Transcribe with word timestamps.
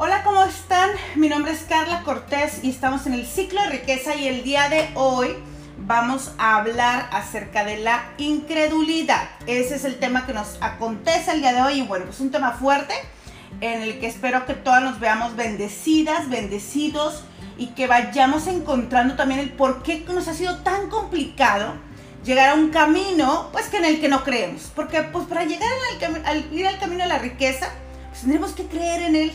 Hola, 0.00 0.22
¿cómo 0.22 0.44
están? 0.44 0.90
Mi 1.16 1.28
nombre 1.28 1.50
es 1.50 1.62
Carla 1.68 2.04
Cortés 2.04 2.60
y 2.62 2.70
estamos 2.70 3.08
en 3.08 3.14
el 3.14 3.26
ciclo 3.26 3.60
de 3.62 3.70
riqueza 3.70 4.14
y 4.14 4.28
el 4.28 4.44
día 4.44 4.68
de 4.68 4.88
hoy 4.94 5.34
vamos 5.76 6.30
a 6.38 6.54
hablar 6.54 7.08
acerca 7.10 7.64
de 7.64 7.78
la 7.78 8.04
incredulidad. 8.16 9.28
Ese 9.48 9.74
es 9.74 9.84
el 9.84 9.98
tema 9.98 10.24
que 10.24 10.32
nos 10.32 10.56
acontece 10.60 11.32
el 11.32 11.40
día 11.40 11.52
de 11.52 11.62
hoy 11.62 11.80
y 11.80 11.82
bueno, 11.82 12.06
es 12.10 12.20
un 12.20 12.30
tema 12.30 12.52
fuerte 12.52 12.94
en 13.60 13.82
el 13.82 13.98
que 13.98 14.06
espero 14.06 14.46
que 14.46 14.54
todas 14.54 14.84
nos 14.84 15.00
veamos 15.00 15.34
bendecidas, 15.34 16.30
bendecidos 16.30 17.24
y 17.56 17.70
que 17.70 17.88
vayamos 17.88 18.46
encontrando 18.46 19.16
también 19.16 19.40
el 19.40 19.50
por 19.50 19.82
qué 19.82 20.04
nos 20.14 20.28
ha 20.28 20.34
sido 20.34 20.58
tan 20.58 20.90
complicado 20.90 21.74
llegar 22.24 22.50
a 22.50 22.54
un 22.54 22.70
camino 22.70 23.48
pues 23.50 23.66
que 23.66 23.78
en 23.78 23.84
el 23.84 24.00
que 24.00 24.08
no 24.08 24.22
creemos. 24.22 24.70
Porque 24.76 25.02
pues 25.02 25.26
para 25.26 25.42
llegar 25.42 25.68
al, 26.24 26.52
ir 26.52 26.68
al 26.68 26.78
camino 26.78 27.02
de 27.02 27.08
la 27.08 27.18
riqueza, 27.18 27.68
pues 28.10 28.20
tendremos 28.20 28.52
que 28.52 28.66
creer 28.66 29.02
en 29.02 29.16
él 29.16 29.32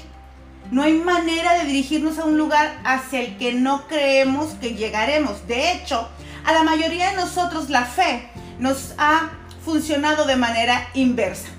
no 0.72 0.84
hay 0.84 0.94
manera 0.94 1.54
de 1.54 1.66
dirigirnos 1.66 2.18
a 2.18 2.26
un 2.26 2.38
lugar 2.38 2.80
hacia 2.84 3.22
el 3.22 3.38
que 3.38 3.54
no 3.54 3.88
creemos 3.88 4.54
que 4.62 4.76
llegaremos. 4.76 5.48
De 5.48 5.72
hecho, 5.72 6.10
a 6.46 6.54
la 6.54 6.64
mayoría 6.64 7.12
de 7.12 7.16
nosotros 7.16 7.70
la 7.70 7.86
fe 7.86 8.30
nos 8.60 8.94
ha 8.98 9.32
funcionado 9.64 10.26
de 10.26 10.36
manera 10.36 10.90
inversa. 10.94 11.50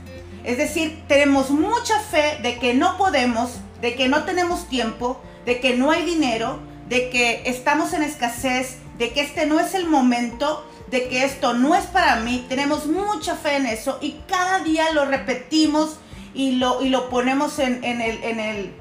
Es 0.45 0.59
decir, 0.59 1.03
tenemos 1.09 1.51
mucha 1.51 1.99
fe 2.01 2.39
de 2.43 2.59
que 2.59 2.75
no 2.75 2.99
podemos, 2.99 3.53
de 3.81 3.95
que 3.95 4.09
no 4.09 4.25
tenemos 4.25 4.69
tiempo, 4.69 5.21
de 5.47 5.61
que 5.61 5.75
no 5.75 5.91
hay 5.91 6.05
dinero, 6.05 6.59
de 6.89 7.09
que 7.09 7.43
estamos 7.47 7.93
en 7.95 8.03
escasez, 8.03 8.79
de 8.99 9.13
que 9.13 9.23
este 9.23 9.47
no 9.47 9.59
es 9.59 9.75
el 9.75 9.87
momento, 9.87 10.67
de 10.91 11.09
que 11.09 11.25
esto 11.25 11.55
no 11.55 11.75
es 11.75 11.85
para 11.87 12.17
mí. 12.17 12.45
Tenemos 12.49 12.87
mucha 12.87 13.37
fe 13.37 13.57
en 13.57 13.67
eso 13.67 13.99
y 14.03 14.17
cada 14.29 14.59
día 14.61 14.93
lo 14.93 15.07
repetimos 15.07 15.97
y 16.35 16.53
lo, 16.53 16.85
y 16.85 16.91
lo 16.91 17.09
ponemos 17.09 17.59
en, 17.59 17.83
el, 17.83 18.23
en 18.23 18.41
el 18.41 18.73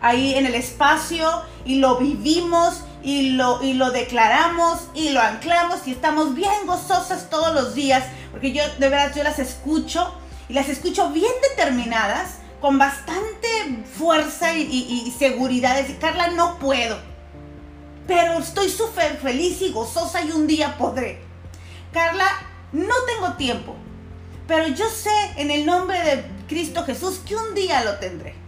ahí 0.00 0.34
en 0.34 0.46
el 0.46 0.54
espacio 0.54 1.28
y 1.64 1.76
lo 1.76 1.96
vivimos 1.96 2.82
y 3.02 3.30
lo, 3.30 3.62
y 3.62 3.74
lo 3.74 3.90
declaramos 3.90 4.88
y 4.94 5.10
lo 5.10 5.20
anclamos 5.20 5.86
y 5.86 5.92
estamos 5.92 6.34
bien 6.34 6.66
gozosas 6.66 7.30
todos 7.30 7.54
los 7.54 7.74
días, 7.74 8.04
porque 8.30 8.52
yo 8.52 8.62
de 8.78 8.88
verdad 8.88 9.12
yo 9.14 9.22
las 9.22 9.38
escucho 9.38 10.14
y 10.48 10.54
las 10.54 10.68
escucho 10.68 11.10
bien 11.10 11.32
determinadas, 11.50 12.38
con 12.60 12.76
bastante 12.76 13.48
fuerza 13.96 14.52
y, 14.52 14.62
y. 14.62 15.10
Decir, 15.18 15.98
Carla, 15.98 16.28
no 16.28 16.58
puedo, 16.58 16.98
pero 18.06 18.38
estoy 18.38 18.68
súper 18.68 19.16
feliz 19.18 19.62
y 19.62 19.70
gozosa 19.70 20.22
y 20.22 20.30
un 20.32 20.46
día 20.46 20.76
podré. 20.76 21.22
Carla, 21.92 22.26
no 22.72 22.94
tengo 23.06 23.34
tiempo, 23.34 23.76
pero 24.46 24.68
yo 24.68 24.88
sé 24.88 25.10
en 25.36 25.50
el 25.50 25.64
nombre 25.64 26.00
de 26.02 26.24
Cristo 26.48 26.84
Jesús 26.84 27.20
que 27.26 27.36
un 27.36 27.54
día 27.54 27.84
lo 27.84 27.96
tendré. 27.98 28.39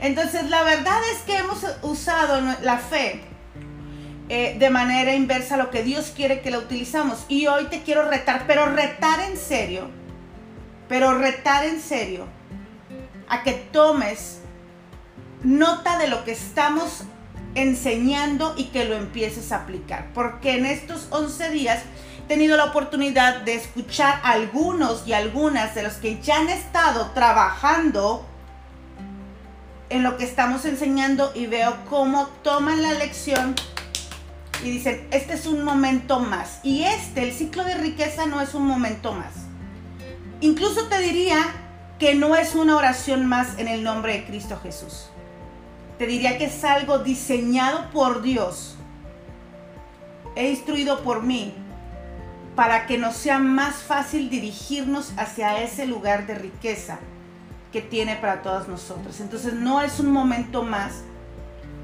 Entonces, 0.00 0.50
la 0.50 0.62
verdad 0.62 0.98
es 1.12 1.22
que 1.22 1.38
hemos 1.38 1.64
usado 1.82 2.40
la 2.62 2.78
fe 2.78 3.22
eh, 4.28 4.56
de 4.58 4.70
manera 4.70 5.14
inversa 5.14 5.56
a 5.56 5.58
lo 5.58 5.70
que 5.70 5.82
Dios 5.82 6.12
quiere 6.14 6.40
que 6.40 6.50
la 6.50 6.58
utilizamos. 6.58 7.24
Y 7.28 7.46
hoy 7.46 7.64
te 7.66 7.82
quiero 7.82 8.08
retar, 8.08 8.44
pero 8.46 8.66
retar 8.66 9.20
en 9.20 9.36
serio, 9.36 9.90
pero 10.88 11.18
retar 11.18 11.64
en 11.64 11.80
serio, 11.80 12.26
a 13.28 13.42
que 13.42 13.52
tomes 13.52 14.40
nota 15.42 15.98
de 15.98 16.08
lo 16.08 16.24
que 16.24 16.32
estamos 16.32 17.04
enseñando 17.54 18.54
y 18.56 18.64
que 18.64 18.86
lo 18.86 18.96
empieces 18.96 19.52
a 19.52 19.58
aplicar. 19.58 20.08
Porque 20.14 20.56
en 20.56 20.66
estos 20.66 21.08
11 21.10 21.50
días 21.50 21.82
he 22.24 22.28
tenido 22.28 22.56
la 22.56 22.64
oportunidad 22.64 23.42
de 23.42 23.54
escuchar 23.54 24.20
a 24.22 24.32
algunos 24.32 25.06
y 25.06 25.12
algunas 25.12 25.74
de 25.74 25.82
los 25.82 25.94
que 25.94 26.20
ya 26.22 26.38
han 26.38 26.48
estado 26.48 27.10
trabajando 27.10 28.26
en 29.94 30.02
lo 30.02 30.16
que 30.16 30.24
estamos 30.24 30.64
enseñando 30.64 31.30
y 31.36 31.46
veo 31.46 31.76
cómo 31.88 32.26
toman 32.42 32.82
la 32.82 32.94
lección 32.94 33.54
y 34.64 34.72
dicen, 34.72 35.06
este 35.12 35.34
es 35.34 35.46
un 35.46 35.62
momento 35.62 36.18
más. 36.18 36.58
Y 36.64 36.82
este, 36.82 37.22
el 37.22 37.32
ciclo 37.32 37.62
de 37.62 37.76
riqueza, 37.76 38.26
no 38.26 38.40
es 38.40 38.54
un 38.54 38.66
momento 38.66 39.12
más. 39.12 39.34
Incluso 40.40 40.88
te 40.88 40.98
diría 40.98 41.38
que 42.00 42.16
no 42.16 42.34
es 42.34 42.56
una 42.56 42.76
oración 42.76 43.26
más 43.26 43.56
en 43.56 43.68
el 43.68 43.84
nombre 43.84 44.14
de 44.14 44.24
Cristo 44.24 44.58
Jesús. 44.60 45.10
Te 45.96 46.08
diría 46.08 46.38
que 46.38 46.46
es 46.46 46.64
algo 46.64 46.98
diseñado 46.98 47.88
por 47.92 48.20
Dios 48.20 48.74
e 50.34 50.50
instruido 50.50 51.04
por 51.04 51.22
mí 51.22 51.54
para 52.56 52.86
que 52.86 52.98
nos 52.98 53.14
sea 53.14 53.38
más 53.38 53.76
fácil 53.76 54.28
dirigirnos 54.28 55.12
hacia 55.16 55.62
ese 55.62 55.86
lugar 55.86 56.26
de 56.26 56.34
riqueza 56.34 56.98
que 57.74 57.82
tiene 57.82 58.14
para 58.14 58.40
todas 58.40 58.68
nosotros. 58.68 59.18
Entonces 59.18 59.52
no 59.52 59.80
es 59.80 59.98
un 59.98 60.12
momento 60.12 60.62
más, 60.62 61.02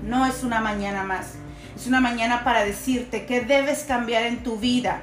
no 0.04 0.24
es 0.24 0.44
una 0.44 0.60
mañana 0.60 1.02
más, 1.02 1.32
es 1.74 1.88
una 1.88 2.00
mañana 2.00 2.44
para 2.44 2.64
decirte 2.64 3.26
que 3.26 3.40
debes 3.40 3.82
cambiar 3.82 4.22
en 4.22 4.44
tu 4.44 4.56
vida 4.56 5.02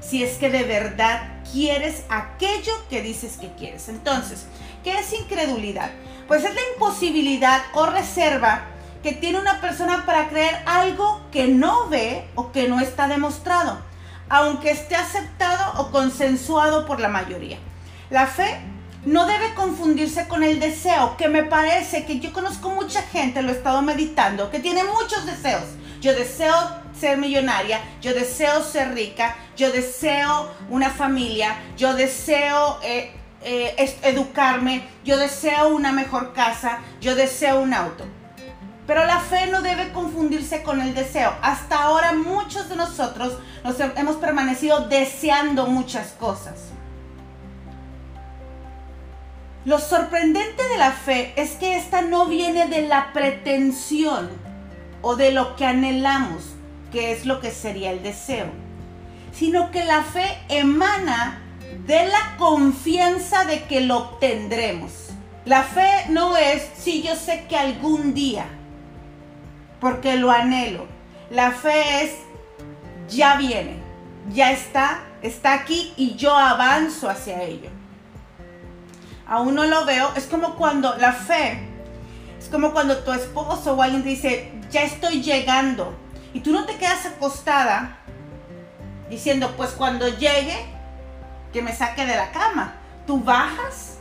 si 0.00 0.22
es 0.24 0.38
que 0.38 0.48
de 0.48 0.62
verdad 0.62 1.42
quieres 1.52 2.04
aquello 2.08 2.72
que 2.88 3.02
dices 3.02 3.36
que 3.36 3.52
quieres. 3.56 3.90
Entonces, 3.90 4.46
¿qué 4.82 4.98
es 5.00 5.12
incredulidad? 5.12 5.90
Pues 6.28 6.44
es 6.44 6.54
la 6.54 6.62
imposibilidad 6.72 7.60
o 7.74 7.84
reserva 7.84 8.62
que 9.02 9.12
tiene 9.12 9.38
una 9.38 9.60
persona 9.60 10.06
para 10.06 10.30
creer 10.30 10.62
algo 10.64 11.20
que 11.30 11.46
no 11.46 11.90
ve 11.90 12.26
o 12.36 12.52
que 12.52 12.68
no 12.68 12.80
está 12.80 13.06
demostrado, 13.06 13.82
aunque 14.30 14.70
esté 14.70 14.96
aceptado 14.96 15.82
o 15.82 15.90
consensuado 15.90 16.86
por 16.86 17.00
la 17.00 17.08
mayoría. 17.08 17.58
La 18.08 18.26
fe 18.26 18.72
no 19.04 19.26
debe 19.26 19.54
confundirse 19.54 20.28
con 20.28 20.42
el 20.42 20.60
deseo, 20.60 21.16
que 21.16 21.28
me 21.28 21.42
parece 21.42 22.04
que 22.04 22.20
yo 22.20 22.32
conozco 22.32 22.70
mucha 22.70 23.02
gente, 23.02 23.42
lo 23.42 23.50
he 23.50 23.56
estado 23.56 23.82
meditando, 23.82 24.50
que 24.50 24.60
tiene 24.60 24.84
muchos 24.84 25.26
deseos. 25.26 25.64
Yo 26.00 26.14
deseo 26.14 26.54
ser 26.98 27.18
millonaria, 27.18 27.80
yo 28.00 28.14
deseo 28.14 28.62
ser 28.62 28.94
rica, 28.94 29.36
yo 29.56 29.70
deseo 29.72 30.52
una 30.70 30.90
familia, 30.90 31.56
yo 31.76 31.94
deseo 31.94 32.78
eh, 32.82 33.12
eh, 33.42 33.96
educarme, 34.02 34.84
yo 35.04 35.16
deseo 35.16 35.68
una 35.68 35.92
mejor 35.92 36.32
casa, 36.32 36.78
yo 37.00 37.14
deseo 37.14 37.60
un 37.60 37.74
auto. 37.74 38.04
Pero 38.86 39.04
la 39.04 39.20
fe 39.20 39.46
no 39.46 39.62
debe 39.62 39.92
confundirse 39.92 40.62
con 40.62 40.80
el 40.80 40.94
deseo. 40.94 41.32
Hasta 41.40 41.82
ahora 41.82 42.12
muchos 42.12 42.68
de 42.68 42.76
nosotros 42.76 43.38
nos 43.62 43.78
hemos 43.96 44.16
permanecido 44.16 44.88
deseando 44.88 45.66
muchas 45.66 46.08
cosas. 46.12 46.71
Lo 49.64 49.78
sorprendente 49.78 50.68
de 50.68 50.76
la 50.76 50.90
fe 50.90 51.34
es 51.36 51.52
que 51.52 51.76
esta 51.76 52.02
no 52.02 52.26
viene 52.26 52.66
de 52.66 52.88
la 52.88 53.12
pretensión 53.12 54.28
o 55.02 55.14
de 55.14 55.30
lo 55.30 55.54
que 55.54 55.64
anhelamos, 55.64 56.42
que 56.90 57.12
es 57.12 57.26
lo 57.26 57.40
que 57.40 57.52
sería 57.52 57.92
el 57.92 58.02
deseo, 58.02 58.46
sino 59.32 59.70
que 59.70 59.84
la 59.84 60.02
fe 60.02 60.36
emana 60.48 61.42
de 61.86 62.08
la 62.08 62.36
confianza 62.38 63.44
de 63.44 63.62
que 63.62 63.82
lo 63.82 63.98
obtendremos. 63.98 65.10
La 65.44 65.62
fe 65.62 66.06
no 66.08 66.36
es 66.36 66.68
si 66.76 67.02
yo 67.02 67.14
sé 67.14 67.46
que 67.48 67.56
algún 67.56 68.14
día, 68.14 68.46
porque 69.80 70.16
lo 70.16 70.32
anhelo. 70.32 70.86
La 71.30 71.52
fe 71.52 72.02
es 72.02 72.10
ya 73.08 73.36
viene, 73.36 73.76
ya 74.32 74.50
está, 74.50 75.04
está 75.22 75.52
aquí 75.52 75.92
y 75.96 76.16
yo 76.16 76.36
avanzo 76.36 77.08
hacia 77.08 77.44
ello 77.44 77.70
aún 79.32 79.54
no 79.54 79.64
lo 79.64 79.86
veo, 79.86 80.12
es 80.14 80.26
como 80.26 80.56
cuando 80.56 80.94
la 80.98 81.14
fe, 81.14 81.66
es 82.38 82.48
como 82.50 82.72
cuando 82.72 82.98
tu 82.98 83.12
esposo 83.12 83.72
o 83.72 83.82
alguien 83.82 84.02
te 84.02 84.10
dice, 84.10 84.52
ya 84.70 84.82
estoy 84.82 85.22
llegando, 85.22 85.96
y 86.34 86.40
tú 86.40 86.52
no 86.52 86.66
te 86.66 86.76
quedas 86.76 87.06
acostada 87.06 87.96
diciendo, 89.08 89.54
pues 89.56 89.70
cuando 89.70 90.06
llegue, 90.06 90.54
que 91.50 91.62
me 91.62 91.74
saque 91.74 92.04
de 92.04 92.14
la 92.14 92.30
cama. 92.30 92.74
Tú 93.06 93.20
bajas 93.22 93.98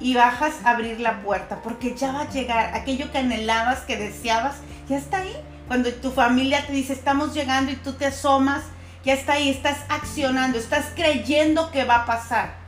y 0.00 0.14
bajas 0.14 0.54
a 0.64 0.70
abrir 0.70 0.98
la 0.98 1.22
puerta, 1.22 1.60
porque 1.62 1.94
ya 1.94 2.12
va 2.12 2.22
a 2.22 2.30
llegar 2.30 2.74
aquello 2.74 3.12
que 3.12 3.18
anhelabas, 3.18 3.80
que 3.80 3.96
deseabas, 3.96 4.56
ya 4.88 4.98
está 4.98 5.18
ahí. 5.18 5.36
Cuando 5.68 5.92
tu 5.92 6.10
familia 6.10 6.66
te 6.66 6.72
dice, 6.72 6.94
estamos 6.94 7.32
llegando 7.32 7.70
y 7.70 7.76
tú 7.76 7.92
te 7.92 8.06
asomas, 8.06 8.62
ya 9.04 9.14
está 9.14 9.34
ahí, 9.34 9.50
estás 9.50 9.78
accionando, 9.88 10.58
estás 10.58 10.86
creyendo 10.96 11.70
que 11.70 11.84
va 11.84 12.02
a 12.02 12.06
pasar. 12.06 12.67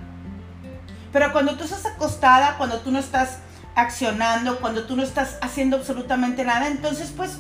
Pero 1.13 1.33
cuando 1.33 1.57
tú 1.57 1.65
estás 1.65 1.87
acostada, 1.87 2.57
cuando 2.57 2.81
tú 2.81 2.91
no 2.91 2.99
estás 2.99 3.39
accionando, 3.75 4.61
cuando 4.61 4.85
tú 4.85 4.97
no 4.97 5.03
estás 5.03 5.39
haciendo 5.41 5.77
absolutamente 5.77 6.45
nada, 6.45 6.69
entonces 6.69 7.13
pues 7.17 7.39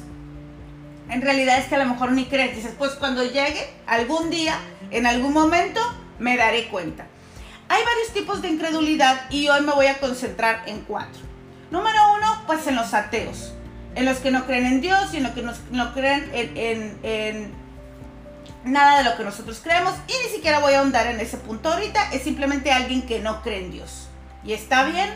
en 1.08 1.22
realidad 1.22 1.58
es 1.58 1.66
que 1.66 1.74
a 1.74 1.78
lo 1.78 1.86
mejor 1.86 2.12
ni 2.12 2.26
crees. 2.26 2.56
Dices, 2.56 2.72
pues 2.78 2.92
cuando 2.92 3.24
llegue 3.24 3.68
algún 3.86 4.30
día, 4.30 4.58
en 4.90 5.06
algún 5.06 5.32
momento, 5.32 5.80
me 6.18 6.36
daré 6.36 6.68
cuenta. 6.68 7.06
Hay 7.68 7.82
varios 7.84 8.12
tipos 8.12 8.42
de 8.42 8.48
incredulidad 8.48 9.30
y 9.30 9.48
hoy 9.48 9.60
me 9.62 9.72
voy 9.72 9.86
a 9.86 9.98
concentrar 9.98 10.62
en 10.66 10.80
cuatro. 10.80 11.20
Número 11.70 11.98
uno, 12.16 12.42
pues 12.46 12.66
en 12.66 12.74
los 12.74 12.94
ateos, 12.94 13.52
en 13.94 14.04
los 14.04 14.18
que 14.18 14.32
no 14.32 14.46
creen 14.46 14.66
en 14.66 14.80
Dios 14.80 15.14
y 15.14 15.18
en 15.18 15.22
los 15.24 15.32
que 15.32 15.42
no, 15.42 15.94
creen 15.94 16.30
en 16.32 17.59
nada 18.64 18.98
de 18.98 19.04
lo 19.04 19.16
que 19.16 19.24
nosotros 19.24 19.60
creemos 19.62 19.94
y 20.06 20.26
ni 20.26 20.34
siquiera 20.34 20.58
voy 20.58 20.74
a 20.74 20.80
ahondar 20.80 21.06
en 21.06 21.20
ese 21.20 21.36
punto 21.36 21.72
ahorita, 21.72 22.12
es 22.12 22.22
simplemente 22.22 22.72
alguien 22.72 23.02
que 23.02 23.20
no 23.20 23.42
cree 23.42 23.64
en 23.64 23.70
Dios. 23.70 24.08
Y 24.44 24.52
está 24.52 24.84
bien, 24.84 25.10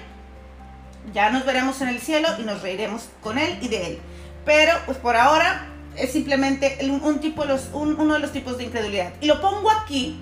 ya 1.12 1.31
nos 1.31 1.44
veremos 1.44 1.81
en 1.81 1.88
el 1.88 2.00
cielo 2.00 2.29
y 2.38 2.43
nos 2.43 2.62
reiremos 2.62 3.08
con 3.20 3.38
Él 3.38 3.58
y 3.61 3.69
de 3.69 3.87
Él. 3.87 4.00
Pero 4.44 4.73
pues 4.87 4.99
por 4.99 5.17
ahora 5.17 5.69
es 5.96 6.12
simplemente 6.12 6.79
un, 6.82 7.94
uno 7.99 8.14
de 8.14 8.20
los 8.20 8.32
tipos 8.32 8.58
de 8.58 8.64
incredulidad. 8.64 9.12
Y 9.20 9.26
lo 9.26 9.41
pongo 9.41 9.70
aquí 9.70 10.20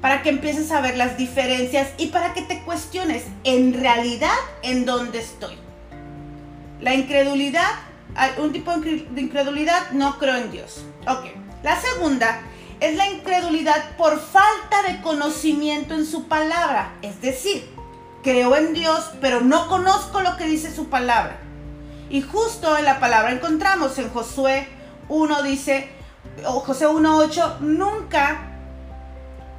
para 0.00 0.22
que 0.22 0.28
empieces 0.28 0.70
a 0.72 0.80
ver 0.80 0.96
las 0.96 1.16
diferencias 1.16 1.88
y 1.96 2.08
para 2.08 2.34
que 2.34 2.42
te 2.42 2.62
cuestiones 2.62 3.24
en 3.44 3.74
realidad 3.74 4.36
en 4.62 4.84
dónde 4.84 5.18
estoy. 5.18 5.54
La 6.80 6.94
incredulidad, 6.94 7.70
un 8.38 8.52
tipo 8.52 8.76
de 8.76 9.20
incredulidad, 9.20 9.90
no 9.92 10.18
creo 10.18 10.36
en 10.36 10.50
Dios. 10.52 10.84
Ok. 11.06 11.45
La 11.66 11.80
segunda 11.80 12.42
es 12.78 12.94
la 12.94 13.08
incredulidad 13.08 13.96
por 13.96 14.20
falta 14.20 14.84
de 14.86 15.00
conocimiento 15.00 15.94
en 15.94 16.06
su 16.06 16.28
palabra. 16.28 16.92
Es 17.02 17.20
decir, 17.20 17.68
creo 18.22 18.54
en 18.54 18.72
Dios, 18.72 19.10
pero 19.20 19.40
no 19.40 19.66
conozco 19.66 20.20
lo 20.20 20.36
que 20.36 20.44
dice 20.44 20.72
su 20.72 20.88
palabra. 20.88 21.38
Y 22.08 22.22
justo 22.22 22.78
en 22.78 22.84
la 22.84 23.00
palabra 23.00 23.32
encontramos 23.32 23.98
en 23.98 24.10
Josué 24.10 24.68
1 25.08 25.42
dice, 25.42 25.88
o 26.46 26.60
José 26.60 26.86
1.8, 26.86 27.58
nunca 27.58 28.42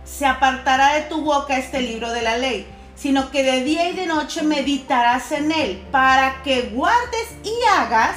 se 0.05 0.25
apartará 0.25 0.93
de 0.93 1.01
tu 1.01 1.25
boca 1.25 1.57
este 1.57 1.81
libro 1.81 2.09
de 2.13 2.21
la 2.21 2.37
ley, 2.37 2.65
sino 2.95 3.31
que 3.31 3.43
de 3.43 3.65
día 3.65 3.89
y 3.89 3.95
de 3.97 4.07
noche 4.07 4.43
meditarás 4.43 5.33
en 5.33 5.51
él, 5.51 5.85
para 5.91 6.41
que 6.43 6.69
guardes 6.73 7.35
y 7.43 7.53
hagas 7.77 8.15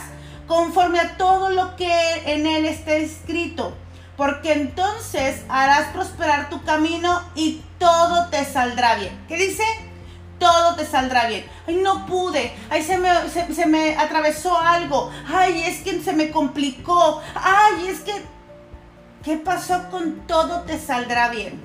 conforme 0.51 0.99
a 0.99 1.17
todo 1.17 1.51
lo 1.51 1.77
que 1.77 1.93
en 2.27 2.45
él 2.45 2.67
esté 2.67 3.05
escrito, 3.05 3.73
porque 4.21 4.53
entonces 4.53 5.47
harás 5.49 5.95
prosperar 5.95 6.51
tu 6.51 6.63
camino 6.63 7.23
y 7.35 7.63
todo 7.79 8.29
te 8.29 8.45
saldrá 8.45 8.97
bien. 8.97 9.19
¿Qué 9.27 9.37
dice? 9.37 9.65
todo 10.39 10.75
te 10.75 10.85
saldrá 10.85 11.27
bien. 11.27 11.47
Ay, 11.67 11.77
no 11.77 12.05
pude. 12.05 12.53
Ay, 12.69 12.83
se 12.83 12.99
me, 12.99 13.09
se, 13.31 13.65
me 13.65 13.97
atravesó 13.97 14.59
algo. 14.59 15.11
Ay, 15.27 15.63
es 15.63 15.81
que 15.81 16.03
se 16.03 16.13
me 16.13 16.31
complicó. 16.31 17.23
Ay, 17.35 17.89
es 17.89 18.01
que... 18.01 18.13
¿Qué 19.25 19.39
pasó 19.39 19.89
con 19.91 20.27
todo 20.27 20.63
te 20.63 20.79
saldrá 20.79 21.31
bien? 21.31 21.63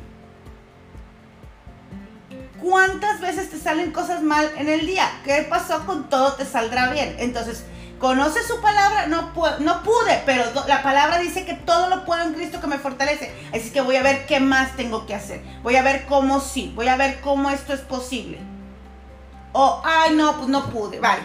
¿Cuántas 2.61 3.19
veces 3.19 3.49
te 3.49 3.59
salen 3.59 3.91
cosas 3.91 4.21
mal 4.21 4.49
en 4.57 4.69
el 4.69 4.85
día? 4.85 5.09
¿Qué 5.25 5.45
pasó 5.49 5.85
con 5.85 6.09
todo 6.09 6.33
te 6.35 6.45
saldrá 6.45 6.89
bien? 6.89 7.17
Entonces, 7.19 7.65
¿conoce 7.99 8.43
su 8.43 8.61
palabra? 8.61 9.07
No, 9.07 9.31
no 9.59 9.83
pude, 9.83 10.21
pero 10.25 10.43
la 10.67 10.83
palabra 10.83 11.19
dice 11.19 11.45
que 11.45 11.53
todo 11.53 11.89
lo 11.89 12.05
puedo 12.05 12.21
en 12.23 12.33
Cristo 12.33 12.61
que 12.61 12.67
me 12.67 12.77
fortalece. 12.77 13.33
Así 13.53 13.71
que 13.71 13.81
voy 13.81 13.95
a 13.95 14.03
ver 14.03 14.25
qué 14.25 14.39
más 14.39 14.75
tengo 14.75 15.05
que 15.05 15.15
hacer. 15.15 15.43
Voy 15.63 15.75
a 15.75 15.81
ver 15.81 16.05
cómo 16.05 16.39
sí. 16.39 16.71
Voy 16.75 16.87
a 16.87 16.95
ver 16.95 17.21
cómo 17.21 17.49
esto 17.49 17.73
es 17.73 17.81
posible. 17.81 18.39
O, 19.53 19.81
ay, 19.85 20.15
no, 20.15 20.37
pues 20.37 20.49
no 20.49 20.69
pude, 20.69 20.99
vale. 20.99 21.23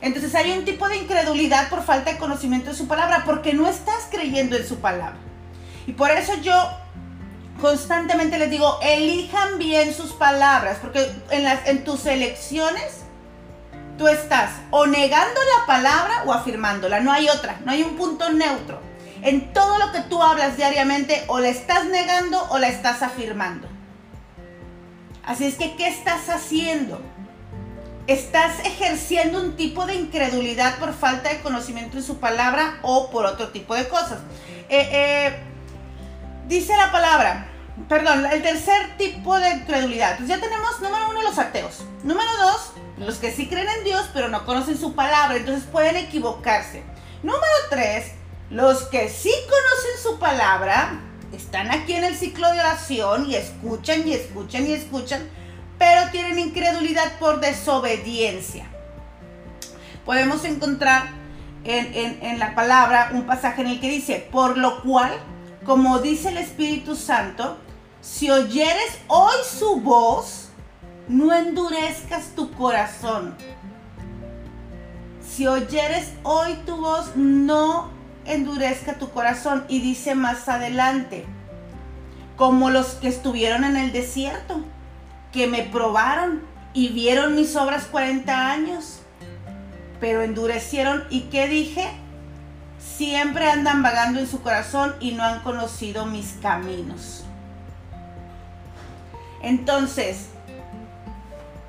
Entonces 0.00 0.34
hay 0.34 0.52
un 0.52 0.64
tipo 0.64 0.88
de 0.88 0.98
incredulidad 0.98 1.68
por 1.70 1.82
falta 1.82 2.12
de 2.12 2.18
conocimiento 2.18 2.70
de 2.70 2.76
su 2.76 2.86
palabra, 2.86 3.22
porque 3.24 3.54
no 3.54 3.66
estás 3.66 4.06
creyendo 4.10 4.56
en 4.56 4.66
su 4.66 4.76
palabra. 4.76 5.16
Y 5.86 5.92
por 5.92 6.10
eso 6.10 6.34
yo 6.42 6.52
constantemente 7.60 8.38
les 8.38 8.50
digo, 8.50 8.78
elijan 8.82 9.58
bien 9.58 9.94
sus 9.94 10.12
palabras, 10.12 10.78
porque 10.80 11.10
en, 11.30 11.46
en 11.46 11.84
tus 11.84 12.04
elecciones 12.06 13.03
tú 13.96 14.08
estás 14.08 14.50
o 14.70 14.86
negando 14.86 15.40
la 15.58 15.66
palabra 15.66 16.22
o 16.26 16.32
afirmándola, 16.32 17.00
no 17.00 17.12
hay 17.12 17.28
otra, 17.28 17.58
no 17.64 17.72
hay 17.72 17.82
un 17.82 17.96
punto 17.96 18.30
neutro. 18.30 18.80
En 19.22 19.52
todo 19.52 19.78
lo 19.78 19.92
que 19.92 20.00
tú 20.00 20.22
hablas 20.22 20.56
diariamente 20.56 21.24
o 21.28 21.38
la 21.38 21.48
estás 21.48 21.86
negando 21.86 22.46
o 22.50 22.58
la 22.58 22.68
estás 22.68 23.02
afirmando. 23.02 23.68
Así 25.24 25.46
es 25.46 25.54
que, 25.54 25.76
¿qué 25.76 25.88
estás 25.88 26.28
haciendo? 26.28 27.00
estás 28.06 28.60
ejerciendo 28.64 29.40
un 29.40 29.56
tipo 29.56 29.86
de 29.86 29.94
incredulidad 29.94 30.78
por 30.78 30.92
falta 30.92 31.30
de 31.30 31.40
conocimiento 31.40 31.96
en 31.96 32.02
su 32.02 32.18
palabra 32.18 32.78
o 32.82 33.10
por 33.10 33.24
otro 33.26 33.48
tipo 33.48 33.74
de 33.74 33.88
cosas. 33.88 34.18
Eh, 34.68 34.88
eh, 34.92 35.42
dice 36.46 36.76
la 36.76 36.92
palabra, 36.92 37.46
perdón, 37.88 38.26
el 38.26 38.42
tercer 38.42 38.96
tipo 38.98 39.38
de 39.38 39.50
incredulidad. 39.50 40.16
Pues 40.16 40.28
ya 40.28 40.38
tenemos, 40.38 40.80
número 40.80 41.10
uno, 41.10 41.22
los 41.22 41.38
ateos. 41.38 41.84
Número 42.02 42.30
dos, 42.42 42.72
los 42.98 43.16
que 43.16 43.32
sí 43.32 43.48
creen 43.48 43.68
en 43.78 43.84
Dios 43.84 44.08
pero 44.12 44.28
no 44.28 44.44
conocen 44.44 44.78
su 44.78 44.94
palabra, 44.94 45.36
entonces 45.36 45.64
pueden 45.64 45.96
equivocarse. 45.96 46.82
Número 47.22 47.42
tres, 47.70 48.12
los 48.50 48.84
que 48.84 49.08
sí 49.08 49.32
conocen 49.44 50.02
su 50.02 50.18
palabra, 50.18 51.00
están 51.32 51.70
aquí 51.70 51.94
en 51.94 52.04
el 52.04 52.14
ciclo 52.14 52.52
de 52.52 52.60
oración 52.60 53.28
y 53.28 53.34
escuchan 53.34 54.06
y 54.06 54.12
escuchan 54.12 54.66
y 54.66 54.72
escuchan 54.72 55.28
pero 55.78 56.10
tienen 56.10 56.38
incredulidad 56.38 57.18
por 57.18 57.40
desobediencia. 57.40 58.66
Podemos 60.04 60.44
encontrar 60.44 61.08
en, 61.64 62.38
la 62.38 62.54
palabra 62.54 63.10
un 63.12 63.26
pasaje 63.26 63.62
en 63.62 63.68
el 63.68 63.80
que 63.80 63.88
dice, 63.88 64.28
por 64.30 64.58
lo 64.58 64.82
cual, 64.82 65.12
como 65.64 65.98
dice 65.98 66.28
el 66.28 66.38
Espíritu 66.38 66.94
Santo, 66.94 67.58
si 68.00 68.30
oyeres 68.30 68.98
hoy 69.08 69.34
su 69.46 69.80
voz, 69.80 70.43
no 71.08 71.34
endurezcas 71.34 72.28
tu 72.34 72.52
corazón. 72.52 73.34
Si 75.26 75.46
oyeres 75.46 76.12
hoy 76.22 76.54
tu 76.66 76.76
voz, 76.76 77.16
no 77.16 77.90
endurezca 78.24 78.94
tu 78.94 79.10
corazón. 79.10 79.64
Y 79.68 79.80
dice 79.80 80.14
más 80.14 80.48
adelante, 80.48 81.26
como 82.36 82.70
los 82.70 82.94
que 82.94 83.08
estuvieron 83.08 83.64
en 83.64 83.76
el 83.76 83.92
desierto 83.92 84.60
que 85.32 85.46
me 85.46 85.62
probaron 85.62 86.42
y 86.72 86.88
vieron 86.88 87.34
mis 87.34 87.56
obras 87.56 87.84
40 87.86 88.52
años, 88.52 89.00
pero 90.00 90.22
endurecieron. 90.22 91.04
¿Y 91.10 91.22
qué 91.22 91.48
dije? 91.48 91.88
Siempre 92.78 93.50
andan 93.50 93.82
vagando 93.82 94.20
en 94.20 94.26
su 94.28 94.42
corazón 94.42 94.94
y 95.00 95.12
no 95.12 95.24
han 95.24 95.40
conocido 95.40 96.06
mis 96.06 96.34
caminos. 96.40 97.24
Entonces, 99.42 100.28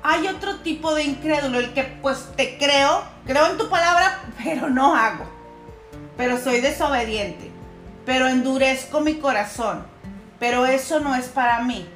hay 0.08 0.28
otro 0.28 0.60
tipo 0.60 0.94
de 0.94 1.02
incrédulo, 1.02 1.58
el 1.58 1.72
que 1.74 1.82
pues 1.82 2.28
te 2.36 2.56
creo, 2.58 3.02
creo 3.26 3.50
en 3.50 3.58
tu 3.58 3.68
palabra, 3.68 4.20
pero 4.44 4.70
no 4.70 4.94
hago. 4.94 5.24
Pero 6.16 6.38
soy 6.38 6.60
desobediente, 6.60 7.50
pero 8.04 8.28
endurezco 8.28 9.00
mi 9.00 9.14
corazón. 9.14 9.84
Pero 10.38 10.64
eso 10.64 11.00
no 11.00 11.16
es 11.16 11.26
para 11.26 11.60
mí. 11.62 11.88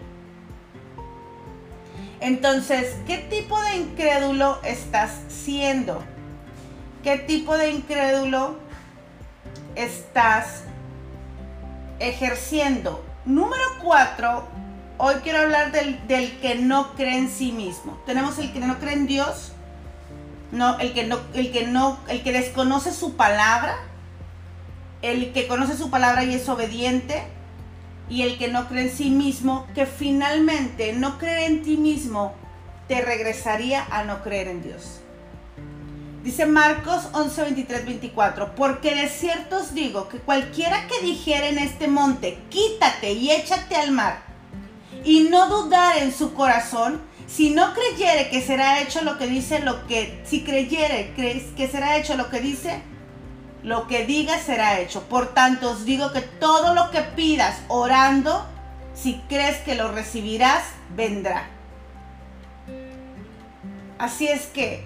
Entonces, 2.19 2.97
¿qué 3.07 3.19
tipo 3.19 3.61
de 3.63 3.77
incrédulo 3.77 4.59
estás 4.65 5.13
siendo? 5.29 6.03
¿Qué 7.05 7.17
tipo 7.17 7.57
de 7.57 7.71
incrédulo 7.71 8.59
estás 9.77 10.65
ejerciendo? 12.01 13.05
Número 13.25 13.63
cuatro, 13.81 14.49
hoy 15.01 15.15
quiero 15.23 15.41
hablar 15.41 15.73
del, 15.73 15.99
que 16.41 16.57
no 16.57 16.95
cree 16.95 17.17
en 17.17 17.31
sí 17.31 17.53
mismo. 17.53 17.99
Tenemos 18.05 18.39
el 18.39 18.53
que 18.53 18.61
no 18.61 18.79
cree 18.79 18.95
en 18.95 19.07
Dios, 19.07 19.53
no, 20.53 20.79
el 20.79 20.93
que 20.93 21.07
no, 21.07 21.19
el 21.33 21.51
que 21.53 21.67
no, 21.67 21.99
el 22.09 22.23
que 22.23 22.33
desconoce 22.33 22.93
su 22.93 23.17
palabra, 23.17 23.77
el 25.01 25.33
que 25.33 25.49
conoce 25.49 25.77
su 25.77 25.91
palabra 25.91 26.25
y 26.25 26.35
es 26.35 26.49
obediente, 26.49 27.23
y 28.11 28.23
el 28.23 28.39
que 28.39 28.49
no 28.49 28.69
cree 28.69 28.85
en 28.85 28.97
sí 28.97 29.11
mismo, 29.11 29.67
que 29.75 29.87
finalmente 29.87 30.93
no 30.93 31.19
creer 31.19 31.51
en 31.51 31.63
ti 31.63 31.77
mismo 31.77 32.35
te 32.87 33.01
regresaría 33.01 33.87
a 33.91 34.05
no 34.05 34.23
creer 34.23 34.49
en 34.49 34.63
Dios. 34.63 35.01
Dice 36.25 36.45
Marcos 36.45 37.09
11, 37.13 37.43
23, 37.45 37.87
24, 37.87 38.55
porque 38.55 38.95
de 38.95 39.09
cierto 39.09 39.57
os 39.57 39.73
digo 39.73 40.09
que 40.11 40.19
cualquiera 40.19 40.87
que 40.87 41.07
dijera 41.07 41.49
en 41.49 41.59
este 41.59 41.89
monte, 41.89 42.39
quítate 42.51 43.13
y 43.13 43.31
échate 43.31 43.77
al 43.77 43.93
mar, 43.93 44.30
y 45.05 45.29
no 45.31 45.49
dudar 45.49 45.99
en 45.99 46.13
su 46.13 46.35
corazón, 46.35 47.01
si 47.27 47.51
no 47.51 47.75
creyere 47.75 48.29
que 48.29 48.43
será 48.43 48.81
hecho 48.81 49.03
lo 49.03 49.17
que 49.19 49.27
dice, 49.27 49.61
lo 49.61 49.87
que, 49.87 50.21
si 50.25 50.43
creyere 50.43 51.13
que 51.15 51.69
será 51.69 51.97
hecho 51.97 52.17
lo 52.17 52.29
que 52.29 52.41
dice, 52.41 52.83
lo 53.63 53.87
que 53.87 54.05
digas 54.07 54.43
será 54.43 54.81
hecho. 54.81 55.03
Por 55.05 55.35
tanto, 55.35 55.71
os 55.71 55.85
digo 55.85 56.13
que 56.13 56.23
todo 56.23 56.75
lo 56.75 56.91
que 56.91 57.03
pidas 57.03 57.57
orando, 57.69 58.47
si 58.95 59.21
crees 59.29 59.59
que 59.59 59.75
lo 59.75 59.93
recibirás, 59.93 60.65
vendrá. 60.97 61.49
Así 63.99 64.27
es 64.29 64.47
que, 64.47 64.85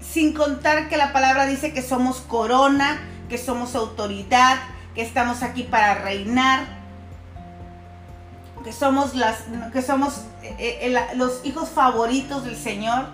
sin 0.00 0.34
contar 0.34 0.88
que 0.88 0.96
la 0.96 1.12
palabra 1.12 1.46
dice 1.46 1.72
que 1.72 1.82
somos 1.82 2.18
corona, 2.20 3.00
que 3.28 3.38
somos 3.38 3.74
autoridad, 3.74 4.58
que 4.94 5.02
estamos 5.02 5.42
aquí 5.42 5.62
para 5.62 5.94
reinar, 5.94 6.83
que 8.64 8.72
somos, 8.72 9.14
las, 9.14 9.44
que 9.72 9.82
somos 9.82 10.22
eh, 10.42 10.78
eh, 10.82 10.96
los 11.14 11.44
hijos 11.44 11.68
favoritos 11.68 12.44
del 12.44 12.56
Señor, 12.56 13.06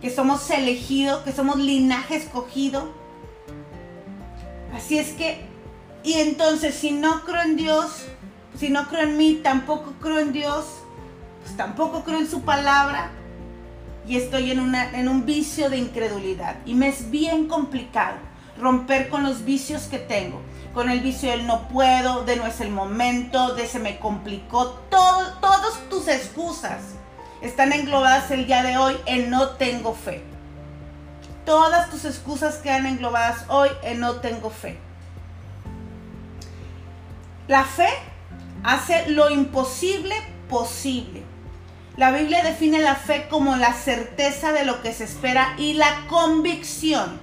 que 0.00 0.10
somos 0.10 0.48
elegidos, 0.50 1.22
que 1.22 1.32
somos 1.32 1.56
linaje 1.56 2.16
escogido 2.16 2.92
Así 4.74 4.98
es 4.98 5.08
que, 5.12 5.40
y 6.04 6.14
entonces 6.14 6.74
si 6.74 6.92
no 6.92 7.24
creo 7.24 7.42
en 7.42 7.56
Dios, 7.56 8.04
si 8.56 8.68
no 8.70 8.86
creo 8.88 9.02
en 9.02 9.16
mí, 9.16 9.40
tampoco 9.42 9.94
creo 10.00 10.18
en 10.20 10.32
Dios, 10.32 10.66
pues 11.42 11.56
tampoco 11.56 12.04
creo 12.04 12.18
en 12.18 12.28
su 12.28 12.42
palabra. 12.42 13.10
y 14.06 14.16
estoy 14.16 14.50
en, 14.50 14.60
una, 14.60 14.98
en 14.98 15.06
un 15.06 15.26
vicio 15.26 15.68
de 15.68 15.76
incredulidad. 15.76 16.56
Y 16.64 16.74
me 16.74 16.88
es 16.88 17.10
bien 17.10 17.46
complicado 17.46 18.16
romper 18.58 19.10
con 19.10 19.22
los 19.22 19.44
vicios 19.44 19.82
que 19.82 19.98
tengo. 19.98 20.40
Con 20.78 20.90
el 20.90 21.00
vicio 21.00 21.32
del 21.32 21.44
no 21.44 21.66
puedo, 21.66 22.24
de 22.24 22.36
no 22.36 22.46
es 22.46 22.60
el 22.60 22.70
momento, 22.70 23.56
de 23.56 23.66
se 23.66 23.80
me 23.80 23.98
complicó. 23.98 24.78
Todas 24.88 25.80
tus 25.90 26.06
excusas 26.06 26.94
están 27.42 27.72
englobadas 27.72 28.30
el 28.30 28.46
día 28.46 28.62
de 28.62 28.76
hoy 28.76 28.96
en 29.06 29.28
no 29.28 29.56
tengo 29.56 29.92
fe. 29.92 30.22
Todas 31.44 31.90
tus 31.90 32.04
excusas 32.04 32.58
quedan 32.58 32.86
englobadas 32.86 33.44
hoy 33.48 33.70
en 33.82 33.98
no 33.98 34.20
tengo 34.20 34.50
fe. 34.50 34.78
La 37.48 37.64
fe 37.64 37.88
hace 38.62 39.10
lo 39.10 39.30
imposible 39.30 40.14
posible. 40.48 41.24
La 41.96 42.12
Biblia 42.12 42.44
define 42.44 42.78
la 42.78 42.94
fe 42.94 43.26
como 43.28 43.56
la 43.56 43.72
certeza 43.72 44.52
de 44.52 44.64
lo 44.64 44.80
que 44.80 44.92
se 44.92 45.02
espera 45.02 45.56
y 45.58 45.72
la 45.72 46.06
convicción 46.06 47.20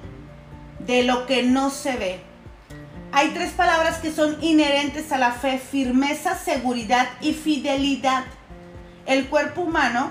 de 0.79 1.03
lo 1.03 1.25
que 1.25 1.43
no 1.43 1.69
se 1.69 1.95
ve. 1.95 2.25
Hay 3.17 3.29
tres 3.29 3.51
palabras 3.51 4.00
que 4.00 4.12
son 4.12 4.36
inherentes 4.43 5.10
a 5.13 5.17
la 5.17 5.31
fe, 5.31 5.57
firmeza, 5.57 6.36
seguridad 6.36 7.07
y 7.22 7.31
fidelidad. 7.31 8.25
El 9.05 9.29
cuerpo 9.29 9.62
humano 9.62 10.10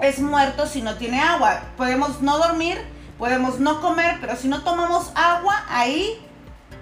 es 0.00 0.18
muerto 0.18 0.66
si 0.66 0.80
no 0.80 0.94
tiene 0.94 1.20
agua. 1.20 1.60
Podemos 1.76 2.22
no 2.22 2.38
dormir, 2.38 2.78
podemos 3.18 3.60
no 3.60 3.82
comer, 3.82 4.16
pero 4.18 4.34
si 4.36 4.48
no 4.48 4.62
tomamos 4.62 5.12
agua, 5.14 5.62
ahí 5.68 6.18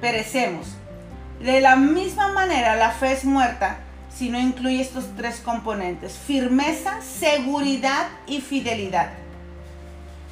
perecemos. 0.00 0.68
De 1.40 1.60
la 1.60 1.74
misma 1.74 2.28
manera, 2.28 2.76
la 2.76 2.92
fe 2.92 3.10
es 3.10 3.24
muerta 3.24 3.78
si 4.08 4.28
no 4.28 4.38
incluye 4.38 4.80
estos 4.80 5.16
tres 5.16 5.40
componentes, 5.40 6.16
firmeza, 6.16 7.00
seguridad 7.02 8.06
y 8.28 8.40
fidelidad. 8.40 9.10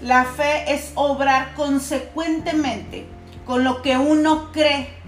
La 0.00 0.24
fe 0.24 0.72
es 0.72 0.92
obrar 0.94 1.54
consecuentemente 1.54 3.08
con 3.44 3.64
lo 3.64 3.82
que 3.82 3.96
uno 3.96 4.50
cree. 4.52 5.02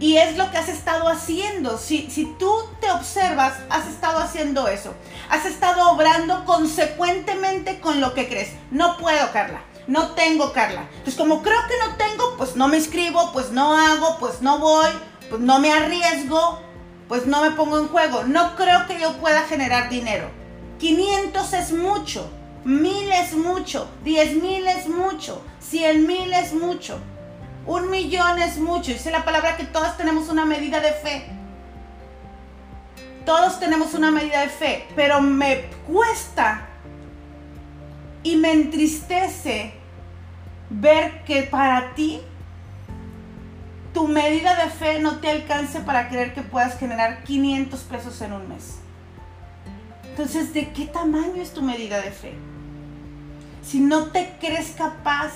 Y 0.00 0.16
es 0.16 0.36
lo 0.36 0.50
que 0.50 0.58
has 0.58 0.68
estado 0.68 1.08
haciendo. 1.08 1.76
Si, 1.76 2.08
si 2.10 2.26
tú 2.38 2.52
te 2.80 2.90
observas, 2.90 3.54
has 3.68 3.88
estado 3.88 4.18
haciendo 4.18 4.68
eso. 4.68 4.94
Has 5.28 5.44
estado 5.44 5.90
obrando 5.90 6.44
consecuentemente 6.44 7.80
con 7.80 8.00
lo 8.00 8.14
que 8.14 8.28
crees. 8.28 8.50
No 8.70 8.96
puedo, 8.96 9.32
Carla. 9.32 9.62
No 9.88 10.12
tengo, 10.12 10.52
Carla. 10.52 10.82
Entonces, 10.90 11.16
como 11.16 11.42
creo 11.42 11.60
que 11.66 11.88
no 11.88 11.96
tengo, 11.96 12.36
pues 12.36 12.54
no 12.54 12.68
me 12.68 12.76
inscribo, 12.76 13.32
pues 13.32 13.50
no 13.50 13.76
hago, 13.76 14.18
pues 14.20 14.40
no 14.40 14.58
voy, 14.58 14.90
pues 15.30 15.40
no 15.40 15.58
me 15.58 15.72
arriesgo, 15.72 16.60
pues 17.08 17.26
no 17.26 17.42
me 17.42 17.50
pongo 17.52 17.78
en 17.78 17.88
juego. 17.88 18.22
No 18.24 18.54
creo 18.54 18.86
que 18.86 19.00
yo 19.00 19.14
pueda 19.14 19.42
generar 19.42 19.88
dinero. 19.88 20.30
500 20.78 21.52
es 21.54 21.72
mucho, 21.72 22.30
mil 22.64 23.10
es 23.10 23.32
mucho, 23.32 23.88
10 24.04 24.42
mil 24.42 24.66
es 24.68 24.88
mucho, 24.88 25.42
100 25.60 26.06
mil 26.06 26.32
es 26.32 26.52
mucho, 26.52 26.98
un 27.68 27.90
millón 27.90 28.38
es 28.40 28.58
mucho. 28.58 28.92
Dice 28.92 29.10
la 29.10 29.24
palabra 29.24 29.56
que 29.56 29.64
todos 29.64 29.96
tenemos 29.96 30.28
una 30.28 30.44
medida 30.44 30.80
de 30.80 30.92
fe. 30.92 31.26
Todos 33.24 33.60
tenemos 33.60 33.92
una 33.92 34.10
medida 34.10 34.40
de 34.40 34.48
fe, 34.48 34.88
pero 34.96 35.20
me 35.20 35.66
cuesta 35.86 36.66
y 38.22 38.36
me 38.36 38.52
entristece 38.52 39.74
ver 40.70 41.24
que 41.24 41.42
para 41.42 41.94
ti 41.94 42.22
tu 43.92 44.08
medida 44.08 44.64
de 44.64 44.70
fe 44.70 44.98
no 44.98 45.18
te 45.18 45.30
alcance 45.30 45.80
para 45.80 46.08
creer 46.08 46.32
que 46.32 46.40
puedas 46.40 46.78
generar 46.78 47.22
500 47.24 47.80
pesos 47.80 48.20
en 48.22 48.32
un 48.32 48.48
mes. 48.48 48.78
Entonces, 50.04 50.54
¿de 50.54 50.72
qué 50.72 50.86
tamaño 50.86 51.42
es 51.42 51.52
tu 51.52 51.60
medida 51.60 52.00
de 52.00 52.10
fe? 52.12 52.32
Si 53.62 53.80
no 53.80 54.06
te 54.06 54.36
crees 54.40 54.70
capaz 54.70 55.32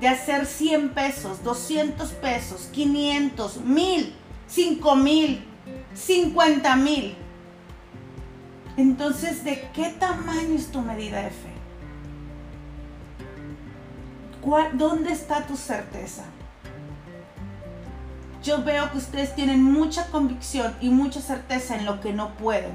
de 0.00 0.08
hacer 0.08 0.46
100 0.46 0.90
pesos, 0.90 1.42
200 1.42 2.10
pesos, 2.12 2.68
500, 2.72 3.60
1000, 3.64 4.14
5000, 4.46 5.44
50 5.94 6.76
mil, 6.76 7.16
entonces, 8.76 9.42
¿de 9.42 9.68
qué 9.74 9.90
tamaño 9.98 10.54
es 10.54 10.70
tu 10.70 10.80
medida 10.80 11.20
de 11.22 11.30
fe? 11.30 11.52
¿Dónde 14.74 15.12
está 15.12 15.46
tu 15.46 15.56
certeza? 15.56 16.24
yo 18.48 18.64
veo 18.64 18.90
que 18.90 18.98
ustedes 18.98 19.34
tienen 19.34 19.62
mucha 19.62 20.06
convicción 20.06 20.74
y 20.80 20.88
mucha 20.88 21.20
certeza 21.20 21.76
en 21.76 21.84
lo 21.84 22.00
que 22.00 22.14
no 22.14 22.34
pueden, 22.36 22.72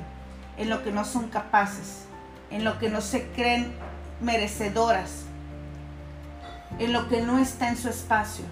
en 0.58 0.70
lo 0.70 0.84
que 0.84 0.92
no 0.92 1.04
son 1.04 1.30
capaces, 1.30 2.06
en 2.52 2.64
lo 2.64 2.78
que 2.78 2.90
no 2.90 3.02
se 3.02 3.28
creen 3.30 3.74
merecedoras, 4.22 5.23
en 6.80 6.94
lo 6.94 7.08
que 7.10 7.22
no 7.22 7.40
está 7.40 7.70
en 7.70 7.78
su 7.78 7.90
espacio. 7.90 8.46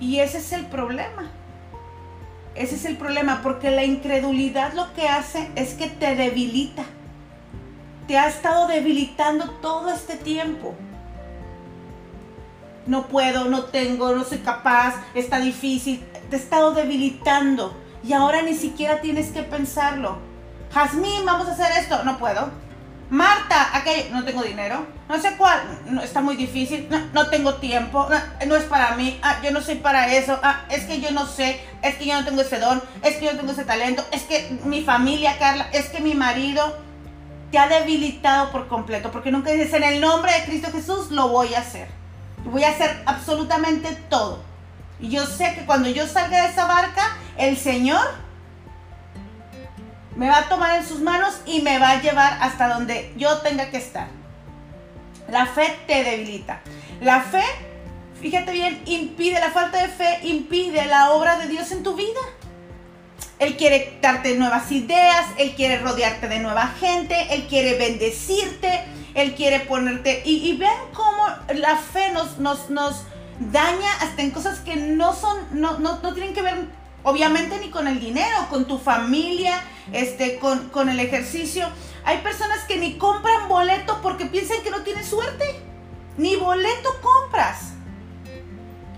Y 0.00 0.20
ese 0.20 0.38
es 0.38 0.52
el 0.52 0.66
problema. 0.66 1.30
Ese 2.54 2.76
es 2.76 2.84
el 2.84 2.96
problema, 2.96 3.40
porque 3.42 3.70
la 3.70 3.84
incredulidad 3.84 4.74
lo 4.74 4.92
que 4.94 5.08
hace 5.08 5.50
es 5.56 5.74
que 5.74 5.88
te 5.88 6.14
debilita. 6.14 6.84
Te 8.06 8.18
ha 8.18 8.28
estado 8.28 8.68
debilitando 8.68 9.50
todo 9.60 9.92
este 9.92 10.16
tiempo 10.16 10.74
no 12.86 13.06
puedo, 13.06 13.46
no 13.46 13.64
tengo, 13.64 14.14
no 14.14 14.24
soy 14.24 14.38
capaz, 14.38 14.96
está 15.14 15.38
difícil, 15.38 16.04
te 16.28 16.36
he 16.36 16.38
estado 16.38 16.72
debilitando 16.72 17.74
y 18.02 18.12
ahora 18.12 18.42
ni 18.42 18.54
siquiera 18.54 19.00
tienes 19.00 19.30
que 19.30 19.42
pensarlo. 19.42 20.18
Jazmín, 20.72 21.24
vamos 21.24 21.48
a 21.48 21.52
hacer 21.52 21.72
esto, 21.78 22.04
no 22.04 22.18
puedo. 22.18 22.50
Marta, 23.10 23.76
aquello, 23.76 24.10
no 24.12 24.24
tengo 24.24 24.42
dinero, 24.42 24.86
no 25.08 25.20
sé 25.20 25.36
cuál, 25.36 25.60
no, 25.86 26.02
está 26.02 26.20
muy 26.20 26.36
difícil, 26.36 26.88
no, 27.12 27.28
tengo 27.28 27.54
tiempo, 27.56 28.08
no, 28.46 28.56
es 28.56 28.64
para 28.64 28.96
mí, 28.96 29.18
ah, 29.22 29.40
yo 29.42 29.50
no 29.50 29.60
soy 29.60 29.76
para 29.76 30.12
eso, 30.12 30.38
ah, 30.42 30.64
es 30.70 30.84
que 30.84 31.00
yo 31.00 31.10
no 31.10 31.26
sé, 31.26 31.60
es 31.82 31.96
que 31.96 32.06
yo 32.06 32.14
no 32.14 32.24
tengo 32.24 32.40
ese 32.40 32.58
don, 32.58 32.82
es 33.02 33.16
que 33.16 33.26
yo 33.26 33.32
no 33.32 33.38
tengo 33.38 33.52
ese 33.52 33.64
talento, 33.64 34.04
es 34.10 34.22
que 34.22 34.58
mi 34.64 34.82
familia, 34.82 35.38
Carla, 35.38 35.68
es 35.72 35.90
que 35.90 36.00
mi 36.00 36.14
marido 36.14 36.78
te 37.50 37.58
ha 37.58 37.68
debilitado 37.68 38.50
por 38.50 38.68
completo, 38.68 39.10
porque 39.10 39.30
nunca 39.30 39.50
dices, 39.50 39.72
en 39.74 39.84
el 39.84 40.00
nombre 40.00 40.32
de 40.32 40.44
Cristo 40.44 40.70
Jesús 40.72 41.10
lo 41.10 41.28
voy 41.28 41.54
a 41.54 41.60
hacer 41.60 41.88
voy 42.44 42.64
a 42.64 42.70
hacer 42.70 43.02
absolutamente 43.06 43.96
todo. 44.08 44.40
Y 45.00 45.10
yo 45.10 45.26
sé 45.26 45.54
que 45.54 45.66
cuando 45.66 45.88
yo 45.88 46.06
salga 46.06 46.42
de 46.42 46.48
esa 46.48 46.66
barca, 46.66 47.16
el 47.36 47.56
Señor 47.56 48.06
me 50.16 50.28
va 50.28 50.38
a 50.38 50.48
tomar 50.48 50.76
en 50.76 50.86
sus 50.86 51.00
manos 51.00 51.40
y 51.46 51.62
me 51.62 51.78
va 51.78 51.90
a 51.90 52.02
llevar 52.02 52.38
hasta 52.40 52.68
donde 52.68 53.12
yo 53.16 53.38
tenga 53.38 53.70
que 53.70 53.78
estar. 53.78 54.08
La 55.28 55.46
fe 55.46 55.76
te 55.86 56.04
debilita. 56.04 56.60
La 57.00 57.20
fe, 57.20 57.42
fíjate 58.20 58.52
bien, 58.52 58.82
impide, 58.86 59.40
la 59.40 59.50
falta 59.50 59.82
de 59.82 59.88
fe 59.88 60.20
impide 60.22 60.86
la 60.86 61.12
obra 61.12 61.38
de 61.38 61.48
Dios 61.48 61.72
en 61.72 61.82
tu 61.82 61.94
vida. 61.94 62.20
Él 63.38 63.56
quiere 63.56 63.98
darte 64.00 64.36
nuevas 64.36 64.70
ideas, 64.70 65.26
Él 65.38 65.54
quiere 65.54 65.78
rodearte 65.78 66.28
de 66.28 66.38
nueva 66.38 66.68
gente, 66.78 67.34
Él 67.34 67.46
quiere 67.48 67.76
bendecirte, 67.76 68.84
Él 69.14 69.34
quiere 69.34 69.60
ponerte... 69.60 70.22
Y, 70.24 70.56
vean 70.56 70.76
cómo 70.92 71.26
la 71.54 71.76
fe 71.76 72.12
nos, 72.12 72.38
nos, 72.38 72.70
nos, 72.70 73.02
daña 73.40 73.92
hasta 74.00 74.22
en 74.22 74.30
cosas 74.30 74.60
que 74.60 74.76
no 74.76 75.12
son, 75.14 75.36
no, 75.50 75.78
no, 75.78 76.00
no, 76.00 76.14
tienen 76.14 76.34
que 76.34 76.42
ver 76.42 76.68
obviamente 77.04 77.58
ni 77.60 77.70
con 77.70 77.86
el 77.86 78.00
dinero, 78.00 78.48
con 78.50 78.66
tu 78.66 78.78
familia, 78.78 79.62
este, 79.92 80.38
con, 80.38 80.70
con 80.70 80.88
el 80.88 80.98
ejercicio. 80.98 81.68
Hay 82.04 82.18
personas 82.18 82.64
que 82.64 82.78
ni 82.78 82.98
compran 82.98 83.48
boleto 83.48 84.00
porque 84.02 84.26
piensan 84.26 84.62
que 84.62 84.70
no 84.70 84.82
tienen 84.82 85.04
suerte. 85.04 85.44
Ni 86.16 86.36
boleto 86.36 86.90
compras. 87.00 87.72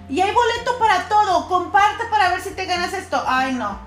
Y 0.08 0.20
hay 0.20 0.32
boleto 0.32 0.78
para 0.78 1.08
todo. 1.08 1.48
Comparte 1.48 2.04
para 2.10 2.30
ver 2.30 2.40
si 2.40 2.50
te 2.50 2.64
ganas 2.64 2.92
esto. 2.94 3.22
Ay, 3.26 3.54
no. 3.54 3.78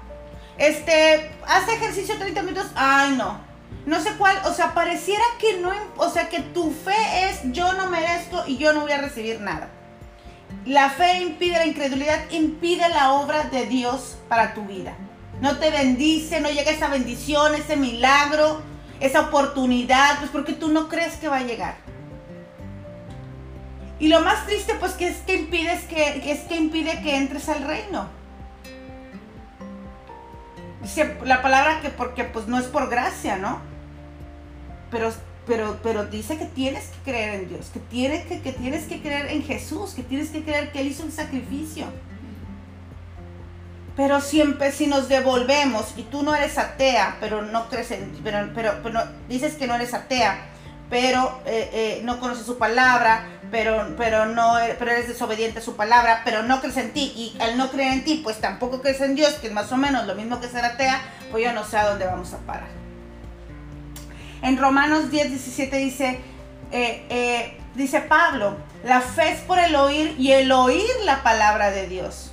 Este, 0.58 1.32
haz 1.48 1.68
ejercicio 1.68 2.18
30 2.18 2.44
minutos. 2.44 2.68
Ay, 2.76 3.16
no 3.18 3.50
no 3.86 4.02
sé 4.02 4.12
cuál, 4.18 4.38
o 4.46 4.54
sea, 4.54 4.74
pareciera 4.74 5.24
que 5.40 5.58
no, 5.58 5.72
o 5.98 6.10
sea, 6.10 6.30
que 6.30 6.40
tu 6.40 6.72
fe 6.72 7.30
es 7.30 7.40
yo 7.46 7.74
no 7.74 7.90
merezco 7.90 8.44
y 8.46 8.58
yo 8.58 8.74
no 8.74 8.82
voy 8.82 8.92
a 8.92 9.02
recibir 9.02 9.42
nada. 9.42 9.70
La 10.66 10.90
fe 10.90 11.22
impide, 11.22 11.54
la 11.54 11.66
incredulidad 11.66 12.30
impide 12.32 12.88
la 12.90 13.14
obra 13.14 13.44
de 13.46 13.66
Dios 13.66 14.18
para 14.28 14.54
tu 14.54 14.64
vida. 14.66 14.96
No 15.42 15.58
te 15.58 15.70
bendice, 15.70 16.42
no 16.42 16.50
llega 16.50 16.72
esa 16.72 16.90
bendición, 16.90 17.56
ese 17.56 17.76
milagro, 17.76 18.62
esa 19.00 19.22
oportunidad, 19.22 20.20
pues 20.20 20.32
porque 20.32 20.54
tú 20.54 20.68
no 20.68 20.90
crees 20.90 21.16
que 21.16 21.30
va 21.30 21.38
a 21.38 21.44
llegar. 21.44 21.78
Y 24.00 24.08
lo 24.08 24.22
más 24.22 24.46
triste, 24.46 24.76
pues, 24.80 24.94
que 24.94 25.08
es 25.08 25.18
que 25.18 25.36
impide, 25.36 25.80
que, 25.90 26.32
es 26.32 26.42
que 26.42 26.56
impide 26.56 27.02
que 27.02 27.18
entres 27.18 27.50
al 27.50 27.64
reino. 27.64 28.08
Dice 30.82 31.18
la 31.26 31.42
palabra 31.42 31.82
que 31.82 31.90
porque 31.90 32.24
pues 32.24 32.48
no 32.48 32.58
es 32.58 32.66
por 32.66 32.90
gracia, 32.90 33.36
¿no? 33.36 33.70
pero, 34.92 35.12
pero, 35.50 35.80
pero 35.82 36.06
dice 36.06 36.38
que 36.38 36.46
tienes 36.46 36.86
que 36.86 37.12
creer 37.12 37.42
en 37.42 37.50
Dios, 37.50 37.72
que 37.74 37.80
tienes 37.80 38.26
que, 38.28 38.40
que 38.40 38.54
tienes 38.54 38.86
que 38.86 39.02
creer 39.02 39.32
en 39.32 39.44
Jesús, 39.44 39.96
que 39.96 40.04
tienes 40.04 40.30
que 40.30 40.44
creer 40.44 40.72
que 40.72 40.80
Él 40.80 40.88
hizo 40.88 41.04
un 41.04 41.12
sacrificio. 41.12 41.88
Pero 43.98 44.22
siempre 44.22 44.72
si 44.72 44.86
nos 44.86 45.10
devolvemos 45.10 45.94
y 45.98 46.04
tú 46.04 46.22
no 46.22 46.36
eres 46.36 46.60
atea, 46.60 47.18
pero 47.20 47.42
no 47.42 47.68
crees 47.68 47.90
en, 47.90 48.12
pero, 48.24 48.52
pero, 48.54 48.74
pero 48.84 49.02
dices 49.28 49.56
que 49.56 49.66
no 49.66 49.74
eres 49.74 49.96
atea, 49.96 50.40
pero 50.88 51.42
eh, 51.48 51.70
eh, 51.74 52.02
no 52.04 52.20
conoces 52.20 52.46
su 52.46 52.60
palabra, 52.60 53.26
pero, 53.50 53.96
pero, 53.98 54.28
no, 54.28 54.54
pero 54.78 54.92
eres 54.92 55.08
desobediente 55.08 55.60
a 55.60 55.62
su 55.64 55.76
palabra, 55.76 56.22
pero 56.24 56.44
no 56.44 56.62
crees 56.62 56.78
en 56.78 56.94
ti, 56.94 57.12
y 57.16 57.42
al 57.42 57.58
no 57.58 57.72
creer 57.72 57.94
en 57.94 58.06
ti, 58.06 58.22
pues 58.24 58.40
tampoco 58.40 58.82
crees 58.82 59.02
en 59.02 59.16
Dios, 59.16 59.34
que 59.42 59.48
es 59.48 59.54
más 59.54 59.72
o 59.72 59.78
menos 59.78 60.06
lo 60.06 60.14
mismo 60.14 60.40
que 60.40 60.48
ser 60.48 60.64
atea, 60.64 61.02
pues 61.32 61.44
yo 61.44 61.54
no 61.54 61.66
sé 61.66 61.78
a 61.78 61.90
dónde 61.90 62.06
vamos 62.06 62.32
a 62.34 62.38
parar. 62.38 62.89
En 64.42 64.58
Romanos 64.58 65.12
10, 65.12 65.30
17 65.30 65.78
dice, 65.78 66.20
eh, 66.72 67.58
dice 67.76 68.02
Pablo, 68.02 68.58
la 68.84 69.02
fe 69.02 69.32
es 69.32 69.40
por 69.42 69.60
el 69.60 69.76
oír 69.76 70.16
y 70.18 70.32
el 70.32 70.52
oír 70.52 70.86
la 71.06 71.24
palabra 71.24 71.72
de 71.72 71.88
Dios. 71.88 72.32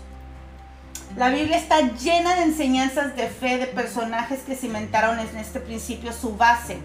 La 1.17 1.31
Biblia 1.31 1.57
está 1.57 1.81
llena 1.81 2.35
de 2.35 2.43
enseñanzas 2.43 3.17
de 3.17 3.29
fe 3.29 3.57
de 3.57 3.67
personajes 3.67 4.41
que 4.41 4.55
cimentaron 4.55 5.19
en 5.19 5.37
este 5.39 5.61
principio 5.61 6.13
su 6.13 6.37
base 6.37 6.79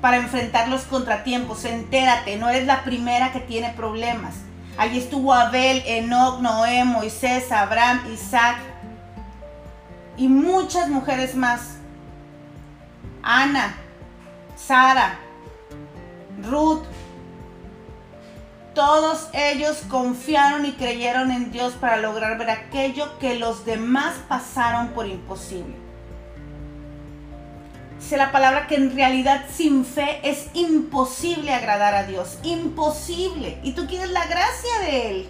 para 0.00 0.16
enfrentar 0.16 0.68
los 0.68 0.82
contratiempos. 0.82 1.64
Entérate, 1.64 2.36
no 2.36 2.48
eres 2.48 2.66
la 2.66 2.82
primera 2.82 3.32
que 3.32 3.38
tiene 3.38 3.72
problemas. 3.74 4.34
Allí 4.76 4.98
estuvo 4.98 5.32
Abel, 5.32 5.82
Enoch, 5.86 6.40
Noé, 6.40 6.84
Moisés, 6.84 7.52
Abraham, 7.52 8.02
Isaac 8.12 8.56
y 10.16 10.28
muchas 10.28 10.88
mujeres 10.88 11.36
más. 11.36 11.76
Ana, 13.22 13.76
Sara, 14.66 15.18
Ruth, 16.42 16.84
todos 18.74 19.28
ellos 19.32 19.82
confiaron 19.88 20.66
y 20.66 20.72
creyeron 20.72 21.30
en 21.30 21.50
Dios 21.50 21.74
para 21.74 21.96
lograr 21.96 22.38
ver 22.38 22.50
aquello 22.50 23.18
que 23.18 23.38
los 23.38 23.64
demás 23.64 24.16
pasaron 24.28 24.88
por 24.88 25.06
imposible. 25.06 25.74
Dice 27.98 28.16
la 28.16 28.30
palabra 28.30 28.66
que 28.66 28.76
en 28.76 28.94
realidad 28.94 29.44
sin 29.50 29.84
fe 29.84 30.20
es 30.22 30.48
imposible 30.54 31.52
agradar 31.52 31.94
a 31.94 32.04
Dios. 32.04 32.38
Imposible. 32.42 33.58
Y 33.62 33.72
tú 33.72 33.86
quieres 33.86 34.10
la 34.10 34.26
gracia 34.26 34.78
de 34.82 35.10
Él. 35.10 35.28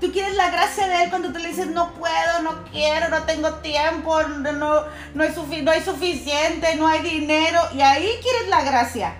Tú 0.00 0.12
quieres 0.12 0.36
la 0.36 0.50
gracia 0.50 0.86
de 0.86 1.02
Él 1.02 1.10
cuando 1.10 1.32
tú 1.32 1.40
le 1.40 1.48
dices, 1.48 1.66
no 1.66 1.92
puedo, 1.94 2.42
no 2.42 2.64
quiero, 2.70 3.08
no 3.08 3.24
tengo 3.24 3.54
tiempo, 3.54 4.22
no, 4.22 4.52
no, 4.52 4.84
no, 5.14 5.24
hay, 5.24 5.62
no 5.62 5.70
hay 5.72 5.82
suficiente, 5.82 6.76
no 6.76 6.86
hay 6.86 7.00
dinero. 7.00 7.60
Y 7.74 7.80
ahí 7.80 8.08
quieres 8.22 8.48
la 8.48 8.62
gracia. 8.62 9.14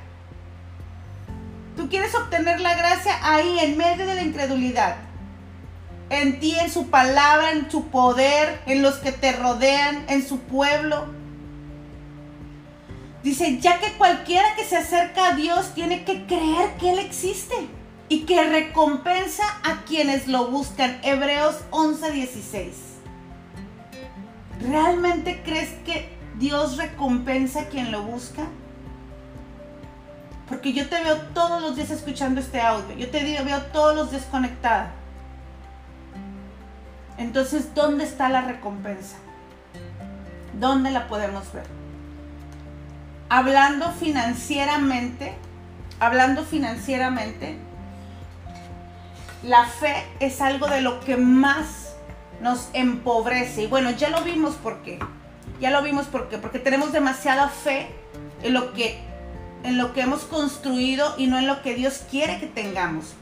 Tú 1.76 1.88
quieres 1.88 2.14
obtener 2.14 2.61
la 2.61 2.76
gracia 2.76 3.18
ahí, 3.23 3.58
en 3.58 3.76
medio 3.76 4.06
de 4.06 4.14
la 4.14 4.23
incredulidad. 4.23 4.97
En 6.11 6.38
ti, 6.38 6.56
en 6.58 6.70
su 6.70 6.90
palabra, 6.90 7.50
en 7.52 7.68
su 7.70 7.88
poder, 7.88 8.61
en 8.66 8.80
los 8.80 8.97
que 8.97 9.11
te 9.11 9.32
rodean, 9.32 10.04
en 10.08 10.26
su 10.26 10.38
pueblo. 10.40 11.06
Dice, 13.25 13.58
ya 13.58 13.80
que 13.80 13.94
cualquiera 13.94 14.54
que 14.54 14.64
se 14.64 14.76
acerca 14.76 15.28
a 15.28 15.32
Dios 15.35 15.75
tiene 15.75 16.04
que 16.04 16.25
creer 16.26 16.76
que 16.78 16.90
Él 16.92 17.00
existe 17.00 17.68
y 18.09 18.25
que 18.25 18.43
recompensa 18.45 19.45
a 19.62 19.83
quienes 19.85 20.29
lo 20.29 20.49
buscan. 20.49 20.99
Hebreos 21.03 21.57
11:16. 21.71 22.73
¿Realmente 24.61 25.43
crees 25.45 25.71
que 25.85 26.17
Dios 26.38 26.77
recompensa 26.77 27.62
a 27.62 27.65
quien 27.67 27.93
lo 27.93 28.03
busca? 28.03 28.43
Porque 30.49 30.73
yo 30.73 30.88
te 30.88 31.03
veo 31.05 31.17
todos 31.35 31.61
los 31.61 31.77
días 31.77 31.91
escuchando 31.91 32.41
este 32.41 32.61
audio. 32.61 32.97
Yo 32.97 33.11
te 33.11 33.23
veo 33.23 33.62
todos 33.67 33.95
los 33.95 34.11
días 34.11 34.25
conectada. 34.31 34.93
Entonces, 37.19 37.75
¿dónde 37.75 38.05
está 38.05 38.29
la 38.29 38.43
recompensa? 38.43 39.17
¿Dónde 40.59 40.91
la 40.91 41.09
podemos 41.09 41.53
ver? 41.53 41.67
Hablando 43.29 43.91
financieramente, 43.93 45.35
hablando 46.01 46.44
financieramente, 46.44 47.59
la 49.42 49.64
fe 49.64 50.05
es 50.20 50.40
algo 50.40 50.66
de 50.66 50.81
lo 50.81 51.01
que 51.01 51.16
más 51.16 51.94
nos 52.40 52.68
empobrece. 52.72 53.62
Y 53.62 53.66
bueno, 53.66 53.90
ya 53.90 54.11
lo 54.11 54.22
vimos 54.22 54.55
por 54.57 54.83
qué. 54.83 54.98
Ya 55.61 55.70
lo 55.70 55.83
vimos 55.83 56.07
por 56.07 56.29
qué. 56.29 56.38
Porque 56.38 56.59
tenemos 56.59 56.92
demasiada 56.92 57.48
fe 57.48 57.88
en 58.42 58.55
lo 58.55 58.72
que 58.72 59.07
en 59.64 59.77
lo 59.77 59.92
que 59.92 60.03
hemos 60.03 60.22
construido 60.22 61.14
y 61.18 61.27
no 61.27 61.38
en 61.38 61.46
lo 61.46 61.62
que 61.62 61.74
Dios 61.74 62.03
quiere 62.11 62.38
que 62.38 62.46
tengamos. 62.46 63.14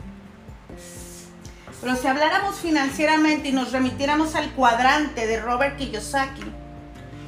Pero 1.81 1.96
si 1.96 2.07
habláramos 2.07 2.57
financieramente 2.57 3.48
y 3.48 3.52
nos 3.52 3.72
remitiéramos 3.72 4.35
al 4.35 4.50
cuadrante 4.52 5.26
de 5.26 5.40
Robert 5.40 5.76
Kiyosaki, 5.76 6.44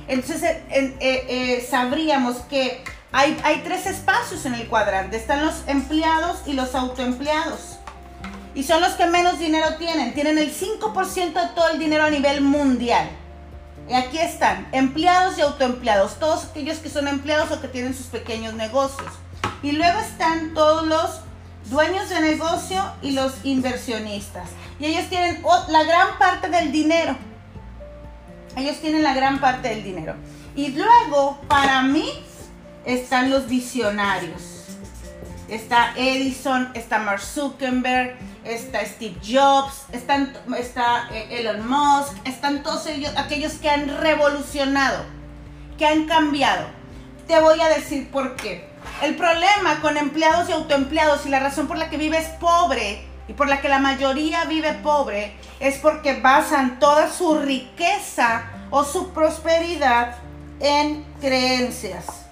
entonces 0.09 0.43
eh, 0.43 0.63
eh, 0.71 0.97
eh, 1.01 1.67
sabríamos 1.69 2.37
que 2.49 2.83
hay, 3.13 3.39
hay 3.45 3.63
tres 3.65 3.87
espacios 3.87 4.45
en 4.47 4.55
el 4.55 4.67
cuadrante. 4.69 5.17
Están 5.17 5.45
los 5.45 5.63
empleados 5.67 6.43
y 6.47 6.55
los 6.55 6.75
autoempleados. 6.75 7.78
Y 8.59 8.65
son 8.65 8.81
los 8.81 8.95
que 8.95 9.07
menos 9.07 9.39
dinero 9.39 9.77
tienen. 9.79 10.15
Tienen 10.15 10.37
el 10.37 10.53
5% 10.53 11.33
de 11.33 11.49
todo 11.55 11.69
el 11.69 11.79
dinero 11.79 12.03
a 12.03 12.11
nivel 12.11 12.41
mundial. 12.41 13.09
Y 13.89 13.95
aquí 13.95 14.19
están, 14.19 14.67
empleados 14.73 15.39
y 15.39 15.43
autoempleados, 15.43 16.19
todos 16.19 16.47
aquellos 16.47 16.79
que 16.79 16.91
son 16.91 17.07
empleados 17.07 17.53
o 17.53 17.61
que 17.61 17.69
tienen 17.69 17.95
sus 17.95 18.07
pequeños 18.07 18.55
negocios. 18.55 19.13
Y 19.63 19.71
luego 19.71 20.01
están 20.01 20.55
todos 20.55 20.85
los 20.89 21.21
dueños 21.71 22.09
de 22.09 22.21
negocio 22.21 22.83
y 23.01 23.13
los 23.13 23.33
inversionistas. 23.45 24.49
Y 24.81 24.87
ellos 24.87 25.09
tienen 25.09 25.41
la 25.69 25.85
gran 25.85 26.19
parte 26.19 26.49
del 26.49 26.73
dinero. 26.73 27.17
Ellos 28.57 28.81
tienen 28.81 29.05
la 29.05 29.15
gran 29.15 29.41
parte 29.41 29.69
del 29.69 29.85
dinero. 29.85 30.17
Y 30.57 30.71
luego, 30.71 31.39
para 31.47 31.83
mí, 31.83 32.11
están 32.85 33.31
los 33.31 33.47
visionarios. 33.47 34.58
Está 35.49 35.95
Edison, 35.97 36.71
está 36.75 36.99
Mark 36.99 37.23
Zuckerberg, 37.23 38.19
está 38.45 38.85
Steve 38.85 39.17
Jobs, 39.23 39.87
está 39.93 41.09
eh, 41.11 41.41
Elon 41.41 41.67
Musk, 41.67 42.15
están 42.27 42.63
todos 42.63 42.87
ellos, 42.87 43.11
aquellos 43.17 43.55
que 43.55 43.71
han 43.71 43.89
revolucionado, 43.99 45.07
que 45.79 45.87
han 45.87 46.07
cambiado. 46.07 46.67
Te 47.27 47.41
voy 47.41 47.59
a 47.63 47.69
decir 47.69 48.11
por 48.11 48.37
qué. 48.37 48.69
El 49.03 49.17
problema 49.17 49.81
con 49.81 49.97
empleados 49.97 50.51
y 50.51 50.53
autoempleados 50.53 51.25
y 51.25 51.31
la 51.31 51.41
razón 51.41 51.67
por 51.67 51.79
la 51.79 51.89
que 51.89 51.97
vives 51.97 52.27
pobre 52.41 53.07
y 53.27 53.33
por 53.33 53.49
la 53.49 53.63
que 53.63 53.71
la 53.71 53.79
mayoría 53.79 54.45
vive 54.45 54.75
pobre 54.75 55.35
es 55.61 55.79
porque 55.79 56.21
basan 56.21 56.79
toda 56.79 57.11
su 57.11 57.39
riqueza 57.39 58.45
o 58.71 58.85
su 58.85 59.15
prosperidad 59.15 60.17
en 60.61 61.07
creencias 61.21 62.28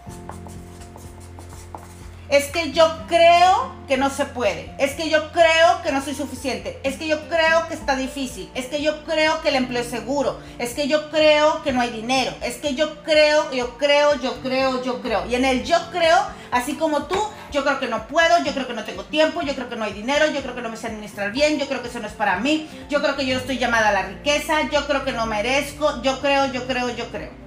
es 2.29 2.47
que 2.47 2.73
yo 2.73 2.93
creo 3.07 3.75
que 3.87 3.97
no 3.97 4.11
se 4.11 4.25
puede, 4.25 4.75
es 4.79 4.93
que 4.93 5.09
yo 5.09 5.31
creo 5.31 5.83
que 5.83 5.93
no 5.93 6.03
soy 6.03 6.15
suficiente, 6.15 6.81
es 6.83 6.97
que 6.97 7.07
yo 7.07 7.29
creo 7.29 7.69
que 7.69 7.75
está 7.75 7.95
difícil, 7.95 8.51
es 8.55 8.67
que 8.67 8.83
yo 8.83 9.05
creo 9.05 9.41
que 9.43 9.51
el 9.51 9.57
empleo 9.57 9.83
es 9.83 9.89
seguro, 9.89 10.41
es 10.59 10.75
que 10.75 10.89
yo 10.89 11.11
creo 11.11 11.63
que 11.63 11.73
no 11.73 11.81
hay 11.81 11.91
dinero, 11.91 12.33
es 12.43 12.57
que 12.57 12.75
yo 12.75 13.03
creo, 13.05 13.53
yo 13.53 13.79
creo, 13.79 14.15
yo 14.21 14.43
creo, 14.43 14.83
yo 14.83 15.01
creo. 15.03 15.27
Y 15.27 15.37
en 15.37 15.45
el 15.45 15.65
yo 15.65 15.77
creo, 15.93 16.19
así 16.51 16.75
como 16.75 17.05
tú, 17.05 17.17
yo 17.53 17.63
creo 17.63 17.79
que 17.79 17.87
no 17.87 18.09
puedo, 18.09 18.43
yo 18.45 18.53
creo 18.53 18.67
que 18.67 18.75
no 18.75 18.85
tengo 18.85 19.05
tiempo, 19.05 19.43
yo 19.43 19.55
creo 19.55 19.69
que 19.69 19.77
no 19.77 19.85
hay 19.85 19.93
dinero, 19.93 20.27
yo 20.27 20.43
creo 20.43 20.55
que 20.55 20.63
no 20.63 20.69
me 20.69 20.77
sé 20.77 20.89
administrar 20.89 21.31
bien, 21.31 21.59
yo 21.59 21.67
creo 21.69 21.81
que 21.81 21.89
eso 21.89 22.01
no 22.01 22.09
es 22.09 22.15
para 22.15 22.39
mí, 22.39 22.69
yo 22.89 23.01
creo 23.03 23.17
que 23.17 23.25
yo 23.25 23.39
estoy 23.39 23.59
llamada 23.59 23.91
a 23.91 23.93
la 23.93 24.03
riqueza, 24.03 24.69
yo 24.71 24.87
creo 24.87 25.05
que 25.05 25.13
no 25.13 25.27
merezco, 25.27 26.03
yo 26.03 26.21
creo, 26.21 26.47
yo 26.47 26.67
creo, 26.67 26.91
yo 26.91 27.07
creo. 27.11 27.46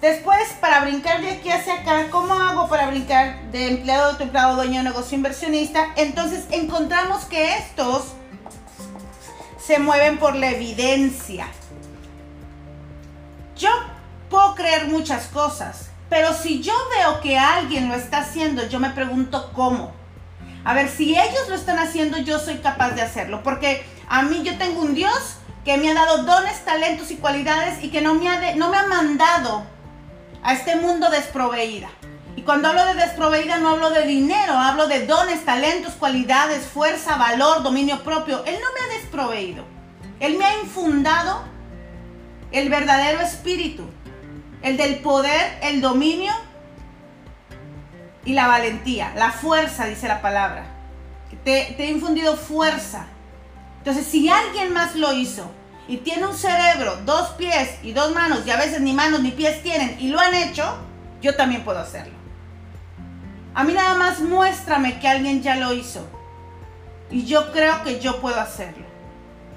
Después, 0.00 0.52
para 0.60 0.82
brincar 0.82 1.20
de 1.20 1.30
aquí 1.30 1.50
hacia 1.50 1.80
acá, 1.80 2.06
¿cómo 2.10 2.32
hago 2.34 2.68
para 2.68 2.86
brincar 2.86 3.50
de 3.50 3.66
empleado, 3.66 4.16
a 4.16 4.22
empleado, 4.22 4.54
dueño 4.54 4.78
de 4.78 4.90
negocio, 4.90 5.16
inversionista? 5.16 5.88
Entonces 5.96 6.44
encontramos 6.52 7.24
que 7.24 7.56
estos 7.56 8.12
se 9.58 9.80
mueven 9.80 10.18
por 10.18 10.36
la 10.36 10.50
evidencia. 10.50 11.48
Yo 13.56 13.70
puedo 14.30 14.54
creer 14.54 14.86
muchas 14.86 15.26
cosas, 15.26 15.90
pero 16.08 16.32
si 16.32 16.62
yo 16.62 16.74
veo 16.96 17.20
que 17.20 17.36
alguien 17.36 17.88
lo 17.88 17.96
está 17.96 18.18
haciendo, 18.18 18.68
yo 18.68 18.78
me 18.78 18.90
pregunto 18.90 19.50
cómo. 19.52 19.92
A 20.64 20.74
ver, 20.74 20.88
si 20.88 21.18
ellos 21.18 21.48
lo 21.48 21.56
están 21.56 21.80
haciendo, 21.80 22.18
yo 22.18 22.38
soy 22.38 22.58
capaz 22.58 22.90
de 22.90 23.02
hacerlo, 23.02 23.42
porque 23.42 23.84
a 24.08 24.22
mí 24.22 24.44
yo 24.44 24.56
tengo 24.58 24.80
un 24.80 24.94
Dios 24.94 25.38
que 25.64 25.76
me 25.76 25.90
ha 25.90 25.94
dado 25.94 26.22
dones, 26.22 26.64
talentos 26.64 27.10
y 27.10 27.16
cualidades 27.16 27.82
y 27.82 27.90
que 27.90 28.00
no 28.00 28.14
me 28.14 28.28
ha, 28.28 28.54
no 28.54 28.70
me 28.70 28.76
ha 28.76 28.86
mandado 28.86 29.64
a 30.42 30.54
este 30.54 30.76
mundo 30.76 31.10
desproveída. 31.10 31.88
Y 32.36 32.42
cuando 32.42 32.68
hablo 32.68 32.84
de 32.84 32.94
desproveída 32.94 33.58
no 33.58 33.70
hablo 33.70 33.90
de 33.90 34.06
dinero, 34.06 34.52
hablo 34.52 34.86
de 34.86 35.06
dones, 35.06 35.44
talentos, 35.44 35.94
cualidades, 35.94 36.64
fuerza, 36.66 37.16
valor, 37.16 37.62
dominio 37.62 38.02
propio. 38.04 38.44
Él 38.44 38.54
no 38.60 38.72
me 38.72 38.80
ha 38.80 39.00
desproveído. 39.00 39.64
Él 40.20 40.38
me 40.38 40.44
ha 40.44 40.60
infundado 40.60 41.42
el 42.52 42.68
verdadero 42.68 43.20
espíritu, 43.20 43.84
el 44.62 44.76
del 44.76 45.00
poder, 45.00 45.58
el 45.62 45.80
dominio 45.80 46.32
y 48.24 48.32
la 48.32 48.46
valentía, 48.46 49.12
la 49.16 49.32
fuerza, 49.32 49.86
dice 49.86 50.08
la 50.08 50.22
palabra. 50.22 50.66
Te, 51.44 51.74
te 51.76 51.84
he 51.84 51.90
infundido 51.90 52.36
fuerza. 52.36 53.06
Entonces, 53.78 54.06
si 54.06 54.28
alguien 54.28 54.72
más 54.72 54.94
lo 54.96 55.12
hizo 55.12 55.50
y 55.88 55.96
tiene 55.98 56.26
un 56.26 56.36
cerebro, 56.36 56.98
dos 57.04 57.30
pies 57.30 57.70
y 57.82 57.92
dos 57.92 58.14
manos, 58.14 58.46
y 58.46 58.50
a 58.50 58.56
veces 58.56 58.80
ni 58.80 58.92
manos 58.92 59.20
ni 59.20 59.30
pies 59.30 59.62
tienen, 59.62 59.96
y 59.98 60.08
lo 60.08 60.20
han 60.20 60.34
hecho, 60.34 60.76
yo 61.20 61.34
también 61.34 61.64
puedo 61.64 61.80
hacerlo. 61.80 62.14
A 63.54 63.64
mí 63.64 63.72
nada 63.72 63.94
más 63.94 64.20
muéstrame 64.20 65.00
que 65.00 65.08
alguien 65.08 65.42
ya 65.42 65.56
lo 65.56 65.72
hizo. 65.72 66.06
Y 67.10 67.24
yo 67.24 67.50
creo 67.52 67.82
que 67.82 67.98
yo 67.98 68.20
puedo 68.20 68.38
hacerlo. 68.38 68.84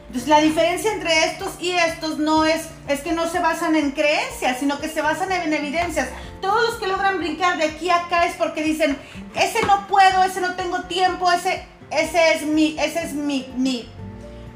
Entonces 0.08 0.28
la 0.28 0.42
diferencia 0.42 0.92
entre 0.92 1.26
estos 1.26 1.52
y 1.60 1.72
estos 1.72 2.18
no 2.18 2.44
es, 2.46 2.68
es 2.88 3.02
que 3.02 3.12
no 3.12 3.28
se 3.28 3.40
basan 3.40 3.76
en 3.76 3.92
creencias, 3.92 4.58
sino 4.60 4.80
que 4.80 4.90
se 4.90 5.02
basan 5.02 5.32
en 5.32 5.54
evidencias. 5.54 6.10
Todos 6.42 6.64
los 6.64 6.80
que 6.80 6.88
logran 6.88 7.18
brincar 7.18 7.58
de 7.58 7.66
aquí 7.66 7.90
a 7.90 7.98
acá 7.98 8.26
es 8.26 8.36
porque 8.36 8.64
dicen, 8.64 8.98
ese 9.36 9.66
no 9.68 9.88
puedo, 9.88 10.24
ese 10.24 10.42
no 10.42 10.56
tengo 10.56 10.82
tiempo, 10.84 11.32
ese, 11.32 11.66
ese 11.92 12.34
es 12.34 12.42
mi, 12.42 12.76
ese 12.80 13.04
es 13.04 13.14
mi, 13.14 13.54
mi, 13.56 13.88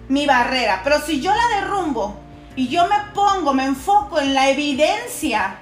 mi 0.07 0.25
barrera. 0.25 0.81
Pero 0.83 1.01
si 1.01 1.21
yo 1.21 1.33
la 1.33 1.61
derrumbo 1.61 2.19
y 2.55 2.67
yo 2.67 2.87
me 2.87 3.13
pongo, 3.13 3.53
me 3.53 3.65
enfoco 3.65 4.19
en 4.19 4.33
la 4.33 4.49
evidencia, 4.49 5.57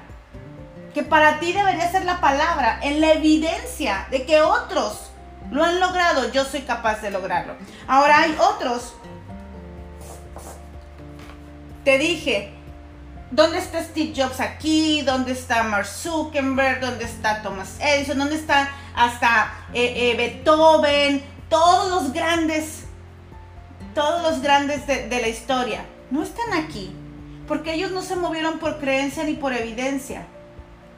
que 0.94 1.04
para 1.04 1.40
ti 1.40 1.54
debería 1.54 1.92
ser 1.92 2.06
la 2.06 2.22
palabra, 2.22 2.80
en 2.84 3.02
la 3.02 3.14
evidencia 3.14 4.08
de 4.12 4.26
que 4.26 4.42
otros 4.42 5.12
lo 5.52 5.64
han 5.64 5.80
logrado, 5.80 6.32
yo 6.32 6.46
soy 6.46 6.62
capaz 6.62 7.02
de 7.02 7.12
lograrlo. 7.12 7.56
Ahora 7.88 8.20
hay 8.22 8.36
otros. 8.40 8.96
Te 11.84 11.98
dije, 11.98 12.54
¿dónde 13.30 13.58
está 13.58 13.84
Steve 13.84 14.14
Jobs 14.16 14.40
aquí? 14.40 15.02
¿Dónde 15.02 15.34
está 15.34 15.64
Mark 15.64 15.86
Zuckerberg? 15.86 16.80
¿Dónde 16.80 17.06
está 17.06 17.42
Thomas 17.42 17.78
Edison? 17.80 18.18
¿Dónde 18.20 18.36
está 18.36 18.70
hasta 18.96 19.54
eh, 19.74 20.12
eh, 20.12 20.16
Beethoven? 20.16 21.24
Todos 21.50 21.90
los 21.90 22.14
grandes, 22.14 22.83
todos 23.94 24.22
los 24.24 24.42
grandes 24.42 24.86
de, 24.88 25.08
de 25.08 25.22
la 25.22 25.28
historia. 25.28 25.86
No 26.12 26.24
están 26.24 26.54
aquí, 26.54 26.92
porque 27.48 27.74
ellos 27.74 27.92
no 27.92 28.02
se 28.02 28.16
movieron 28.16 28.60
por 28.60 28.80
creencia 28.80 29.24
ni 29.24 29.34
por 29.34 29.54
evidencia 29.54 30.28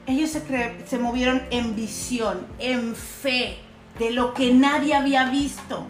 ellos 0.08 0.30
se, 0.30 0.42
se 0.86 0.98
movieron 0.98 1.44
en 1.50 1.76
visión, 1.76 2.46
en 2.60 2.96
fe, 2.96 3.58
de 4.00 4.12
lo 4.12 4.34
que 4.34 4.54
nadie 4.54 4.94
había 4.94 5.26
visto, 5.30 5.86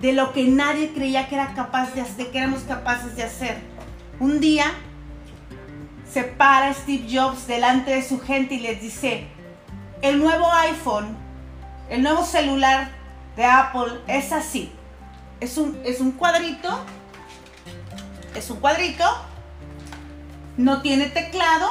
de 0.00 0.12
lo 0.12 0.32
que 0.32 0.44
nadie 0.44 0.92
creía 0.94 1.28
que 1.28 1.34
era 1.34 1.54
capaz 1.54 1.94
de 1.94 2.00
hacer, 2.00 2.30
que 2.30 2.38
éramos 2.38 2.62
capaces 2.62 3.16
de 3.16 3.24
hacer. 3.24 3.58
Un 4.18 4.40
día 4.40 4.66
se 6.10 6.24
para 6.24 6.72
Steve 6.72 7.06
Jobs 7.10 7.46
delante 7.46 7.90
de 7.92 8.02
su 8.02 8.20
gente 8.20 8.54
y 8.54 8.60
les 8.60 8.80
dice, 8.80 9.26
el 10.02 10.18
nuevo 10.18 10.50
iPhone, 10.52 11.16
el 11.90 12.02
nuevo 12.02 12.24
celular 12.24 12.90
de 13.36 13.44
Apple 13.44 14.00
es 14.06 14.32
así. 14.32 14.72
Es 15.40 15.56
un, 15.56 15.80
es 15.84 16.00
un 16.00 16.12
cuadrito, 16.12 16.68
es 18.34 18.50
un 18.50 18.60
cuadrito, 18.60 19.04
no 20.56 20.82
tiene 20.82 21.06
teclado, 21.06 21.68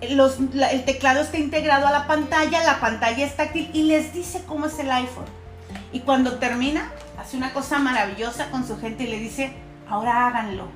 el 0.00 0.84
teclado 0.84 1.20
está 1.20 1.38
integrado 1.38 1.86
a 1.86 1.90
la 1.90 2.06
pantalla, 2.06 2.62
la 2.64 2.80
pantalla 2.80 3.24
es 3.24 3.36
táctil 3.36 3.70
y 3.72 3.84
les 3.84 4.12
dice 4.12 4.42
cómo 4.46 4.66
es 4.66 4.78
el 4.78 4.90
iPhone. 4.90 5.24
Y 5.92 6.00
cuando 6.00 6.38
termina, 6.38 6.90
hace 7.18 7.36
una 7.36 7.52
cosa 7.52 7.78
maravillosa 7.78 8.50
con 8.50 8.66
su 8.66 8.78
gente 8.78 9.04
y 9.04 9.08
le 9.08 9.18
dice, 9.18 9.52
ahora 9.88 10.26
háganlo. 10.26 10.68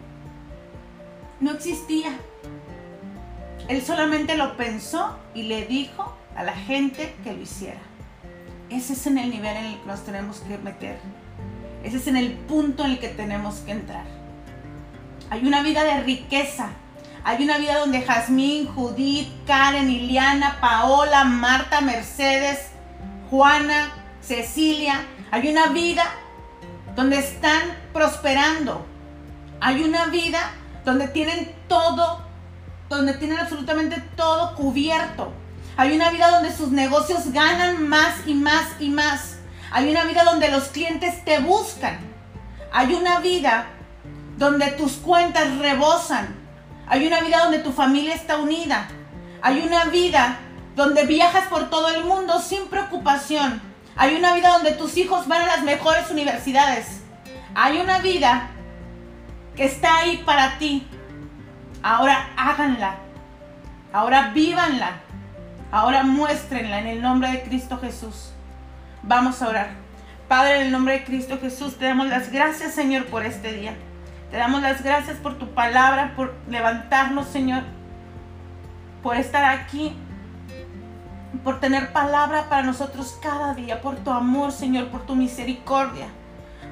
No 1.40 1.52
existía. 1.52 2.10
Él 3.68 3.82
solamente 3.82 4.36
lo 4.36 4.56
pensó 4.56 5.18
y 5.34 5.42
le 5.42 5.66
dijo 5.66 6.16
a 6.34 6.42
la 6.42 6.54
gente 6.54 7.14
que 7.22 7.32
lo 7.32 7.42
hiciera. 7.42 7.80
Ese 8.70 8.94
es 8.94 9.06
el 9.06 9.14
nivel 9.14 9.56
en 9.56 9.64
el 9.66 9.80
que 9.80 9.86
nos 9.86 10.04
tenemos 10.04 10.40
que 10.40 10.58
meter. 10.58 10.98
Ese 11.84 11.98
es 11.98 12.06
en 12.06 12.16
el 12.16 12.32
punto 12.32 12.84
en 12.84 12.92
el 12.92 12.98
que 12.98 13.08
tenemos 13.08 13.56
que 13.56 13.72
entrar. 13.72 14.04
Hay 15.30 15.46
una 15.46 15.62
vida 15.62 15.84
de 15.84 16.00
riqueza, 16.02 16.70
hay 17.24 17.44
una 17.44 17.58
vida 17.58 17.78
donde 17.78 18.02
Jazmín, 18.02 18.66
Judith, 18.66 19.28
Karen, 19.46 19.90
Iliana, 19.90 20.58
Paola, 20.60 21.24
Marta, 21.24 21.80
Mercedes, 21.80 22.58
Juana, 23.30 23.92
Cecilia, 24.22 25.04
hay 25.30 25.48
una 25.48 25.66
vida 25.68 26.04
donde 26.96 27.18
están 27.18 27.60
prosperando. 27.92 28.84
Hay 29.60 29.82
una 29.82 30.06
vida 30.06 30.52
donde 30.84 31.08
tienen 31.08 31.52
todo, 31.68 32.22
donde 32.88 33.14
tienen 33.14 33.38
absolutamente 33.38 34.02
todo 34.16 34.54
cubierto. 34.54 35.32
Hay 35.76 35.94
una 35.94 36.10
vida 36.10 36.30
donde 36.30 36.52
sus 36.52 36.70
negocios 36.70 37.32
ganan 37.32 37.88
más 37.88 38.26
y 38.26 38.34
más 38.34 38.66
y 38.80 38.88
más. 38.88 39.37
Hay 39.70 39.90
una 39.90 40.04
vida 40.04 40.24
donde 40.24 40.48
los 40.48 40.64
clientes 40.64 41.24
te 41.24 41.40
buscan. 41.40 41.98
Hay 42.72 42.94
una 42.94 43.20
vida 43.20 43.66
donde 44.36 44.70
tus 44.72 44.92
cuentas 44.94 45.58
rebosan. 45.58 46.34
Hay 46.86 47.06
una 47.06 47.20
vida 47.20 47.40
donde 47.42 47.58
tu 47.58 47.72
familia 47.72 48.14
está 48.14 48.38
unida. 48.38 48.88
Hay 49.42 49.60
una 49.60 49.84
vida 49.86 50.38
donde 50.74 51.04
viajas 51.04 51.48
por 51.48 51.70
todo 51.70 51.88
el 51.88 52.04
mundo 52.04 52.40
sin 52.40 52.68
preocupación. 52.68 53.60
Hay 53.96 54.14
una 54.14 54.34
vida 54.34 54.50
donde 54.50 54.72
tus 54.72 54.96
hijos 54.96 55.26
van 55.26 55.42
a 55.42 55.46
las 55.46 55.62
mejores 55.62 56.10
universidades. 56.10 57.00
Hay 57.54 57.78
una 57.78 57.98
vida 57.98 58.48
que 59.56 59.64
está 59.64 59.98
ahí 59.98 60.22
para 60.24 60.56
ti. 60.58 60.86
Ahora 61.82 62.30
háganla. 62.36 62.96
Ahora 63.92 64.30
vívanla. 64.32 65.00
Ahora 65.70 66.04
muéstrenla 66.04 66.78
en 66.78 66.86
el 66.86 67.02
nombre 67.02 67.30
de 67.30 67.42
Cristo 67.42 67.78
Jesús. 67.78 68.32
Vamos 69.08 69.40
a 69.40 69.48
orar. 69.48 69.68
Padre, 70.28 70.56
en 70.56 70.66
el 70.66 70.70
nombre 70.70 70.92
de 70.92 71.04
Cristo 71.04 71.38
Jesús, 71.40 71.78
te 71.78 71.86
damos 71.86 72.08
las 72.08 72.30
gracias, 72.30 72.74
Señor, 72.74 73.06
por 73.06 73.24
este 73.24 73.54
día. 73.54 73.74
Te 74.30 74.36
damos 74.36 74.60
las 74.60 74.84
gracias 74.84 75.16
por 75.16 75.38
tu 75.38 75.54
palabra, 75.54 76.12
por 76.14 76.34
levantarnos, 76.46 77.26
Señor, 77.28 77.62
por 79.02 79.16
estar 79.16 79.44
aquí, 79.44 79.96
por 81.42 81.58
tener 81.58 81.90
palabra 81.94 82.50
para 82.50 82.62
nosotros 82.64 83.18
cada 83.22 83.54
día, 83.54 83.80
por 83.80 83.96
tu 83.96 84.10
amor, 84.10 84.52
Señor, 84.52 84.88
por 84.88 85.06
tu 85.06 85.16
misericordia, 85.16 86.08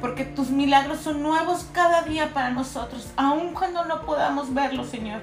porque 0.02 0.26
tus 0.26 0.50
milagros 0.50 1.00
son 1.00 1.22
nuevos 1.22 1.66
cada 1.72 2.02
día 2.02 2.34
para 2.34 2.50
nosotros, 2.50 3.14
aun 3.16 3.54
cuando 3.54 3.86
no 3.86 4.02
podamos 4.02 4.52
verlo, 4.52 4.84
Señor. 4.84 5.22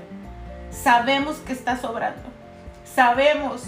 Sabemos 0.71 1.35
que 1.37 1.53
estás 1.53 1.83
obrando, 1.83 2.23
sabemos 2.83 3.67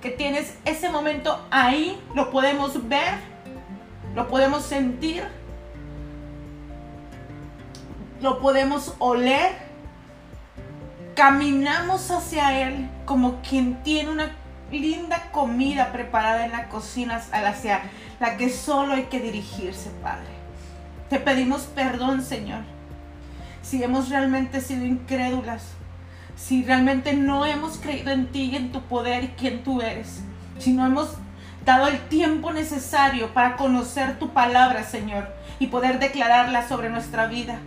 que 0.00 0.10
tienes 0.10 0.56
ese 0.64 0.88
momento 0.90 1.44
ahí, 1.50 2.00
lo 2.14 2.30
podemos 2.30 2.88
ver, 2.88 3.14
lo 4.14 4.28
podemos 4.28 4.64
sentir 4.64 5.24
lo 8.20 8.38
podemos 8.40 8.94
oler, 8.98 9.52
caminamos 11.14 12.10
hacia 12.10 12.62
Él 12.62 12.88
como 13.04 13.40
quien 13.42 13.82
tiene 13.82 14.10
una 14.10 14.36
linda 14.70 15.30
comida 15.32 15.90
preparada 15.90 16.44
en 16.44 16.52
la 16.52 16.68
cocina 16.68 17.20
hacia 17.32 17.82
la 18.20 18.36
que 18.36 18.50
solo 18.50 18.94
hay 18.94 19.04
que 19.04 19.20
dirigirse, 19.20 19.90
Padre. 20.02 20.28
Te 21.08 21.18
pedimos 21.18 21.62
perdón, 21.62 22.22
Señor, 22.22 22.60
si 23.62 23.82
hemos 23.82 24.10
realmente 24.10 24.60
sido 24.60 24.84
incrédulas, 24.84 25.62
si 26.40 26.64
realmente 26.64 27.12
no 27.12 27.44
hemos 27.44 27.76
creído 27.76 28.10
en 28.10 28.26
ti 28.28 28.44
y 28.44 28.56
en 28.56 28.72
tu 28.72 28.80
poder 28.82 29.24
y 29.24 29.28
quién 29.28 29.62
tú 29.62 29.82
eres, 29.82 30.20
si 30.58 30.72
no 30.72 30.86
hemos 30.86 31.10
dado 31.64 31.86
el 31.86 32.00
tiempo 32.08 32.50
necesario 32.52 33.32
para 33.34 33.56
conocer 33.56 34.18
tu 34.18 34.30
palabra, 34.30 34.82
Señor, 34.82 35.28
y 35.58 35.66
poder 35.66 35.98
declararla 35.98 36.66
sobre 36.66 36.88
nuestra 36.88 37.26
vida. 37.26 37.58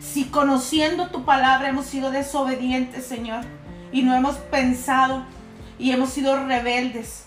Si 0.00 0.26
conociendo 0.26 1.08
tu 1.08 1.24
palabra 1.24 1.70
hemos 1.70 1.86
sido 1.86 2.10
desobedientes, 2.10 3.06
Señor, 3.06 3.44
y 3.92 4.02
no 4.02 4.14
hemos 4.14 4.36
pensado 4.36 5.24
y 5.78 5.92
hemos 5.92 6.10
sido 6.10 6.44
rebeldes, 6.46 7.24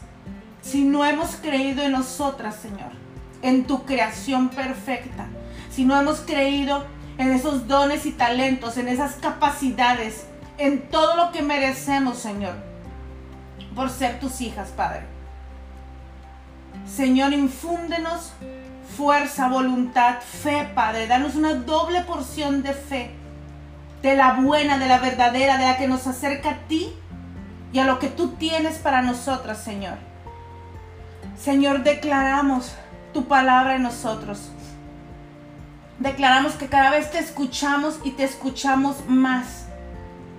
si 0.61 0.83
no 0.83 1.03
hemos 1.03 1.35
creído 1.37 1.81
en 1.81 1.93
nosotras, 1.93 2.55
Señor, 2.55 2.91
en 3.41 3.65
tu 3.65 3.85
creación 3.85 4.49
perfecta, 4.49 5.27
si 5.71 5.83
no 5.83 5.99
hemos 5.99 6.19
creído 6.19 6.85
en 7.17 7.31
esos 7.31 7.67
dones 7.67 8.05
y 8.05 8.11
talentos, 8.11 8.77
en 8.77 8.87
esas 8.87 9.15
capacidades, 9.15 10.27
en 10.57 10.89
todo 10.89 11.15
lo 11.15 11.31
que 11.31 11.41
merecemos, 11.41 12.17
Señor, 12.17 12.55
por 13.75 13.89
ser 13.89 14.19
tus 14.19 14.41
hijas, 14.41 14.69
Padre. 14.69 15.03
Señor, 16.85 17.33
infúndenos 17.33 18.33
fuerza, 18.95 19.47
voluntad, 19.47 20.19
fe, 20.19 20.69
Padre. 20.75 21.07
Danos 21.07 21.35
una 21.35 21.53
doble 21.53 22.01
porción 22.01 22.61
de 22.61 22.73
fe, 22.73 23.11
de 24.01 24.15
la 24.15 24.33
buena, 24.33 24.77
de 24.77 24.87
la 24.87 24.99
verdadera, 24.99 25.57
de 25.57 25.65
la 25.65 25.77
que 25.77 25.87
nos 25.87 26.07
acerca 26.07 26.51
a 26.51 26.57
ti 26.67 26.93
y 27.73 27.79
a 27.79 27.85
lo 27.85 27.99
que 27.99 28.07
tú 28.07 28.29
tienes 28.35 28.77
para 28.77 29.01
nosotras, 29.01 29.63
Señor. 29.63 29.97
Señor, 31.39 31.83
declaramos 31.83 32.73
tu 33.13 33.25
palabra 33.25 33.75
en 33.75 33.83
nosotros. 33.83 34.51
Declaramos 35.99 36.53
que 36.53 36.67
cada 36.67 36.91
vez 36.91 37.11
te 37.11 37.19
escuchamos 37.19 37.99
y 38.03 38.11
te 38.11 38.23
escuchamos 38.23 39.07
más, 39.07 39.60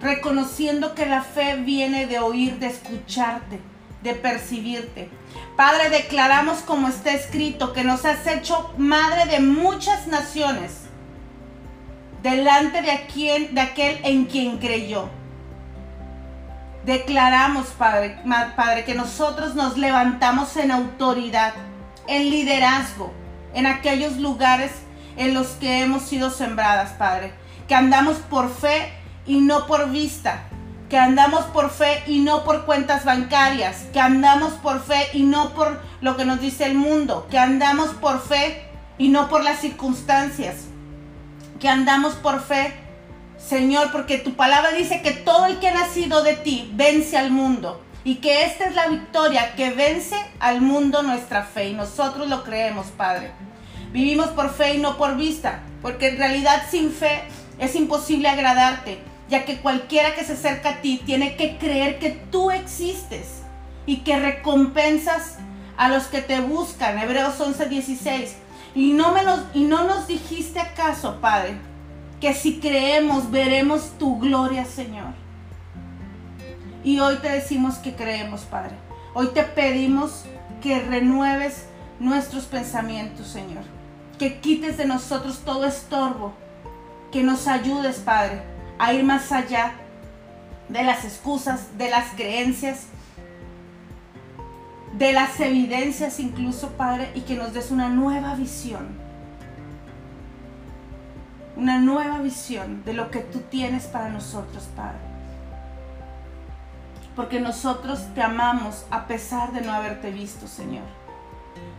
reconociendo 0.03 0.95
que 0.95 1.07
la 1.07 1.23
fe 1.23 1.57
viene 1.57 2.07
de 2.07 2.19
oír, 2.19 2.59
de 2.59 2.67
escucharte, 2.67 3.61
de 4.03 4.15
percibirte. 4.15 5.09
Padre, 5.57 5.91
declaramos 5.91 6.59
como 6.59 6.89
está 6.89 7.13
escrito 7.13 7.73
que 7.73 7.85
nos 7.85 8.05
has 8.05 8.27
hecho 8.27 8.75
madre 8.77 9.27
de 9.27 9.41
muchas 9.41 10.07
naciones. 10.09 10.79
delante 12.23 12.83
de, 12.83 13.07
quien, 13.13 13.53
de 13.53 13.61
aquel 13.61 13.99
en 14.05 14.27
quien 14.27 14.59
creyó. 14.59 15.09
Declaramos, 16.85 17.67
Padre, 17.77 18.17
Padre, 18.55 18.85
que 18.85 18.95
nosotros 18.95 19.57
nos 19.57 19.77
levantamos 19.77 20.57
en 20.57 20.71
autoridad, 20.71 21.53
en 22.07 22.31
liderazgo, 22.31 23.13
en 23.55 23.67
aquellos 23.67 24.19
lugares 24.19 24.71
en 25.17 25.35
los 25.35 25.49
que 25.49 25.83
hemos 25.83 26.03
sido 26.03 26.31
sembradas, 26.31 26.93
Padre. 26.93 27.33
Que 27.67 27.75
andamos 27.75 28.19
por 28.19 28.49
fe 28.55 28.93
y 29.27 29.41
no 29.41 29.67
por 29.67 29.91
vista. 29.91 30.45
Que 30.89 30.99
andamos 30.99 31.45
por 31.47 31.71
fe 31.71 32.03
y 32.07 32.19
no 32.19 32.45
por 32.45 32.67
cuentas 32.67 33.05
bancarias. 33.05 33.85
Que 33.93 34.01
andamos 34.01 34.53
por 34.55 34.83
fe 34.83 35.09
y 35.15 35.23
no 35.23 35.55
por 35.55 35.81
lo 36.03 36.17
que 36.17 36.25
nos 36.25 36.41
dice 36.41 36.67
el 36.67 36.75
mundo. 36.75 37.27
Que 37.31 37.39
andamos 37.39 37.91
por 37.95 38.21
fe 38.21 38.67
y 38.99 39.09
no 39.09 39.29
por 39.29 39.43
las 39.43 39.61
circunstancias. 39.61 40.67
Que 41.61 41.69
andamos 41.69 42.15
por 42.15 42.43
fe, 42.43 42.75
Señor, 43.39 43.91
porque 43.91 44.19
tu 44.19 44.35
palabra 44.35 44.73
dice 44.73 45.01
que 45.01 45.13
todo 45.13 45.47
el 45.47 45.61
que 45.61 45.69
ha 45.69 45.75
nacido 45.75 46.23
de 46.23 46.35
ti 46.35 46.71
vence 46.75 47.17
al 47.17 47.31
mundo. 47.31 47.83
Y 48.05 48.17
que 48.17 48.45
esta 48.45 48.67
es 48.67 48.75
la 48.75 48.89
victoria 48.89 49.55
que 49.55 49.71
vence 49.71 50.17
al 50.41 50.61
mundo 50.61 51.03
nuestra 51.03 51.45
fe. 51.45 51.69
Y 51.69 51.73
nosotros 51.73 52.29
lo 52.29 52.45
creemos, 52.45 52.89
Padre. 52.89 53.31
Vivimos 53.93 54.29
por 54.29 54.53
fe 54.53 54.75
y 54.75 54.79
no 54.79 54.99
por 54.99 55.17
vista. 55.17 55.61
Porque 55.81 56.09
en 56.09 56.19
realidad 56.19 56.65
sin 56.71 56.93
fe 56.93 57.23
es 57.59 57.75
imposible 57.77 58.29
agradarte. 58.29 59.12
Ya 59.33 59.47
que 59.47 59.61
cualquiera 59.61 60.15
que 60.15 60.25
se 60.25 60.35
acerca 60.35 60.69
a 60.69 60.81
ti 60.83 61.01
tiene 61.07 61.37
que 61.37 61.57
creer 61.57 61.99
que 61.99 62.11
tú 62.11 62.51
existes. 62.51 63.41
Y 63.87 64.01
que 64.01 64.19
recompensas 64.19 65.39
a 65.79 65.89
los 65.89 66.05
que 66.05 66.21
te 66.21 66.43
buscan. 66.43 66.99
Hebreos 66.99 67.41
11:16. 67.41 68.35
Y 68.75 68.93
no, 68.93 69.15
y 69.55 69.65
no 69.65 69.85
nos 69.85 70.07
dijiste 70.07 70.61
acaso, 70.61 71.19
Padre, 71.23 71.55
que 72.21 72.35
si 72.35 72.61
creemos 72.61 73.31
veremos 73.31 73.93
tu 73.99 74.19
gloria, 74.19 74.67
Señor. 74.67 75.15
Y 76.85 77.01
hoy 77.01 77.17
te 77.17 77.31
decimos 77.31 77.77
que 77.77 77.95
creemos, 77.95 78.43
Padre. 78.43 78.75
Hoy 79.15 79.29
te 79.29 79.45
pedimos 79.45 80.27
que 80.61 80.79
renueves 80.79 81.69
nuestros 82.01 82.45
pensamientos, 82.45 83.29
Señor. 83.29 83.65
Que 84.19 84.41
quites 84.41 84.77
de 84.77 84.85
nosotros 84.85 85.41
todo 85.43 85.65
estorbo. 85.65 86.35
Que 87.11 87.23
nos 87.23 87.49
ayudes, 87.49 87.97
Padre, 87.97 88.52
a 88.79 88.93
ir 88.93 89.05
más 89.05 89.33
allá 89.33 89.73
de 90.69 90.83
las 90.83 91.05
excusas, 91.05 91.77
de 91.79 91.91
las 91.91 92.13
creencias, 92.15 92.87
de 94.95 95.13
las 95.13 95.39
evidencias 95.41 96.21
incluso, 96.21 96.71
Padre, 96.73 97.11
y 97.15 97.23
que 97.23 97.37
nos 97.37 97.53
des 97.53 97.71
una 97.71 97.89
nueva 97.89 98.35
visión. 98.35 99.01
Una 101.57 101.79
nueva 101.79 102.19
visión 102.19 102.83
de 102.85 102.95
lo 102.95 103.11
que 103.11 103.21
tú 103.21 103.41
tienes 103.51 103.85
para 103.85 104.09
nosotros, 104.09 104.69
Padre 104.75 105.13
porque 107.15 107.41
nosotros 107.41 108.07
te 108.15 108.23
amamos 108.23 108.87
a 108.91 109.07
pesar 109.07 109.53
de 109.53 109.61
no 109.61 109.73
haberte 109.73 110.11
visto, 110.11 110.47
Señor. 110.47 110.85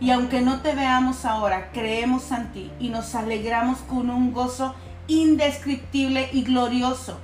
Y 0.00 0.10
aunque 0.10 0.40
no 0.40 0.60
te 0.60 0.74
veamos 0.74 1.24
ahora, 1.24 1.70
creemos 1.72 2.30
en 2.30 2.52
ti 2.52 2.72
y 2.78 2.88
nos 2.88 3.14
alegramos 3.14 3.78
con 3.80 4.10
un 4.10 4.32
gozo 4.32 4.74
indescriptible 5.06 6.28
y 6.32 6.44
glorioso, 6.44 7.18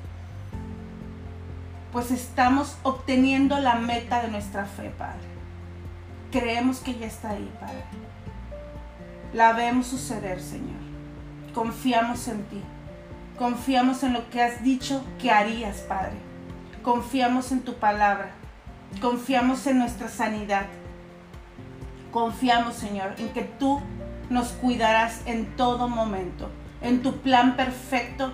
pues 1.92 2.10
estamos 2.10 2.76
obteniendo 2.82 3.58
la 3.58 3.74
meta 3.74 4.22
de 4.22 4.28
nuestra 4.28 4.64
fe, 4.64 4.90
Padre. 4.96 5.28
Creemos 6.30 6.78
que 6.78 6.96
ya 6.96 7.06
está 7.06 7.30
ahí, 7.30 7.50
Padre. 7.60 7.84
La 9.32 9.52
vemos 9.52 9.88
suceder, 9.88 10.40
Señor. 10.40 10.80
Confiamos 11.54 12.28
en 12.28 12.44
ti. 12.44 12.62
Confiamos 13.38 14.02
en 14.02 14.12
lo 14.12 14.28
que 14.30 14.42
has 14.42 14.62
dicho 14.62 15.04
que 15.18 15.30
harías, 15.30 15.78
Padre 15.78 16.30
Confiamos 16.82 17.52
en 17.52 17.60
tu 17.60 17.74
palabra. 17.74 18.30
Confiamos 19.02 19.66
en 19.66 19.78
nuestra 19.78 20.08
sanidad. 20.08 20.64
Confiamos, 22.10 22.74
Señor, 22.74 23.14
en 23.18 23.28
que 23.34 23.42
tú 23.42 23.82
nos 24.30 24.48
cuidarás 24.48 25.20
en 25.26 25.44
todo 25.56 25.88
momento, 25.88 26.48
en 26.82 27.02
tu 27.02 27.20
plan 27.20 27.56
perfecto 27.56 28.32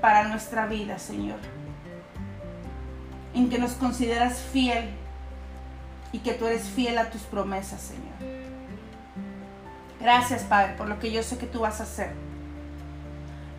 para 0.00 0.28
nuestra 0.28 0.66
vida, 0.66 0.98
Señor. 0.98 1.38
En 3.34 3.50
que 3.50 3.58
nos 3.58 3.72
consideras 3.72 4.38
fiel 4.38 4.90
y 6.12 6.18
que 6.18 6.34
tú 6.34 6.46
eres 6.46 6.68
fiel 6.68 6.98
a 6.98 7.10
tus 7.10 7.22
promesas, 7.22 7.80
Señor. 7.80 8.34
Gracias, 10.00 10.42
Padre, 10.42 10.74
por 10.76 10.88
lo 10.88 10.98
que 10.98 11.10
yo 11.10 11.22
sé 11.22 11.38
que 11.38 11.46
tú 11.46 11.60
vas 11.60 11.80
a 11.80 11.84
hacer. 11.84 12.12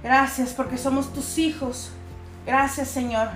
Gracias 0.03 0.53
porque 0.53 0.77
somos 0.77 1.11
tus 1.11 1.37
hijos. 1.37 1.91
Gracias, 2.45 2.89
Señor, 2.89 3.29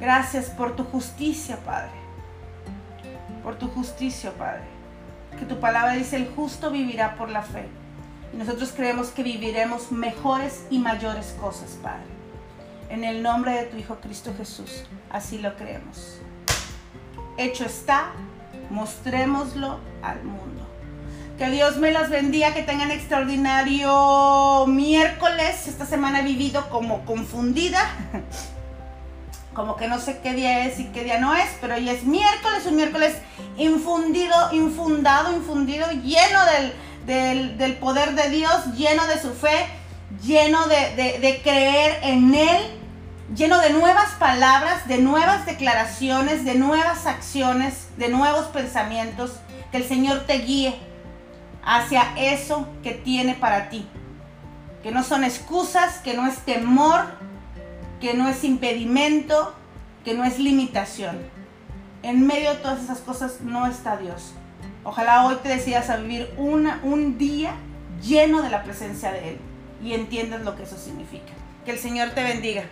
Gracias 0.00 0.46
por 0.50 0.76
tu 0.76 0.84
justicia, 0.84 1.58
Padre. 1.64 1.90
Por 3.42 3.56
tu 3.56 3.66
justicia, 3.68 4.32
Padre. 4.32 4.62
Que 5.38 5.44
tu 5.44 5.58
palabra 5.58 5.92
dice, 5.94 6.16
el 6.16 6.28
justo 6.28 6.70
vivirá 6.70 7.16
por 7.16 7.30
la 7.30 7.42
fe. 7.42 7.66
Y 8.32 8.36
nosotros 8.36 8.72
creemos 8.74 9.08
que 9.08 9.22
viviremos 9.22 9.90
mejores 9.90 10.64
y 10.70 10.78
mayores 10.78 11.34
cosas, 11.40 11.78
Padre. 11.82 12.06
En 12.90 13.04
el 13.04 13.22
nombre 13.22 13.52
de 13.52 13.64
tu 13.64 13.76
Hijo 13.76 13.96
Cristo 14.00 14.32
Jesús. 14.36 14.84
Así 15.10 15.38
lo 15.38 15.56
creemos. 15.56 16.18
Hecho 17.36 17.64
está, 17.64 18.12
mostrémoslo 18.70 19.78
al 20.02 20.22
mundo. 20.24 20.66
Que 21.38 21.50
Dios 21.50 21.76
me 21.76 21.92
los 21.92 22.10
bendiga, 22.10 22.52
que 22.52 22.62
tengan 22.62 22.90
extraordinario 22.90 24.66
miércoles. 24.66 25.68
Esta 25.68 25.86
semana 25.86 26.20
he 26.20 26.24
vivido 26.24 26.68
como 26.68 27.04
confundida. 27.04 27.80
como 29.58 29.76
que 29.76 29.88
no 29.88 29.98
sé 29.98 30.20
qué 30.22 30.34
día 30.34 30.66
es 30.66 30.78
y 30.78 30.84
qué 30.86 31.02
día 31.02 31.18
no 31.18 31.34
es, 31.34 31.48
pero 31.60 31.74
hoy 31.74 31.88
es 31.88 32.04
miércoles, 32.04 32.64
un 32.66 32.76
miércoles 32.76 33.16
infundido, 33.56 34.52
infundado, 34.52 35.34
infundido, 35.34 35.90
lleno 35.90 36.44
del, 36.44 36.72
poder 37.80 38.14
de 38.14 38.30
Dios, 38.30 38.74
lleno 38.76 39.06
de 39.06 39.20
su 39.20 39.32
fe, 39.32 39.66
lleno 40.22 40.66
de, 40.68 41.18
de 41.20 41.40
creer 41.42 42.00
en 42.02 42.34
Él, 42.34 42.62
lleno 43.34 43.58
de 43.60 43.70
nuevas 43.70 44.10
palabras, 44.18 44.86
de 44.88 44.98
nuevas 44.98 45.46
declaraciones, 45.46 46.44
de 46.44 46.54
nuevas 46.54 47.06
acciones, 47.06 47.88
de 47.96 48.08
nuevos 48.08 48.46
pensamientos, 48.46 49.32
que 49.70 49.78
el 49.78 49.84
Señor 49.84 50.20
te 50.26 50.38
guíe 50.38 50.78
hacia 51.64 52.14
eso 52.16 52.66
que 52.82 52.92
tiene 52.92 53.34
para 53.34 53.68
ti. 53.68 53.86
Que 54.82 54.90
no 54.90 55.02
son 55.02 55.24
excusas, 55.24 55.98
que 55.98 56.14
no 56.14 56.26
es 56.26 56.38
temor, 56.38 57.06
que 58.00 58.14
no 58.14 58.28
es 58.28 58.44
impedimento, 58.44 59.54
que 60.04 60.14
no 60.14 60.24
es 60.24 60.38
limitación. 60.38 61.18
En 62.02 62.26
medio 62.26 62.50
de 62.54 62.56
todas 62.56 62.82
esas 62.82 63.00
cosas 63.00 63.40
no 63.42 63.66
está 63.66 63.96
Dios. 63.96 64.32
Ojalá 64.84 65.26
hoy 65.26 65.36
te 65.42 65.48
decidas 65.48 65.90
a 65.90 65.96
vivir 65.96 66.32
una, 66.36 66.80
un 66.84 67.18
día 67.18 67.52
lleno 68.00 68.42
de 68.42 68.50
la 68.50 68.62
presencia 68.62 69.10
de 69.10 69.30
Él 69.30 69.38
y 69.82 69.92
entiendas 69.92 70.42
lo 70.42 70.56
que 70.56 70.62
eso 70.62 70.76
significa. 70.78 71.32
Que 71.64 71.72
el 71.72 71.78
Señor 71.78 72.10
te 72.10 72.22
bendiga. 72.22 72.62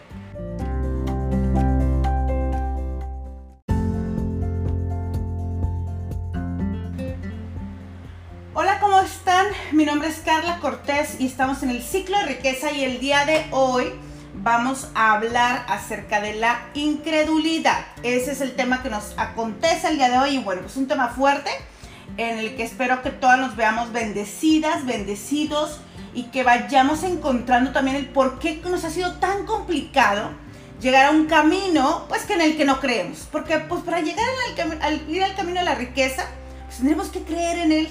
Hola, 8.55 8.79
¿cómo 8.81 9.01
están? 9.01 9.47
Mi 9.73 9.85
nombre 9.85 10.09
es 10.09 10.19
Carla 10.21 10.59
Cortés 10.61 11.21
y 11.21 11.27
estamos 11.27 11.63
en 11.65 11.71
el 11.71 11.83
ciclo 11.83 12.17
de 12.19 12.27
riqueza 12.27 12.71
y 12.71 12.85
el 12.85 13.01
día 13.01 13.27
de 13.27 13.47
hoy 13.51 13.93
vamos 14.33 14.89
a 14.95 15.15
hablar 15.15 15.67
acerca 15.69 16.21
de 16.21 16.35
la 16.35 16.69
incredulidad. 16.75 17.85
Ese 18.05 18.31
es 18.31 18.41
el 18.41 18.55
tema 18.55 18.83
que 18.83 18.91
nos 18.91 19.19
acontece 19.19 19.89
el 19.89 19.97
día 19.97 20.09
de 20.09 20.19
hoy 20.19 20.37
y 20.37 20.39
bueno, 20.39 20.63
pues 20.63 20.77
un 20.77 20.87
tema 20.87 21.09
fuerte 21.09 21.51
en 22.17 22.39
el 22.39 22.57
que 22.57 22.65
espero 22.65 23.03
que 23.03 23.11
todas 23.11 23.39
nos 23.39 23.57
veamos 23.57 23.93
bendecidas, 23.93 24.87
bendecidos 24.87 25.81
y 26.15 26.25
que 26.25 26.43
vayamos 26.43 27.03
encontrando 27.03 27.73
también 27.73 27.97
el 27.97 28.07
por 28.07 28.39
qué 28.39 28.61
nos 28.65 28.85
ha 28.85 28.91
sido 28.91 29.15
tan 29.15 29.45
complicado 29.45 30.31
llegar 30.81 31.07
a 31.07 31.11
un 31.11 31.27
camino 31.27 32.07
pues 32.09 32.23
que 32.23 32.35
en 32.35 32.41
el 32.41 32.57
que 32.57 32.65
no 32.65 32.81
creemos. 32.81 33.29
Porque 33.31 33.59
pues 33.59 33.83
para 33.83 34.01
llegar 34.01 34.25
al, 34.81 35.09
ir 35.09 35.23
al 35.23 35.35
camino 35.35 35.61
de 35.61 35.67
la 35.67 35.75
riqueza, 35.75 36.27
pues 36.65 36.79
tendremos 36.79 37.09
que 37.09 37.23
creer 37.23 37.59
en 37.59 37.73
él. 37.73 37.89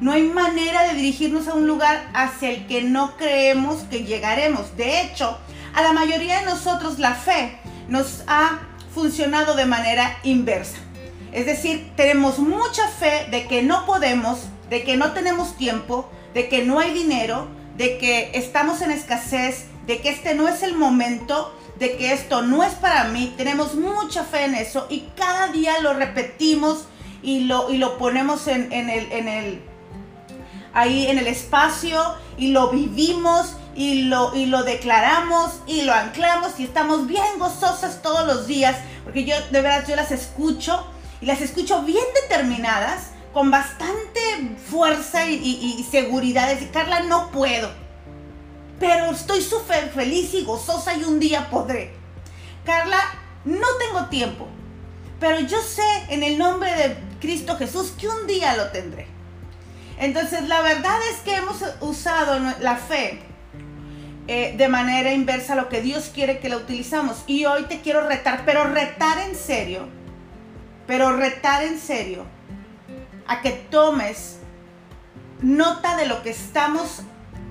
No 0.00 0.12
hay 0.12 0.22
manera 0.22 0.82
de 0.88 0.94
dirigirnos 0.94 1.46
a 1.46 1.54
un 1.54 1.66
lugar 1.68 2.08
hacia 2.14 2.50
el 2.50 2.66
que 2.66 2.82
no 2.82 3.16
creemos 3.16 3.82
que 3.84 4.04
llegaremos. 4.04 4.76
De 4.76 5.00
hecho, 5.00 5.38
a 5.74 5.82
la 5.82 5.92
mayoría 5.92 6.40
de 6.40 6.46
nosotros 6.46 6.98
la 6.98 7.14
fe 7.14 7.58
nos 7.88 8.24
ha 8.26 8.60
funcionado 8.92 9.54
de 9.54 9.66
manera 9.66 10.18
inversa. 10.24 10.78
Es 11.34 11.46
decir, 11.46 11.90
tenemos 11.96 12.38
mucha 12.38 12.86
fe 12.88 13.26
de 13.32 13.48
que 13.48 13.62
no 13.62 13.86
podemos, 13.86 14.38
de 14.70 14.84
que 14.84 14.96
no 14.96 15.12
tenemos 15.12 15.56
tiempo, 15.56 16.08
de 16.32 16.48
que 16.48 16.64
no 16.64 16.78
hay 16.78 16.94
dinero, 16.94 17.48
de 17.76 17.98
que 17.98 18.30
estamos 18.34 18.80
en 18.82 18.92
escasez, 18.92 19.66
de 19.88 20.00
que 20.00 20.10
este 20.10 20.36
no 20.36 20.46
es 20.46 20.62
el 20.62 20.76
momento, 20.76 21.52
de 21.80 21.96
que 21.96 22.12
esto 22.12 22.42
no 22.42 22.62
es 22.62 22.72
para 22.74 23.04
mí. 23.08 23.34
Tenemos 23.36 23.74
mucha 23.74 24.22
fe 24.22 24.44
en 24.44 24.54
eso 24.54 24.86
y 24.88 25.08
cada 25.16 25.48
día 25.48 25.80
lo 25.80 25.92
repetimos 25.92 26.84
y 27.20 27.40
lo, 27.40 27.68
y 27.68 27.78
lo 27.78 27.98
ponemos 27.98 28.46
en, 28.46 28.72
en 28.72 28.88
el, 28.88 29.60
ahí 30.72 31.08
en 31.08 31.18
el 31.18 31.26
espacio 31.26 32.00
y 32.38 32.52
lo 32.52 32.70
vivimos 32.70 33.56
y 33.74 34.02
lo, 34.02 34.36
y 34.36 34.46
lo 34.46 34.62
declaramos 34.62 35.62
y 35.66 35.82
lo 35.82 35.92
anclamos 35.94 36.60
y 36.60 36.64
estamos 36.64 37.08
bien 37.08 37.40
gozosas 37.40 38.02
todos 38.02 38.24
los 38.24 38.46
días, 38.46 38.76
porque 39.02 39.24
yo 39.24 39.34
de 39.50 39.60
verdad 39.60 39.84
yo 39.88 39.96
las 39.96 40.12
escucho 40.12 40.86
y 41.24 41.26
las 41.26 41.40
escucho 41.40 41.80
bien 41.84 42.04
determinadas, 42.20 43.12
con 43.32 43.50
bastante 43.50 44.20
fuerza 44.68 45.26
y, 45.26 45.82
seguridad. 45.90 46.48
Decir, 46.48 46.70
Carla, 46.70 47.00
no 47.00 47.30
puedo, 47.30 47.70
pero 48.78 49.06
estoy 49.06 49.40
súper 49.40 49.88
feliz 49.88 50.34
y 50.34 50.44
gozosa 50.44 50.94
y 50.94 51.02
un 51.02 51.18
día 51.18 51.48
podré. 51.48 51.94
Carla, 52.66 53.00
no 53.46 53.66
tengo 53.78 54.04
tiempo, 54.10 54.46
pero 55.18 55.40
yo 55.40 55.62
sé 55.62 55.82
en 56.10 56.24
el 56.24 56.36
nombre 56.36 56.70
de 56.74 56.94
Cristo 57.22 57.56
Jesús 57.56 57.94
que 57.98 58.06
un 58.06 58.26
día 58.26 58.54
lo 58.54 58.68
tendré. 58.68 59.06
Entonces 59.98 60.46
la 60.46 60.60
verdad 60.60 60.98
es 61.10 61.20
que 61.20 61.36
hemos 61.36 61.56
usado 61.80 62.38
la 62.60 62.76
fe 62.76 63.22
eh, 64.28 64.54
de 64.58 64.68
manera 64.68 65.14
inversa 65.14 65.54
a 65.54 65.56
lo 65.56 65.70
que 65.70 65.80
Dios 65.80 66.10
quiere 66.14 66.38
que 66.38 66.50
la 66.50 66.58
utilizamos. 66.58 67.24
Y 67.26 67.46
hoy 67.46 67.62
te 67.62 67.80
quiero 67.80 68.06
retar, 68.06 68.42
pero 68.44 68.64
retar 68.64 69.16
en 69.20 69.34
serio, 69.34 69.88
pero 70.86 71.16
retar 71.16 71.62
en 71.62 71.78
serio, 71.78 72.24
a 73.26 73.40
que 73.40 73.50
tomes 73.52 74.38
nota 75.40 75.96
de 75.96 76.06
lo 76.06 76.22
que 76.22 76.30
estamos 76.30 77.02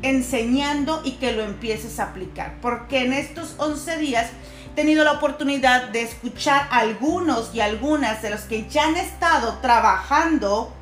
enseñando 0.02 1.02
y 1.04 1.14
que 1.14 1.32
lo 1.32 1.44
empieces 1.44 2.00
a 2.00 2.06
aplicar. 2.06 2.56
Porque 2.62 3.06
en 3.06 3.14
estos 3.14 3.56
11 3.58 3.98
días 3.98 4.30
he 4.72 4.76
tenido 4.76 5.04
la 5.04 5.14
oportunidad 5.14 5.90
de 5.90 6.02
escuchar 6.02 6.68
a 6.70 6.80
algunos 6.80 7.54
y 7.56 7.62
algunas 7.62 8.22
de 8.22 8.30
los 8.30 8.42
que 8.42 8.70
ya 8.70 8.86
han 8.88 8.98
estado 8.98 9.60
trabajando 9.60 10.74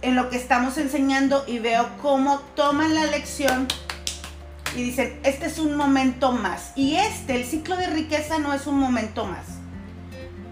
en 0.00 0.14
lo 0.14 0.30
que 0.30 0.36
estamos 0.36 0.78
enseñando 0.78 1.44
y 1.46 1.58
veo 1.58 1.88
cómo 2.00 2.38
toman 2.54 2.94
la 2.94 3.06
lección 3.06 3.66
y 4.76 4.82
dicen, 4.82 5.18
este 5.24 5.46
es 5.46 5.58
un 5.58 5.76
momento 5.76 6.32
más. 6.32 6.72
Y 6.76 6.96
este, 6.96 7.34
el 7.34 7.44
ciclo 7.44 7.76
de 7.76 7.88
riqueza, 7.88 8.38
no 8.38 8.52
es 8.52 8.66
un 8.66 8.78
momento 8.78 9.24
más. 9.24 9.57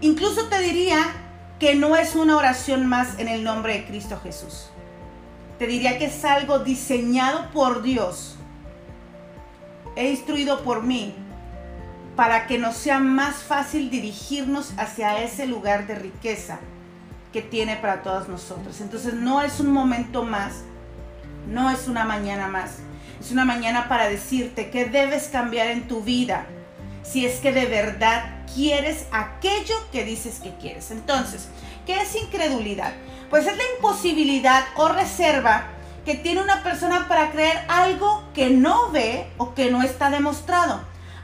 Incluso 0.01 0.49
te 0.49 0.61
diría 0.61 0.99
que 1.59 1.75
no 1.75 1.97
es 1.97 2.15
una 2.15 2.37
oración 2.37 2.87
más 2.87 3.19
en 3.19 3.29
el 3.29 3.43
nombre 3.43 3.75
de 3.75 3.87
Cristo 3.87 4.21
Jesús. 4.23 4.69
Te 5.59 5.67
diría 5.67 5.99
que 5.99 6.07
es 6.07 6.25
algo 6.25 6.59
diseñado 6.59 7.51
por 7.53 7.83
Dios 7.83 8.37
e 9.95 10.11
instruido 10.11 10.63
por 10.63 10.83
mí 10.83 11.15
para 12.15 12.47
que 12.47 12.59
nos 12.59 12.77
sea 12.77 12.99
más 12.99 13.37
fácil 13.37 13.91
dirigirnos 13.91 14.73
hacia 14.77 15.23
ese 15.23 15.47
lugar 15.47 15.87
de 15.87 15.95
riqueza 15.95 16.59
que 17.33 17.41
tiene 17.41 17.77
para 17.77 18.03
todos 18.03 18.29
nosotros. 18.29 18.81
Entonces 18.83 19.15
no 19.15 19.41
es 19.41 19.61
un 19.61 19.71
momento 19.71 20.25
más, 20.25 20.63
no 21.49 21.71
es 21.71 21.89
una 21.89 22.05
mañana 22.05 22.49
más, 22.49 22.79
es 23.19 23.33
una 23.33 23.47
mañana 23.47 23.89
para 23.89 24.09
decirte 24.09 24.69
que 24.71 24.85
debes 24.85 25.29
cambiar 25.29 25.69
en 25.69 25.89
tu 25.89 26.03
vida 26.03 26.47
si 27.07 27.27
es 27.27 27.41
que 27.41 27.53
de 27.53 27.67
verdad 27.67 28.25
quieres 28.55 29.07
aquello 29.13 29.75
que 29.93 30.05
dices 30.05 30.41
que 30.41 30.55
quieres. 30.57 30.91
Entonces, 30.91 31.49
¿qué 31.85 32.01
es 32.01 32.15
incredulidad? 32.15 32.93
Pues 33.31 33.47
es 33.47 33.57
la 33.57 33.63
imposibilidad 33.77 34.65
o 34.77 34.89
reserva 34.89 35.69
que 36.05 36.15
tiene 36.15 36.41
una 36.41 36.63
persona 36.63 37.07
para 37.09 37.31
creer 37.33 37.59
algo 37.69 38.23
que 38.33 38.51
no 38.51 38.91
ve 38.91 39.27
o 39.39 39.55
que 39.55 39.71
no 39.71 39.83
está 39.83 40.09
demostrado, 40.09 40.81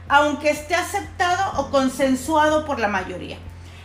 aunque 0.09 0.49
esté 0.49 0.75
aceptado 0.75 1.61
o 1.61 1.69
consensuado 1.69 2.65
por 2.65 2.79
la 2.79 2.89
mayoría. 2.89 3.37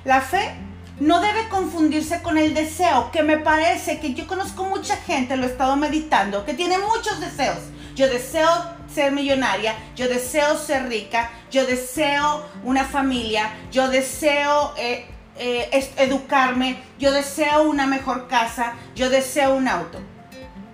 La 0.04 0.20
fe 0.20 0.56
no 0.98 1.20
debe 1.20 1.48
confundirse 1.48 2.22
con 2.22 2.38
el 2.38 2.54
deseo, 2.54 3.10
que 3.12 3.22
me 3.22 3.38
parece 3.38 4.00
que 4.00 4.14
yo 4.14 4.26
conozco 4.26 4.64
mucha 4.64 4.96
gente, 4.96 5.36
lo 5.36 5.44
he 5.44 5.50
estado 5.50 5.76
meditando, 5.76 6.44
que 6.44 6.54
tiene 6.54 6.78
muchos 6.78 7.20
deseos. 7.20 7.58
Yo 7.98 8.08
deseo 8.08 8.48
ser 8.94 9.10
millonaria, 9.10 9.74
yo 9.96 10.06
deseo 10.06 10.56
ser 10.56 10.88
rica, 10.88 11.30
yo 11.50 11.66
deseo 11.66 12.46
una 12.62 12.84
familia, 12.84 13.50
yo 13.72 13.88
deseo 13.88 14.72
eh, 14.76 15.04
eh, 15.36 15.92
educarme, 15.96 16.80
yo 17.00 17.10
deseo 17.10 17.64
una 17.64 17.88
mejor 17.88 18.28
casa, 18.28 18.74
yo 18.94 19.10
deseo 19.10 19.56
un 19.56 19.66
auto. 19.66 19.98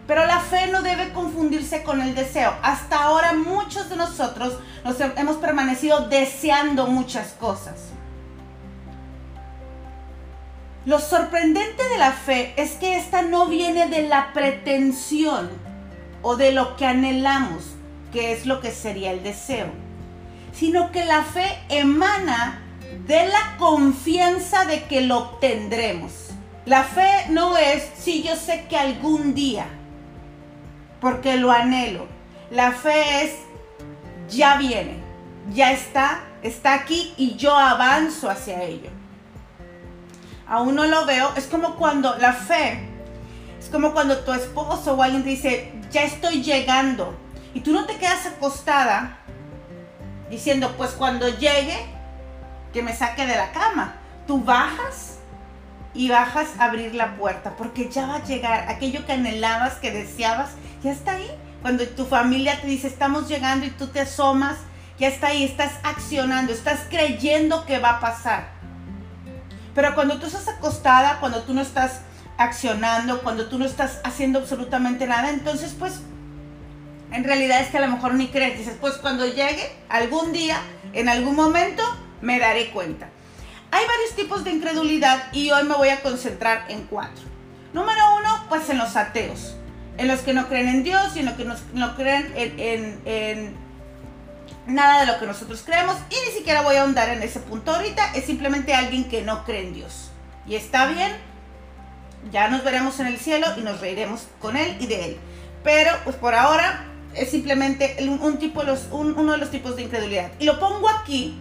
Pero 0.06 0.26
la 0.26 0.38
fe 0.38 0.66
no 0.66 0.82
debe 0.82 1.14
confundirse 1.14 1.82
con 1.82 2.02
el 2.02 2.14
deseo. 2.14 2.52
Hasta 2.60 3.04
ahora 3.04 3.32
muchos 3.32 3.88
de 3.88 3.96
nosotros 3.96 4.58
nos 4.84 5.00
hemos 5.00 5.36
permanecido 5.36 6.06
deseando 6.10 6.88
muchas 6.88 7.28
cosas. 7.28 7.76
Lo 10.84 10.98
sorprendente 10.98 11.88
de 11.88 11.96
la 11.96 12.12
fe 12.12 12.52
es 12.58 12.72
que 12.72 12.98
esta 12.98 13.22
no 13.22 13.46
viene 13.46 13.88
de 13.88 14.08
la 14.08 14.34
pretensión 14.34 15.73
o 16.24 16.36
de 16.36 16.50
lo 16.50 16.76
que 16.76 16.86
anhelamos, 16.86 17.62
que 18.12 18.32
es 18.32 18.46
lo 18.46 18.60
que 18.60 18.72
sería 18.72 19.12
el 19.12 19.22
deseo, 19.22 19.68
sino 20.52 20.90
que 20.90 21.04
la 21.04 21.22
fe 21.22 21.46
emana 21.68 22.62
de 23.06 23.28
la 23.28 23.56
confianza 23.58 24.64
de 24.64 24.82
que 24.84 25.02
lo 25.02 25.18
obtendremos. 25.18 26.30
La 26.66 26.82
fe 26.82 27.26
no 27.30 27.56
es 27.56 27.88
si 27.96 28.24
yo 28.24 28.34
sé 28.34 28.66
que 28.68 28.76
algún 28.76 29.34
día, 29.34 29.66
porque 31.00 31.36
lo 31.36 31.52
anhelo. 31.52 32.08
La 32.50 32.72
fe 32.72 33.24
es 33.24 33.32
ya 34.28 34.56
viene, 34.56 34.96
ya 35.52 35.70
está, 35.70 36.24
está 36.42 36.74
aquí 36.74 37.14
y 37.16 37.36
yo 37.36 37.56
avanzo 37.56 38.28
hacia 38.28 38.64
ello 38.64 38.90
aún 40.46 40.74
no 40.74 40.84
lo 40.86 41.06
veo, 41.06 41.32
es 41.36 41.46
como 41.46 41.76
cuando 41.76 42.16
la 42.18 42.32
fe, 42.32 42.88
es 43.58 43.68
como 43.68 43.92
cuando 43.92 44.18
tu 44.18 44.32
esposo 44.32 44.94
o 44.94 45.02
alguien 45.02 45.22
te 45.22 45.30
dice, 45.30 45.72
ya 45.94 46.02
estoy 46.02 46.42
llegando, 46.42 47.16
y 47.54 47.60
tú 47.60 47.72
no 47.72 47.86
te 47.86 47.96
quedas 47.96 48.26
acostada 48.26 49.18
diciendo, 50.28 50.74
pues 50.76 50.90
cuando 50.90 51.28
llegue, 51.28 51.86
que 52.72 52.82
me 52.82 52.94
saque 52.94 53.24
de 53.24 53.36
la 53.36 53.52
cama. 53.52 53.94
Tú 54.26 54.42
bajas 54.42 55.18
y 55.94 56.08
bajas 56.08 56.48
a 56.58 56.64
abrir 56.64 56.96
la 56.96 57.16
puerta, 57.16 57.54
porque 57.56 57.88
ya 57.88 58.08
va 58.08 58.16
a 58.16 58.24
llegar 58.24 58.68
aquello 58.68 59.06
que 59.06 59.12
anhelabas, 59.12 59.74
que 59.74 59.92
deseabas, 59.92 60.50
ya 60.82 60.90
está 60.90 61.12
ahí. 61.12 61.30
Cuando 61.62 61.86
tu 61.86 62.04
familia 62.04 62.60
te 62.60 62.66
dice, 62.66 62.88
estamos 62.88 63.28
llegando 63.28 63.64
y 63.64 63.70
tú 63.70 63.86
te 63.86 64.00
asomas, 64.00 64.56
ya 64.98 65.06
está 65.06 65.28
ahí, 65.28 65.44
estás 65.44 65.74
accionando, 65.84 66.52
estás 66.52 66.80
creyendo 66.90 67.64
que 67.66 67.78
va 67.78 67.90
a 67.90 68.00
pasar. 68.00 68.48
Pero 69.76 69.94
cuando 69.94 70.18
tú 70.18 70.26
estás 70.26 70.48
acostada, 70.48 71.20
cuando 71.20 71.42
tú 71.42 71.54
no 71.54 71.60
estás 71.60 72.00
accionando, 72.38 73.22
cuando 73.22 73.46
tú 73.48 73.58
no 73.58 73.64
estás 73.64 74.00
haciendo 74.04 74.40
absolutamente 74.40 75.06
nada, 75.06 75.30
entonces 75.30 75.74
pues 75.78 76.00
en 77.12 77.24
realidad 77.24 77.60
es 77.60 77.68
que 77.68 77.78
a 77.78 77.80
lo 77.80 77.88
mejor 77.88 78.14
ni 78.14 78.28
crees. 78.28 78.58
Dices, 78.58 78.76
pues 78.80 78.94
cuando 78.94 79.26
llegue 79.26 79.70
algún 79.88 80.32
día, 80.32 80.60
en 80.92 81.08
algún 81.08 81.36
momento, 81.36 81.82
me 82.20 82.38
daré 82.38 82.70
cuenta. 82.70 83.08
Hay 83.70 83.84
varios 83.86 84.16
tipos 84.16 84.44
de 84.44 84.50
incredulidad 84.50 85.32
y 85.32 85.50
hoy 85.50 85.64
me 85.64 85.74
voy 85.74 85.88
a 85.88 86.02
concentrar 86.02 86.64
en 86.68 86.86
cuatro. 86.86 87.24
Número 87.72 88.00
uno, 88.18 88.46
pues 88.48 88.68
en 88.70 88.78
los 88.78 88.96
ateos, 88.96 89.56
en 89.96 90.08
los 90.08 90.20
que 90.20 90.32
no 90.32 90.48
creen 90.48 90.68
en 90.68 90.84
Dios 90.84 91.16
y 91.16 91.20
en 91.20 91.26
los 91.26 91.34
que 91.34 91.44
no, 91.44 91.96
creen 91.96 92.32
en 92.36 93.64
nada 94.66 95.00
de 95.00 95.06
lo 95.06 95.18
que 95.18 95.26
nosotros 95.26 95.62
creemos 95.64 95.96
y 96.08 96.14
ni 96.28 96.36
siquiera 96.36 96.62
voy 96.62 96.76
a 96.76 96.82
ahondar 96.82 97.08
en 97.10 97.22
ese 97.22 97.40
punto 97.40 97.74
ahorita, 97.74 98.14
es 98.14 98.24
simplemente 98.24 98.74
alguien 98.74 99.08
que 99.08 99.22
no 99.22 99.44
cree 99.44 99.66
en 99.66 99.74
Dios. 99.74 100.10
Y 100.46 100.54
está 100.56 100.86
bien, 100.86 101.12
ya 102.30 102.48
nos 102.48 102.64
veremos 102.64 102.98
en 103.00 103.06
el 103.06 103.18
cielo 103.18 103.46
y 103.56 103.60
nos 103.60 103.80
reiremos 103.80 104.26
con 104.40 104.56
él 104.56 104.76
y 104.80 104.86
de 104.86 105.04
él. 105.06 105.16
Pero 105.62 105.90
pues 106.04 106.16
por 106.16 106.34
ahora 106.34 106.86
es 107.14 107.30
simplemente 107.30 107.96
un, 108.00 108.38
tipo, 108.38 108.62
uno 108.92 109.32
de 109.32 109.38
los 109.38 109.50
tipos 109.50 109.76
de 109.76 109.82
incredulidad. 109.82 110.32
Y 110.38 110.44
lo 110.44 110.58
pongo 110.58 110.88
aquí 110.88 111.38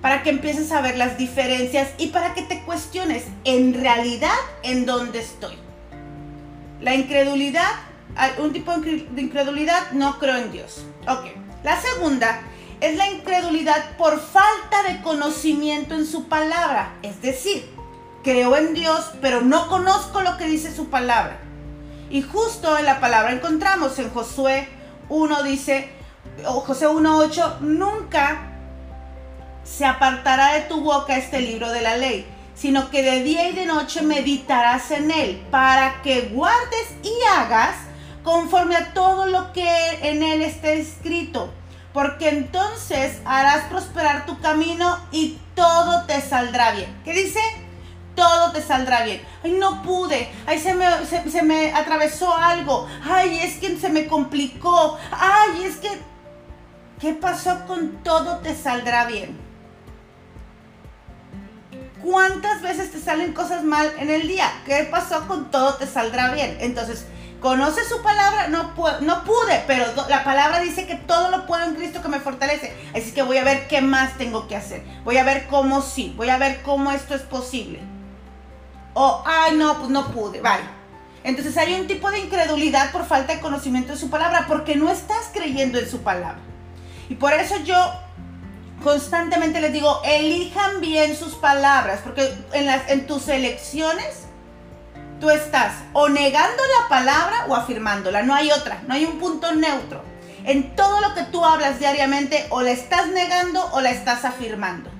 para 0.00 0.22
que 0.22 0.30
empieces 0.30 0.70
a 0.72 0.80
ver 0.80 0.96
las 0.96 1.18
diferencias 1.18 1.90
y 1.98 2.08
para 2.08 2.34
que 2.34 2.42
te 2.42 2.60
cuestiones 2.62 3.24
en 3.44 3.74
realidad 3.74 4.36
en 4.62 4.86
dónde 4.86 5.20
estoy. 5.20 5.56
La 6.80 6.94
incredulidad, 6.94 7.70
un 8.38 8.52
tipo 8.52 8.76
de 8.76 9.20
incredulidad, 9.20 9.90
no 9.92 10.18
creo 10.18 10.36
en 10.36 10.52
Dios. 10.52 10.84
Ok. 11.08 11.26
La 11.64 11.80
segunda 11.80 12.40
es 12.80 12.96
la 12.96 13.10
incredulidad 13.10 13.96
por 13.96 14.20
falta 14.20 14.84
de 14.88 15.02
conocimiento 15.02 15.94
en 15.94 16.06
su 16.06 16.28
palabra. 16.28 16.94
Es 17.02 17.20
decir, 17.20 17.68
creo 18.28 18.54
en 18.56 18.74
Dios, 18.74 19.12
pero 19.22 19.40
no 19.40 19.68
conozco 19.68 20.20
lo 20.20 20.36
que 20.36 20.44
dice 20.44 20.70
su 20.76 20.90
palabra. 20.90 21.38
Y 22.10 22.20
justo 22.20 22.76
en 22.76 22.84
la 22.84 23.00
palabra 23.00 23.32
encontramos 23.32 23.98
en 23.98 24.10
Josué 24.10 24.68
1 25.08 25.42
dice, 25.44 25.90
o 26.44 26.60
José 26.60 26.88
1.8, 26.88 27.60
nunca 27.60 28.50
se 29.64 29.86
apartará 29.86 30.52
de 30.52 30.60
tu 30.60 30.82
boca 30.82 31.16
este 31.16 31.40
libro 31.40 31.70
de 31.70 31.80
la 31.80 31.96
ley, 31.96 32.26
sino 32.54 32.90
que 32.90 33.02
de 33.02 33.22
día 33.22 33.48
y 33.48 33.54
de 33.54 33.64
noche 33.64 34.02
meditarás 34.02 34.90
en 34.90 35.10
él, 35.10 35.42
para 35.50 36.02
que 36.02 36.28
guardes 36.28 36.88
y 37.02 37.14
hagas 37.34 37.76
conforme 38.24 38.76
a 38.76 38.92
todo 38.92 39.24
lo 39.24 39.54
que 39.54 40.00
en 40.02 40.22
él 40.22 40.42
está 40.42 40.72
escrito, 40.72 41.50
porque 41.94 42.28
entonces 42.28 43.22
harás 43.24 43.64
prosperar 43.70 44.26
tu 44.26 44.38
camino 44.40 44.98
y 45.12 45.38
todo 45.54 46.04
te 46.04 46.20
saldrá 46.20 46.72
bien. 46.72 46.94
¿Qué 47.06 47.14
dice? 47.14 47.40
Todo 48.18 48.50
te 48.50 48.60
saldrá 48.60 49.04
bien. 49.04 49.22
Ay, 49.44 49.52
no 49.52 49.80
pude. 49.84 50.28
Ay, 50.44 50.58
se 50.58 50.74
me, 50.74 50.86
se 51.06 51.42
me 51.42 51.72
atravesó 51.72 52.34
algo. 52.34 52.88
Ay, 53.08 53.38
es 53.38 53.58
que 53.58 53.78
se 53.78 53.88
me 53.88 54.08
complicó. 54.08 54.98
Ay, 55.12 55.62
es 55.64 55.76
que... 55.76 55.88
¿Qué 57.00 57.12
pasó 57.12 57.64
con 57.68 58.02
todo 58.02 58.38
te 58.38 58.56
saldrá 58.56 59.04
bien? 59.04 59.38
¿Cuántas 62.02 62.60
veces 62.60 62.90
te 62.90 63.00
salen 63.00 63.32
cosas 63.32 63.62
mal 63.62 63.88
en 64.00 64.10
el 64.10 64.26
día? 64.26 64.50
¿Qué 64.66 64.88
pasó 64.90 65.28
con 65.28 65.52
todo 65.52 65.74
te 65.74 65.86
saldrá 65.86 66.32
bien? 66.32 66.56
Entonces, 66.58 67.06
¿conoce 67.38 67.84
su 67.84 68.02
palabra? 68.02 68.48
No, 68.48 68.74
no 69.02 69.22
pude, 69.22 69.62
pero 69.68 69.84
la 70.08 70.24
palabra 70.24 70.58
dice 70.58 70.88
que 70.88 70.96
todo 70.96 71.30
lo 71.30 71.46
puedo 71.46 71.62
en 71.62 71.76
Cristo 71.76 72.02
que 72.02 72.08
me 72.08 72.18
fortalece. 72.18 72.74
Así 72.96 73.12
que 73.12 73.22
voy 73.22 73.36
a 73.36 73.44
ver 73.44 73.68
qué 73.68 73.80
más 73.80 74.18
tengo 74.18 74.48
que 74.48 74.56
hacer. 74.56 74.82
Voy 75.04 75.18
a 75.18 75.24
ver 75.24 75.46
cómo 75.46 75.82
sí. 75.82 76.14
Voy 76.16 76.30
a 76.30 76.38
ver 76.38 76.62
cómo 76.62 76.90
esto 76.90 77.14
es 77.14 77.22
posible. 77.22 77.97
O, 79.00 79.22
ay, 79.24 79.54
no, 79.54 79.78
pues 79.78 79.90
no 79.90 80.08
pude. 80.08 80.40
Vale. 80.40 80.64
Entonces 81.22 81.56
hay 81.56 81.80
un 81.80 81.86
tipo 81.86 82.10
de 82.10 82.18
incredulidad 82.18 82.90
por 82.90 83.06
falta 83.06 83.32
de 83.32 83.40
conocimiento 83.40 83.92
de 83.92 83.98
su 83.98 84.10
palabra, 84.10 84.46
porque 84.48 84.74
no 84.74 84.90
estás 84.90 85.30
creyendo 85.32 85.78
en 85.78 85.88
su 85.88 86.00
palabra. 86.00 86.40
Y 87.08 87.14
por 87.14 87.32
eso 87.32 87.56
yo 87.58 87.76
constantemente 88.82 89.60
les 89.60 89.72
digo, 89.72 90.00
elijan 90.04 90.80
bien 90.80 91.14
sus 91.16 91.34
palabras, 91.34 92.00
porque 92.02 92.28
en 92.52 93.06
tus 93.06 93.28
elecciones 93.28 94.26
tú 95.20 95.30
estás 95.30 95.74
o 95.92 96.08
negando 96.08 96.62
la 96.80 96.88
palabra 96.88 97.46
o 97.48 97.54
afirmándola, 97.54 98.24
no 98.24 98.34
hay 98.34 98.50
otra, 98.50 98.82
no 98.88 98.94
hay 98.94 99.04
un 99.04 99.20
punto 99.20 99.54
neutro. 99.54 100.02
En 100.44 100.74
todo 100.74 101.00
lo 101.00 101.14
que 101.14 101.22
tú 101.22 101.44
hablas 101.44 101.78
diariamente 101.78 102.46
o 102.50 102.62
la 102.62 102.72
estás 102.72 103.06
negando 103.08 103.64
o 103.72 103.80
la 103.80 103.90
estás 103.90 104.24
afirmando. 104.24 104.90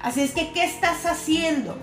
Así 0.00 0.20
es 0.20 0.32
que, 0.32 0.52
¿qué 0.52 0.64
estás 0.64 1.06
haciendo? 1.06 1.78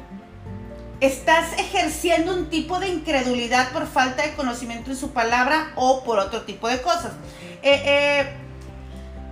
¿Estás 1.01 1.53
ejerciendo 1.57 2.33
un 2.33 2.49
tipo 2.49 2.77
de 2.77 2.89
incredulidad 2.89 3.71
por 3.71 3.87
falta 3.87 4.23
de 4.23 4.33
conocimiento 4.33 4.91
en 4.91 4.97
su 4.97 5.11
palabra 5.11 5.71
o 5.75 6.03
por 6.03 6.19
otro 6.19 6.41
tipo 6.41 6.67
de 6.67 6.81
cosas? 6.81 7.13
Eh, 7.61 7.81
eh, 7.85 8.33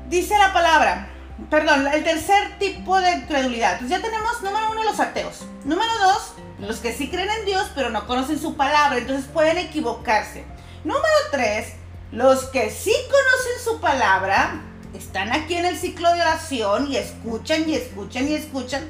dice 0.08 0.38
la 0.38 0.54
palabra, 0.54 1.10
perdón, 1.50 1.88
el 1.88 2.06
tercer 2.06 2.58
tipo 2.58 2.98
de 3.02 3.12
incredulidad. 3.16 3.80
Pues 3.80 3.90
ya 3.90 4.02
tenemos, 4.02 4.42
número 4.42 4.72
uno, 4.72 4.86
los 4.86 4.98
ateos. 5.02 5.42
Número 5.66 5.92
dos, 6.00 6.36
los 6.60 6.78
que 6.78 6.94
sí 6.94 7.10
creen 7.10 7.30
en 7.40 7.46
Dios, 7.46 7.70
pero 7.76 7.90
no 7.90 8.08
conocen 8.08 8.40
su 8.40 8.56
palabra, 8.56 9.00
entonces 9.00 9.26
pueden 9.26 9.58
equivocarse. 9.58 10.46
Número 10.86 11.06
tres, 11.32 11.74
los 12.14 12.46
que 12.46 12.70
sí 12.72 12.94
conocen 13.10 13.64
su 13.66 13.82
palabra, 13.82 14.62
están 14.94 15.34
aquí 15.34 15.56
en 15.56 15.66
el 15.66 15.78
ciclo 15.78 16.14
de 16.14 16.22
oración 16.22 16.90
y 16.90 16.96
escuchan 16.96 17.70
y 17.70 17.76
escuchan 17.76 18.26
y 18.30 18.36
escuchan, 18.36 18.90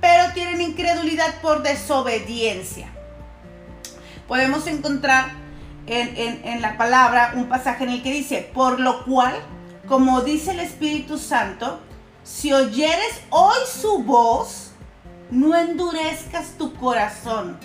pero 0.00 0.32
tienen 0.32 0.60
incredulidad 0.60 1.40
por 1.40 1.62
desobediencia. 1.62 2.88
Podemos 4.26 4.66
encontrar 4.66 5.30
en, 5.86 6.44
en 6.44 6.62
la 6.62 6.76
palabra 6.76 7.32
un 7.34 7.48
pasaje 7.48 7.84
en 7.84 7.90
el 7.90 8.02
que 8.02 8.12
dice, 8.12 8.50
por 8.52 8.78
lo 8.78 9.04
cual 9.04 9.34
como 9.88 10.20
dice 10.20 10.50
el 10.50 10.60
Espíritu 10.60 11.16
Santo, 11.16 11.80
si 12.22 12.52
oyeres 12.52 13.22
hoy 13.30 13.56
su 13.66 14.02
voz, 14.02 14.72
no 15.30 15.56
endurezcas 15.56 16.58
tu 16.58 16.74
corazón. 16.74 17.58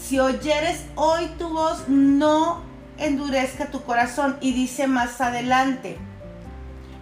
Si 0.00 0.20
oyeres 0.20 0.84
hoy 0.94 1.26
tu 1.38 1.48
voz, 1.48 1.88
no 1.88 2.62
endurezca 2.98 3.66
tu 3.72 3.82
corazón. 3.82 4.36
Y 4.40 4.52
dice 4.52 4.86
más 4.86 5.20
adelante, 5.20 5.98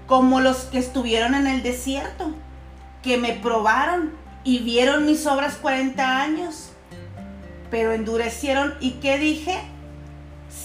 como 0.07 0.40
los 0.40 0.64
que 0.64 0.78
estuvieron 0.78 1.34
en 1.34 1.47
el 1.47 1.62
desierto, 1.62 2.34
que 3.07 3.16
me 3.16 3.32
probaron 3.32 4.12
y 4.44 4.59
vieron 4.59 5.07
mis 5.07 5.24
obras 5.26 5.54
40 5.54 6.20
años, 6.20 6.72
pero 7.70 7.92
endurecieron. 7.92 8.74
¿Y 8.80 8.94
qué 8.94 9.16
dije? 9.16 9.59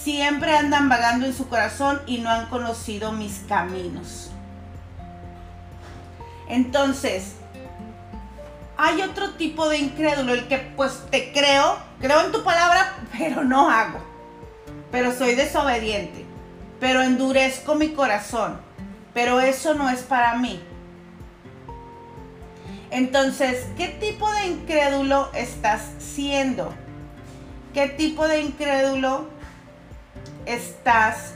siempre 0.02 0.56
andan 0.56 0.88
vagando 0.88 1.26
en 1.26 1.34
su 1.34 1.48
corazón 1.48 2.00
y 2.06 2.18
no 2.18 2.30
han 2.30 2.46
conocido 2.46 3.12
mis 3.12 3.40
caminos. 3.48 4.30
Entonces, 6.48 7.34
hay 8.76 9.00
otro 9.02 9.30
tipo 9.34 9.68
de 9.68 9.78
incrédulo, 9.78 10.34
el 10.34 10.48
que 10.48 10.58
pues 10.58 11.04
te 11.10 11.32
creo, 11.32 11.78
creo 12.00 12.24
en 12.24 12.32
tu 12.32 12.42
palabra, 12.42 12.96
pero 13.16 13.44
no 13.44 13.70
hago. 13.70 14.00
Pero 14.90 15.12
soy 15.12 15.34
desobediente, 15.34 16.26
pero 16.80 17.02
endurezco 17.02 17.74
mi 17.76 17.90
corazón, 17.90 18.60
pero 19.14 19.40
eso 19.40 19.74
no 19.74 19.88
es 19.88 20.00
para 20.00 20.34
mí. 20.34 20.60
Entonces, 22.92 23.66
¿qué 23.76 23.88
tipo 23.88 24.30
de 24.32 24.46
incrédulo 24.46 25.30
estás 25.34 25.82
siendo? 25.98 26.72
¿Qué 27.74 27.88
tipo 27.88 28.28
de 28.28 28.42
incrédulo 28.42 29.26
estás 30.46 31.34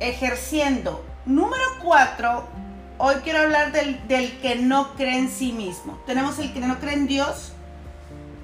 ejerciendo. 0.00 1.04
Número 1.26 1.62
cuatro, 1.82 2.48
hoy 2.98 3.16
quiero 3.22 3.40
hablar 3.40 3.72
del, 3.72 3.98
que 4.40 4.56
no 4.56 4.94
cree 4.94 5.18
en 5.18 5.30
sí 5.30 5.52
mismo. 5.52 5.98
Tenemos 6.06 6.38
el 6.38 6.52
que 6.52 6.60
no 6.60 6.78
cree 6.78 6.94
en 6.94 7.06
Dios, 7.06 7.52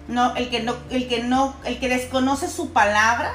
no, 0.06 0.34
el 0.36 0.50
que 0.50 0.62
no, 0.62 0.76
el 0.90 1.08
que 1.08 1.22
no, 1.22 1.54
el 1.64 1.78
que 1.78 1.88
desconoce 1.88 2.48
su 2.48 2.72
palabra, 2.72 3.32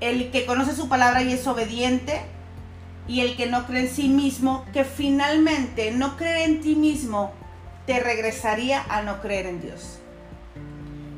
el 0.00 0.30
que 0.30 0.46
conoce 0.46 0.74
su 0.74 0.88
palabra 0.88 1.22
y 1.22 1.32
es 1.32 1.46
obediente, 1.46 2.22
y 3.10 3.22
el 3.22 3.36
que 3.36 3.46
no 3.46 3.66
cree 3.66 3.80
en 3.80 3.90
sí 3.90 4.08
mismo, 4.08 4.64
que 4.72 4.84
finalmente 4.84 5.90
no 5.90 6.16
creer 6.16 6.48
en 6.48 6.60
ti 6.60 6.76
mismo 6.76 7.32
te 7.84 7.98
regresaría 7.98 8.84
a 8.88 9.02
no 9.02 9.20
creer 9.20 9.46
en 9.46 9.60
Dios. 9.60 9.98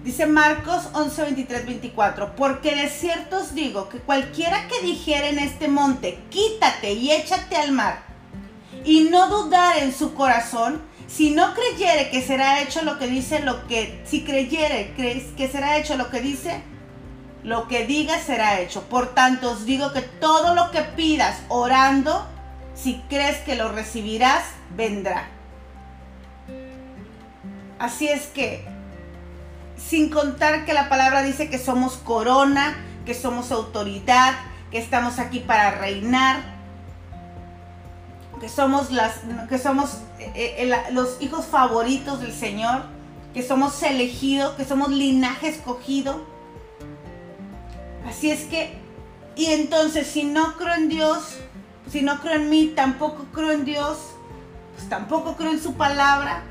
Dice 0.03 0.25
Marcos 0.25 0.89
11, 0.95 1.23
23, 1.23 1.67
24, 1.67 2.35
porque 2.35 2.75
de 2.75 2.89
cierto 2.89 3.37
os 3.37 3.55
digo 3.55 3.91
que 3.91 3.99
cualquiera 3.99 4.67
que 4.69 4.87
dijera 4.87 5.29
en 5.29 5.39
este 5.39 5.69
monte, 5.69 6.19
quítate 6.31 6.95
y 6.95 7.13
échate 7.13 7.57
al 7.57 7.73
mar, 7.73 8.03
y 8.87 9.09
no 9.11 9.29
dudar 9.29 9.77
en 9.83 9.93
su 9.93 10.15
corazón, 10.15 10.81
si 11.07 11.31
no 11.33 11.53
creyere 11.53 12.09
que 12.09 12.23
será 12.23 12.63
hecho 12.63 12.83
lo 12.85 12.99
que 12.99 13.07
dice, 13.07 13.41
lo 13.41 13.67
que, 13.67 14.01
si 14.07 14.25
creyere 14.25 14.95
que 14.97 15.49
será 15.49 15.77
hecho 15.77 15.99
lo 15.99 16.09
que 16.09 16.23
dice, 16.23 16.63
lo 17.43 17.69
que 17.69 17.87
diga 17.87 18.19
será 18.19 18.61
hecho. 18.61 18.83
Por 18.83 19.15
tanto 19.15 19.53
os 19.53 19.65
digo 19.65 19.93
que 19.93 20.03
todo 20.03 20.55
lo 20.55 20.71
que 20.71 20.83
pidas 20.83 21.41
orando, 21.49 22.27
si 22.75 23.03
crees 23.09 23.39
que 23.39 23.57
lo 23.57 23.71
recibirás, 23.71 24.45
vendrá. 24.77 25.29
Así 27.79 28.09
es 28.09 28.27
que 28.27 28.65
sin 29.77 30.09
contar 30.09 30.65
que 30.65 30.73
la 30.73 30.89
palabra 30.89 31.23
dice 31.23 31.51
que 31.51 31.59
somos 31.59 31.95
corona, 31.97 32.77
que 33.05 33.15
somos 33.15 33.51
autoridad, 33.51 34.35
que 34.71 34.79
estamos 34.79 35.19
aquí 35.19 35.41
para 35.41 35.73
reinar, 35.73 36.41
que 38.41 38.49
somos, 38.49 38.91
las, 38.91 39.21
que 39.49 39.59
somos 39.59 39.99
eh, 40.19 40.33
eh, 40.59 40.93
los 40.93 41.21
hijos 41.21 41.47
favoritos 41.47 42.21
del 42.21 42.33
Señor, 42.33 42.83
que 43.35 43.43
somos 43.43 43.83
elegidos, 43.83 44.55
que 44.55 44.65
somos 44.65 44.91
linaje 44.91 45.49
escogido. 45.49 46.32
Así 48.07 48.31
es 48.31 48.45
que, 48.45 48.75
y 49.37 49.47
entonces 49.47 50.07
si 50.07 50.25
no 50.25 50.57
creo 50.57 50.75
en 50.75 50.89
Dios, 50.89 51.39
si 51.91 52.03
no 52.03 52.21
creo 52.21 52.35
en 52.35 52.51
mí, 52.51 52.73
tampoco 52.75 53.27
creo 53.33 53.53
en 53.53 53.65
Dios, 53.65 53.99
pues 54.75 54.89
tampoco 54.89 55.37
creo 55.37 55.53
en 55.53 55.63
su 55.63 55.75
palabra, 55.75 56.43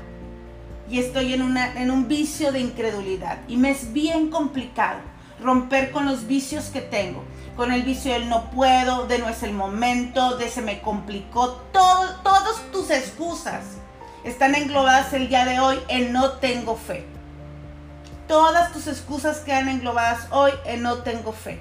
y 0.88 0.98
estoy 0.98 1.32
en, 1.34 1.56
en 1.56 1.90
un 1.90 2.08
vicio 2.08 2.52
de 2.52 2.60
incredulidad. 2.60 3.38
Y 3.48 3.56
me 3.56 3.70
es 3.70 3.92
bien 3.92 4.30
complicado 4.30 4.98
romper 5.40 5.90
con 5.90 6.06
los 6.06 6.26
vicios 6.26 6.66
que 6.66 6.80
tengo. 6.80 7.24
Con 7.56 7.72
el 7.72 7.82
vicio 7.82 8.12
del 8.12 8.28
no 8.28 8.50
puedo, 8.50 9.06
de 9.06 9.18
no 9.18 9.28
es 9.28 9.42
el 9.42 9.52
momento, 9.52 10.36
de 10.36 10.48
se 10.48 10.62
me 10.62 10.80
complicó. 10.80 11.50
Todo, 11.72 12.20
todas 12.22 12.60
tus 12.72 12.90
excusas 12.90 13.64
están 14.24 14.54
englobadas 14.54 15.12
el 15.12 15.28
día 15.28 15.44
de 15.44 15.60
hoy 15.60 15.78
en 15.88 16.12
no 16.12 16.32
tengo 16.32 16.76
fe. 16.76 17.04
Todas 18.32 18.72
tus 18.72 18.86
excusas 18.86 19.40
quedan 19.40 19.68
englobadas 19.68 20.26
hoy 20.30 20.52
en 20.64 20.80
no 20.80 21.02
tengo 21.02 21.34
fe. 21.34 21.60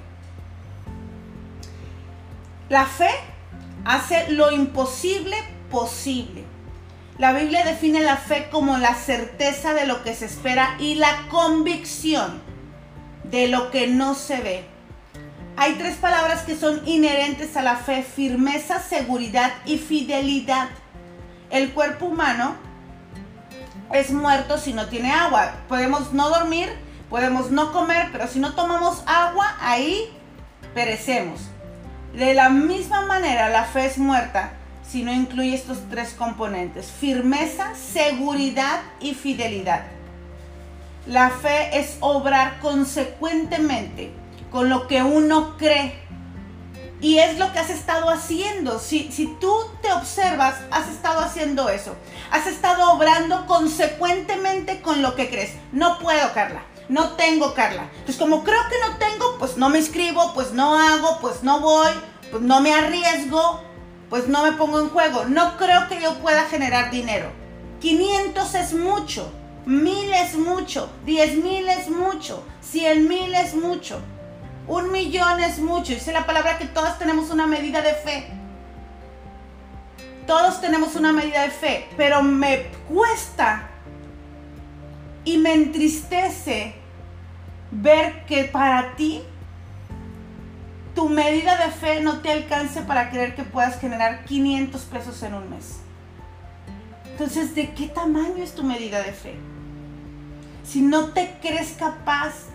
La 2.69 2.85
fe 2.85 3.09
hace 3.83 4.31
lo 4.31 4.51
imposible 4.53 5.35
posible. 5.69 6.45
La 7.17 7.33
Biblia 7.33 7.65
define 7.65 7.99
la 7.99 8.15
fe 8.15 8.47
como 8.49 8.77
la 8.77 8.95
certeza 8.95 9.73
de 9.73 9.85
lo 9.85 10.01
que 10.01 10.15
se 10.15 10.27
espera 10.27 10.77
y 10.79 10.95
la 10.95 11.27
convicción 11.29 12.41
de 13.25 13.49
lo 13.49 13.69
que 13.69 13.87
no 13.87 14.15
se 14.15 14.39
ve. 14.39 14.63
Hay 15.57 15.73
tres 15.73 15.97
palabras 15.97 16.43
que 16.43 16.55
son 16.55 16.87
inherentes 16.87 17.57
a 17.57 17.63
la 17.63 17.75
fe, 17.75 18.01
firmeza, 18.01 18.79
seguridad 18.79 19.51
y 19.65 19.77
fidelidad. 19.77 20.69
El 21.49 21.73
cuerpo 21.73 22.05
humano 22.05 22.55
es 23.93 24.11
muerto 24.11 24.57
si 24.57 24.73
no 24.73 24.87
tiene 24.87 25.11
agua. 25.11 25.51
Podemos 25.67 26.13
no 26.13 26.29
dormir, 26.29 26.69
podemos 27.09 27.51
no 27.51 27.71
comer, 27.71 28.09
pero 28.11 28.27
si 28.27 28.39
no 28.39 28.53
tomamos 28.53 29.03
agua, 29.05 29.55
ahí 29.59 30.09
perecemos. 30.73 31.41
De 32.13 32.33
la 32.33 32.49
misma 32.49 33.05
manera, 33.05 33.49
la 33.49 33.63
fe 33.63 33.85
es 33.85 33.97
muerta 33.97 34.53
si 34.87 35.03
no 35.03 35.13
incluye 35.13 35.55
estos 35.55 35.77
tres 35.89 36.13
componentes. 36.13 36.91
Firmeza, 36.91 37.73
seguridad 37.75 38.81
y 38.99 39.13
fidelidad. 39.13 39.83
La 41.07 41.29
fe 41.29 41.79
es 41.79 41.97
obrar 42.01 42.59
consecuentemente 42.59 44.11
con 44.51 44.69
lo 44.69 44.87
que 44.87 45.01
uno 45.01 45.57
cree. 45.57 45.99
Y 46.99 47.17
es 47.17 47.39
lo 47.39 47.51
que 47.51 47.59
has 47.59 47.71
estado 47.71 48.09
haciendo. 48.09 48.77
Si, 48.77 49.11
si 49.11 49.27
tú 49.39 49.51
te 49.81 49.91
observas, 49.91 50.55
has 50.69 50.89
estado 50.89 51.21
haciendo 51.21 51.69
eso. 51.69 51.95
Has 52.31 52.47
estado 52.47 52.93
obrando 52.93 53.45
consecuentemente 53.45 54.81
con 54.81 55.01
lo 55.01 55.15
que 55.15 55.29
crees. 55.29 55.51
No 55.73 55.99
puedo, 55.99 56.33
Carla. 56.33 56.63
No 56.87 57.09
tengo, 57.11 57.53
Carla. 57.53 57.89
Pues 58.05 58.17
como 58.17 58.43
creo 58.43 58.61
que 58.69 58.89
no 58.89 58.97
tengo, 58.97 59.37
pues 59.37 59.57
no 59.57 59.69
me 59.69 59.79
inscribo, 59.79 60.33
pues 60.33 60.53
no 60.53 60.77
hago, 60.77 61.19
pues 61.19 61.43
no 61.43 61.59
voy, 61.59 61.91
pues 62.31 62.41
no 62.41 62.61
me 62.61 62.73
arriesgo, 62.73 63.61
pues 64.09 64.29
no 64.29 64.43
me 64.43 64.53
pongo 64.53 64.79
en 64.79 64.89
juego. 64.89 65.25
No 65.25 65.57
creo 65.57 65.89
que 65.89 66.01
yo 66.01 66.15
pueda 66.19 66.45
generar 66.45 66.89
dinero. 66.89 67.31
500 67.81 68.55
es 68.55 68.73
mucho, 68.73 69.29
mil 69.65 70.13
es 70.13 70.35
mucho, 70.35 70.89
10 71.05 71.35
mil 71.43 71.67
es 71.67 71.89
mucho, 71.89 72.43
100 72.61 73.07
mil 73.07 73.33
es 73.35 73.55
mucho, 73.55 73.99
un 74.67 74.91
millón 74.91 75.41
es 75.41 75.59
mucho. 75.59 75.93
Dice 75.93 76.13
la 76.13 76.25
palabra 76.25 76.57
que 76.57 76.65
todos 76.65 76.97
tenemos 76.97 77.29
una 77.29 77.45
medida 77.45 77.81
de 77.81 77.93
fe. 77.93 78.40
Todos 80.31 80.61
tenemos 80.61 80.95
una 80.95 81.11
medida 81.11 81.41
de 81.41 81.49
fe, 81.49 81.89
pero 81.97 82.23
me 82.23 82.67
cuesta 82.87 83.67
y 85.25 85.37
me 85.37 85.53
entristece 85.53 86.73
ver 87.69 88.25
que 88.27 88.45
para 88.45 88.95
ti 88.95 89.23
tu 90.95 91.09
medida 91.09 91.57
de 91.57 91.69
fe 91.69 91.99
no 91.99 92.21
te 92.21 92.31
alcance 92.31 92.81
para 92.83 93.09
creer 93.09 93.35
que 93.35 93.43
puedas 93.43 93.77
generar 93.81 94.23
500 94.23 94.81
pesos 94.83 95.21
en 95.23 95.33
un 95.33 95.49
mes. 95.49 95.79
Entonces, 97.11 97.53
¿de 97.53 97.73
qué 97.73 97.89
tamaño 97.89 98.41
es 98.41 98.55
tu 98.55 98.63
medida 98.63 99.03
de 99.03 99.11
fe? 99.11 99.35
Si 100.63 100.79
no 100.79 101.09
te 101.09 101.39
crees 101.41 101.73
capaz 101.77 102.45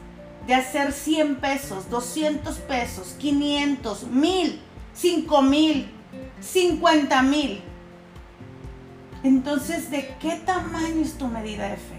de 0.46 0.54
hacer 0.54 0.92
100 0.92 1.36
pesos, 1.40 1.90
200 1.90 2.56
pesos, 2.56 3.16
500, 3.18 4.04
1000, 4.04 4.60
5000, 4.94 5.95
50 6.40 7.22
mil, 7.22 7.62
entonces, 9.26 9.90
¿de 9.90 10.14
qué 10.20 10.36
tamaño 10.36 11.02
es 11.02 11.18
tu 11.18 11.26
medida 11.26 11.68
de 11.68 11.76
fe? 11.76 11.96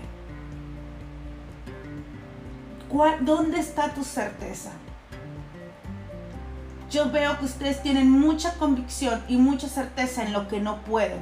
¿Dónde 3.21 3.59
está 3.59 3.93
tu 3.93 4.05
certeza? 4.05 4.71
Yo 6.89 7.11
veo 7.11 7.37
que 7.37 7.43
ustedes 7.43 7.83
tienen 7.83 8.09
mucha 8.09 8.53
convicción 8.53 9.21
y 9.27 9.35
mucha 9.35 9.67
certeza 9.67 10.23
en 10.23 10.31
lo 10.31 10.47
que 10.47 10.61
no 10.61 10.81
pueden, 10.83 11.19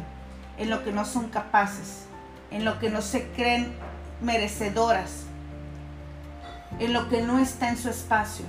en 0.60 0.70
lo 0.70 0.84
que 0.84 0.92
no 0.92 1.06
son 1.06 1.30
capaces, 1.30 2.06
en 2.52 2.66
lo 2.66 2.78
que 2.78 2.92
no 2.92 3.02
se 3.02 3.28
creen 3.30 3.74
merecedoras, 4.22 5.24
en 6.78 6.94
lo 6.94 7.10
que 7.10 7.24
no 7.24 7.40
está 7.40 7.70
en 7.70 7.78
su 7.78 7.90
espacio. 7.90 8.46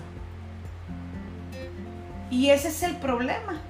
Y 2.28 2.50
ese 2.50 2.68
es 2.68 2.82
el 2.82 2.96
problema. 2.96 3.62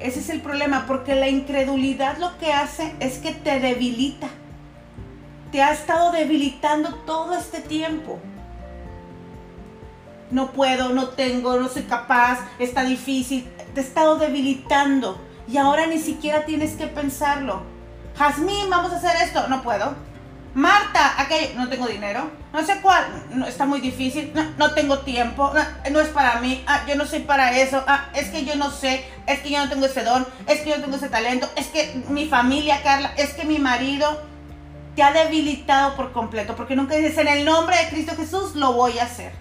Ese 0.00 0.20
es 0.20 0.30
el 0.30 0.40
problema, 0.40 0.86
porque 0.86 1.14
la 1.14 1.28
incredulidad 1.28 2.18
lo 2.18 2.38
que 2.38 2.52
hace 2.52 2.94
es 3.00 3.18
que 3.18 3.32
te 3.32 3.60
debilita 3.60 4.28
te 5.50 5.62
ha 5.62 5.72
estado 5.72 6.12
debilitando 6.12 6.94
todo 7.06 7.36
este 7.36 7.60
tiempo. 7.60 8.18
No 10.30 10.52
puedo, 10.52 10.90
no 10.90 11.08
tengo, 11.08 11.58
no 11.58 11.68
soy 11.68 11.82
capaz, 11.82 12.38
está 12.58 12.84
difícil. 12.84 13.48
Te 13.74 13.80
ha 13.80 13.82
estado 13.82 14.16
debilitando 14.16 15.20
y 15.48 15.56
ahora 15.56 15.86
ni 15.86 15.98
siquiera 15.98 16.44
tienes 16.44 16.74
que 16.74 16.86
pensarlo. 16.86 17.62
Jazmín, 18.16 18.70
vamos 18.70 18.92
a 18.92 18.96
hacer 18.96 19.16
esto. 19.22 19.48
No 19.48 19.62
puedo. 19.62 19.94
Marta, 20.54 21.14
aquello, 21.20 21.54
no 21.56 21.68
tengo 21.68 21.86
dinero. 21.86 22.30
No 22.52 22.64
sé 22.64 22.80
cuál, 22.80 23.04
no, 23.30 23.46
está 23.46 23.66
muy 23.66 23.80
difícil. 23.80 24.32
No, 24.58 24.72
tengo 24.74 24.98
tiempo. 25.00 25.52
No, 25.90 26.00
es 26.00 26.08
para 26.08 26.40
mí. 26.40 26.64
Ah, 26.66 26.82
yo 26.88 26.96
no 26.96 27.06
soy 27.06 27.20
para 27.20 27.56
eso. 27.56 27.84
Ah, 27.86 28.08
es 28.14 28.30
que 28.30 28.44
yo 28.44 28.56
no 28.56 28.70
sé. 28.70 29.04
Es 29.26 29.40
que 29.40 29.50
yo 29.50 29.58
no 29.58 29.68
tengo 29.68 29.86
ese 29.86 30.02
don. 30.02 30.26
Es 30.46 30.60
que 30.60 30.70
yo 30.70 30.76
no 30.76 30.82
tengo 30.82 30.96
ese 30.96 31.08
talento. 31.08 31.48
Es 31.56 31.68
que 31.68 32.02
mi 32.08 32.26
familia, 32.26 32.82
Carla. 32.82 33.12
Es 33.16 33.34
que 33.34 33.44
mi 33.44 33.58
marido 33.58 34.20
te 34.96 35.02
ha 35.04 35.12
debilitado 35.12 35.94
por 35.94 36.12
completo, 36.12 36.56
porque 36.56 36.74
nunca 36.74 36.96
dices, 36.96 37.16
en 37.18 37.28
el 37.28 37.44
nombre 37.44 37.76
de 37.76 37.88
Cristo 37.90 38.12
Jesús 38.16 38.56
lo 38.56 38.72
voy 38.72 38.98
a 38.98 39.04
hacer. 39.04 39.32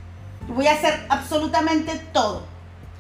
Voy 0.47 0.68
a 0.68 0.74
hacer 0.74 1.05
absolutamente 1.10 1.99
todo. 2.14 2.43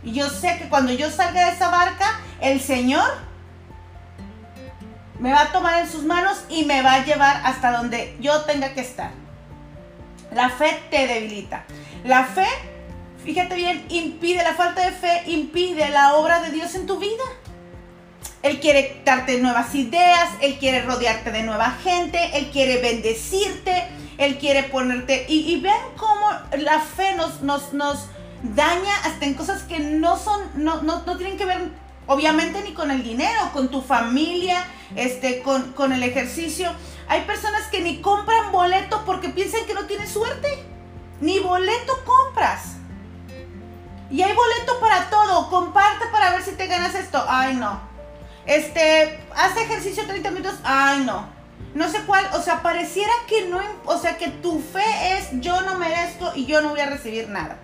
Y 0.03 0.13
yo 0.13 0.29
sé 0.29 0.57
que 0.57 0.69
cuando 0.69 0.91
yo 0.93 1.11
salga 1.11 1.45
de 1.45 1.51
esa 1.51 1.69
barca, 1.69 2.19
el 2.41 2.59
Señor 2.59 3.28
me 5.19 5.31
va 5.31 5.43
a 5.43 5.51
tomar 5.51 5.79
en 5.79 5.89
sus 5.89 6.03
manos 6.03 6.43
y 6.49 6.65
me 6.65 6.81
va 6.81 6.95
a 6.95 7.05
llevar 7.05 7.41
hasta 7.43 7.71
donde 7.71 8.15
yo 8.19 8.41
tenga 8.41 8.73
que 8.73 8.81
estar. 8.81 9.11
La 10.33 10.49
fe 10.49 10.79
te 10.89 11.07
debilita. 11.07 11.65
La 12.03 12.25
fe, 12.25 12.47
fíjate 13.23 13.55
bien, 13.55 13.85
impide, 13.89 14.43
la 14.43 14.53
falta 14.53 14.85
de 14.85 14.91
fe 14.91 15.23
impide 15.27 15.89
la 15.89 16.15
obra 16.15 16.41
de 16.41 16.51
Dios 16.51 16.75
en 16.75 16.85
tu 16.85 16.97
vida. 16.97 17.23
Él 18.41 18.59
quiere 18.59 19.01
darte 19.03 19.37
nuevas 19.39 19.75
ideas, 19.75 20.29
Él 20.39 20.57
quiere 20.59 20.81
rodearte 20.81 21.31
de 21.31 21.43
nueva 21.43 21.71
gente, 21.83 22.37
Él 22.37 22.49
quiere 22.51 22.81
bendecirte, 22.81 23.87
Él 24.17 24.37
quiere 24.37 24.63
ponerte... 24.63 25.25
Y, 25.27 25.51
y 25.51 25.59
vean 25.59 25.77
cómo 25.97 26.29
la 26.57 26.79
fe 26.79 27.15
nos, 27.15 27.41
nos, 27.41 28.07
daña 28.43 28.95
hasta 29.03 29.25
en 29.25 29.33
cosas 29.33 29.63
que 29.63 29.79
no 29.79 30.17
son, 30.17 30.41
no, 30.55 30.81
no, 30.81 31.03
no, 31.05 31.17
tienen 31.17 31.37
que 31.37 31.45
ver 31.45 31.69
obviamente 32.09 32.61
ni 32.63 32.73
con 32.73 32.89
el 32.89 33.03
dinero, 33.03 33.51
con 33.53 33.69
tu 33.69 33.81
familia, 33.81 34.65
este, 34.95 35.41
con, 35.41 35.73
con 35.73 35.93
el 35.93 36.01
ejercicio. 36.01 36.71
Hay 37.07 37.21
personas 37.21 37.67
que 37.67 37.81
ni 37.81 38.01
compran 38.01 38.51
boleto 38.51 39.03
porque 39.05 39.29
piensan 39.29 39.65
que 39.65 39.75
no 39.75 39.85
tienen 39.85 40.07
suerte. 40.07 40.47
Ni 41.21 41.39
boleto 41.39 41.93
compras. 42.05 42.77
Y 44.09 44.23
hay 44.23 44.33
boleto 44.33 44.79
para 44.79 45.09
todo. 45.09 45.49
Comparte 45.49 46.07
para 46.11 46.31
ver 46.31 46.41
si 46.41 46.51
te 46.51 46.65
ganas 46.65 46.95
esto. 46.95 47.23
Ay, 47.27 47.55
no. 47.55 47.79
Este, 48.47 49.19
hace 49.35 49.63
ejercicio 49.63 50.07
30 50.07 50.31
minutos. 50.31 50.55
Ay, 50.63 51.03
no. 51.05 51.27
No 51.75 51.89
sé 51.89 51.99
cuál, 52.07 52.27
o 52.33 52.41
sea, 52.41 52.63
pareciera 52.63 53.11
que 53.27 53.45
no, 53.45 53.61
o 53.85 53.99
sea, 53.99 54.17
que 54.17 54.29
tu 54.29 54.59
fe 54.59 55.13
es 55.13 55.29
yo 55.33 55.61
no 55.61 55.77
merezco 55.77 56.31
y 56.33 56.47
yo 56.47 56.61
no 56.61 56.69
voy 56.69 56.79
a 56.79 56.87
recibir 56.87 57.29
nada. 57.29 57.59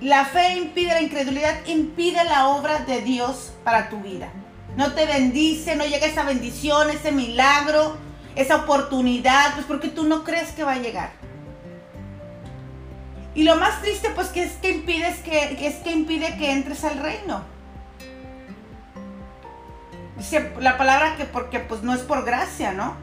La 0.00 0.26
fe 0.26 0.56
impide, 0.56 0.88
la 0.88 1.00
incredulidad 1.00 1.54
impide 1.66 2.22
la 2.24 2.48
obra 2.48 2.80
de 2.80 3.00
Dios 3.00 3.52
para 3.64 3.88
tu 3.88 4.00
vida. 4.00 4.30
No 4.76 4.92
te 4.92 5.06
bendice, 5.06 5.74
no 5.74 5.86
llega 5.86 6.06
esa 6.06 6.22
bendición, 6.24 6.90
ese 6.90 7.12
milagro, 7.12 7.96
esa 8.34 8.56
oportunidad, 8.56 9.54
pues 9.54 9.66
porque 9.66 9.88
tú 9.88 10.04
no 10.04 10.22
crees 10.22 10.52
que 10.52 10.64
va 10.64 10.72
a 10.72 10.78
llegar. 10.78 11.12
Y 13.34 13.44
lo 13.44 13.56
más 13.56 13.82
triste, 13.82 14.10
pues, 14.14 14.28
que 14.28 14.42
es 14.44 14.52
que 14.54 14.70
impide, 14.70 15.14
que, 15.22 15.66
es 15.66 15.76
que 15.76 15.92
impide 15.92 16.36
que 16.38 16.52
entres 16.52 16.84
al 16.84 16.98
reino. 16.98 17.42
Dice 20.16 20.52
la 20.60 20.78
palabra 20.78 21.16
que 21.16 21.26
porque 21.26 21.60
pues 21.60 21.82
no 21.82 21.92
es 21.92 22.00
por 22.00 22.24
gracia, 22.24 22.72
¿no? 22.72 22.96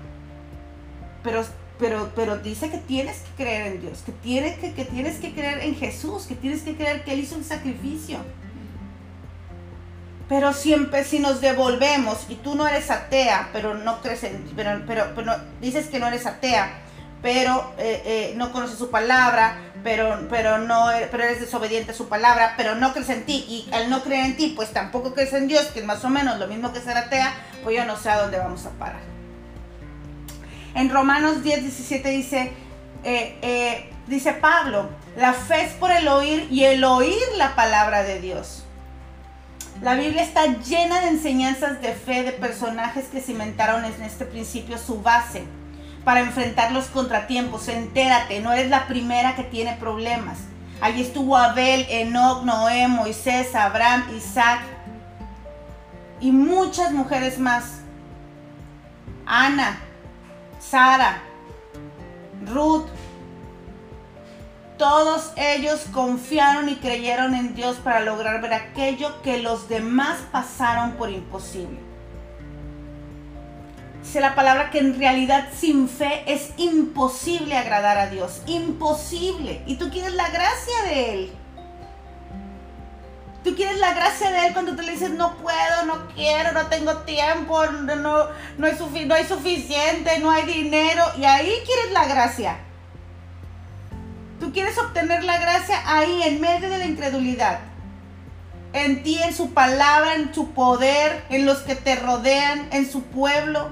Pero, 1.21 1.43
pero, 1.83 2.11
pero 2.15 2.37
dice 2.37 2.69
que 2.69 2.77
tienes 2.77 3.17
que 3.17 3.43
creer 3.43 3.73
en 3.73 3.81
Dios, 3.81 4.03
que 4.05 4.13
tienes 4.13 4.57
que, 4.57 4.71
que 4.73 4.85
tienes 4.85 5.17
que 5.17 5.33
creer 5.33 5.59
en 5.59 5.75
Jesús, 5.75 6.23
que 6.27 6.35
tienes 6.35 6.61
que 6.61 6.77
creer 6.77 7.03
que 7.03 7.11
Él 7.11 7.19
hizo 7.19 7.35
un 7.35 7.43
sacrificio. 7.43 8.19
Pero 10.29 10.53
siempre 10.53 11.03
si 11.03 11.19
nos 11.19 11.41
devolvemos 11.41 12.25
y 12.29 12.35
tú 12.35 12.55
no 12.55 12.69
eres 12.69 12.89
atea, 12.89 13.49
pero 13.51 13.73
no 13.73 14.01
crees 14.01 14.23
en, 14.23 14.49
pero, 14.55 14.81
pero, 14.87 15.11
pero 15.13 15.35
dices 15.59 15.87
que 15.87 15.99
no 15.99 16.07
eres 16.07 16.25
atea, 16.25 16.71
pero 17.21 17.73
eh, 17.77 18.01
eh, 18.05 18.33
no 18.37 18.53
conoces 18.53 18.77
su 18.77 18.89
palabra, 18.89 19.57
pero, 19.83 20.27
pero, 20.29 20.59
no, 20.59 20.87
pero 21.11 21.25
eres 21.25 21.41
desobediente 21.41 21.91
a 21.91 21.95
su 21.95 22.07
palabra, 22.07 22.53
pero 22.55 22.75
no 22.75 22.93
crees 22.93 23.09
en 23.09 23.25
ti, 23.25 23.43
y 23.45 23.73
al 23.73 23.89
no 23.89 24.03
creer 24.03 24.27
en 24.27 24.37
ti, 24.37 24.53
pues 24.55 24.71
tampoco 24.71 25.13
crees 25.13 25.33
en 25.33 25.49
Dios, 25.49 25.63
que 25.65 25.81
es 25.81 25.85
más 25.85 26.05
o 26.05 26.09
menos 26.09 26.39
lo 26.39 26.47
mismo 26.47 26.71
que 26.71 26.79
ser 26.79 26.95
atea, 26.95 27.33
pues 27.61 27.75
yo 27.75 27.83
no 27.83 27.97
sé 27.97 28.09
a 28.09 28.21
dónde 28.21 28.37
vamos 28.37 28.65
a 28.65 28.69
parar. 28.69 29.12
En 30.75 30.89
Romanos 30.89 31.43
10, 31.43 31.61
17 31.61 32.09
dice, 32.09 32.51
eh, 33.03 33.37
eh, 33.41 33.89
dice 34.07 34.33
Pablo, 34.33 34.89
la 35.15 35.33
fe 35.33 35.65
es 35.65 35.73
por 35.73 35.91
el 35.91 36.07
oír 36.07 36.47
y 36.49 36.63
el 36.63 36.83
oír 36.83 37.21
la 37.37 37.55
palabra 37.55 38.03
de 38.03 38.19
Dios. 38.19 38.63
La 39.81 39.95
Biblia 39.95 40.23
está 40.23 40.45
llena 40.45 41.01
de 41.01 41.09
enseñanzas 41.09 41.81
de 41.81 41.93
fe 41.93 42.23
de 42.23 42.31
personajes 42.31 43.05
que 43.05 43.21
cimentaron 43.21 43.83
en 43.85 44.01
este 44.01 44.25
principio 44.25 44.77
su 44.77 45.01
base 45.01 45.43
para 46.03 46.21
enfrentar 46.21 46.71
los 46.71 46.85
contratiempos. 46.85 47.67
Entérate, 47.67 48.39
no 48.39 48.51
eres 48.53 48.69
la 48.69 48.87
primera 48.87 49.35
que 49.35 49.43
tiene 49.43 49.75
problemas. 49.77 50.39
Allí 50.81 51.01
estuvo 51.01 51.37
Abel, 51.37 51.85
Enoch, 51.89 52.43
Noé, 52.43 52.87
Moisés, 52.87 53.55
Abraham, 53.55 54.05
Isaac 54.15 54.61
y 56.19 56.31
muchas 56.31 56.91
mujeres 56.91 57.39
más. 57.39 57.79
Ana, 59.25 59.79
Sara, 60.73 61.21
Ruth. 62.47 62.87
Todos 64.79 65.31
ellos 65.35 65.85
confiaron 65.93 66.67
y 66.67 66.77
creyeron 66.77 67.35
en 67.35 67.53
Dios 67.53 67.75
para 67.75 67.99
lograr 67.99 68.41
ver 68.41 68.55
aquello 68.55 69.21
que 69.21 69.37
los 69.37 69.69
demás 69.69 70.17
pasaron 70.31 70.93
por 70.93 71.11
imposible. 71.11 71.77
Dice 74.01 74.19
la 74.19 74.33
palabra 74.33 74.71
que 74.71 74.79
en 74.79 74.97
realidad 74.97 75.49
sin 75.55 75.87
fe 75.87 76.23
es 76.25 76.53
imposible 76.57 77.55
agradar 77.55 77.99
a 77.99 78.09
Dios. 78.09 78.41
Imposible. 78.47 79.61
Y 79.67 79.75
tú 79.75 79.91
quieres 79.91 80.15
la 80.15 80.29
gracia 80.29 80.85
de 80.87 81.13
Él. 81.13 81.33
Tú 83.43 83.55
quieres 83.55 83.77
la 83.79 83.93
gracia 83.93 84.31
de 84.31 84.47
Él 84.47 84.53
cuando 84.53 84.73
tú 84.73 84.83
le 84.83 84.93
dices, 84.93 85.09
no 85.09 85.35
puedo, 85.37 85.85
no 85.85 86.07
quiero, 86.15 86.53
no 86.53 86.67
tengo 86.67 86.99
tiempo, 86.99 87.65
no, 87.65 87.95
no, 87.95 88.27
no, 88.57 88.67
hay, 88.67 89.05
no 89.05 89.15
hay 89.15 89.25
suficiente, 89.25 90.19
no 90.19 90.31
hay 90.31 90.45
dinero. 90.45 91.03
Y 91.17 91.25
ahí 91.25 91.51
quieres 91.65 91.91
la 91.91 92.05
gracia. 92.05 92.57
Tú 94.39 94.53
quieres 94.53 94.77
obtener 94.77 95.25
la 95.25 95.39
gracia 95.39 95.81
ahí, 95.85 96.21
en 96.23 96.39
medio 96.39 96.69
de 96.69 96.77
la 96.77 96.85
incredulidad. 96.85 97.59
En 98.71 99.03
ti, 99.03 99.21
en 99.21 99.33
su 99.33 99.53
palabra, 99.53 100.15
en 100.15 100.33
su 100.33 100.51
poder, 100.53 101.25
en 101.29 101.45
los 101.45 101.59
que 101.59 101.75
te 101.75 101.97
rodean, 101.97 102.69
en 102.71 102.89
su 102.89 103.03
pueblo. 103.03 103.71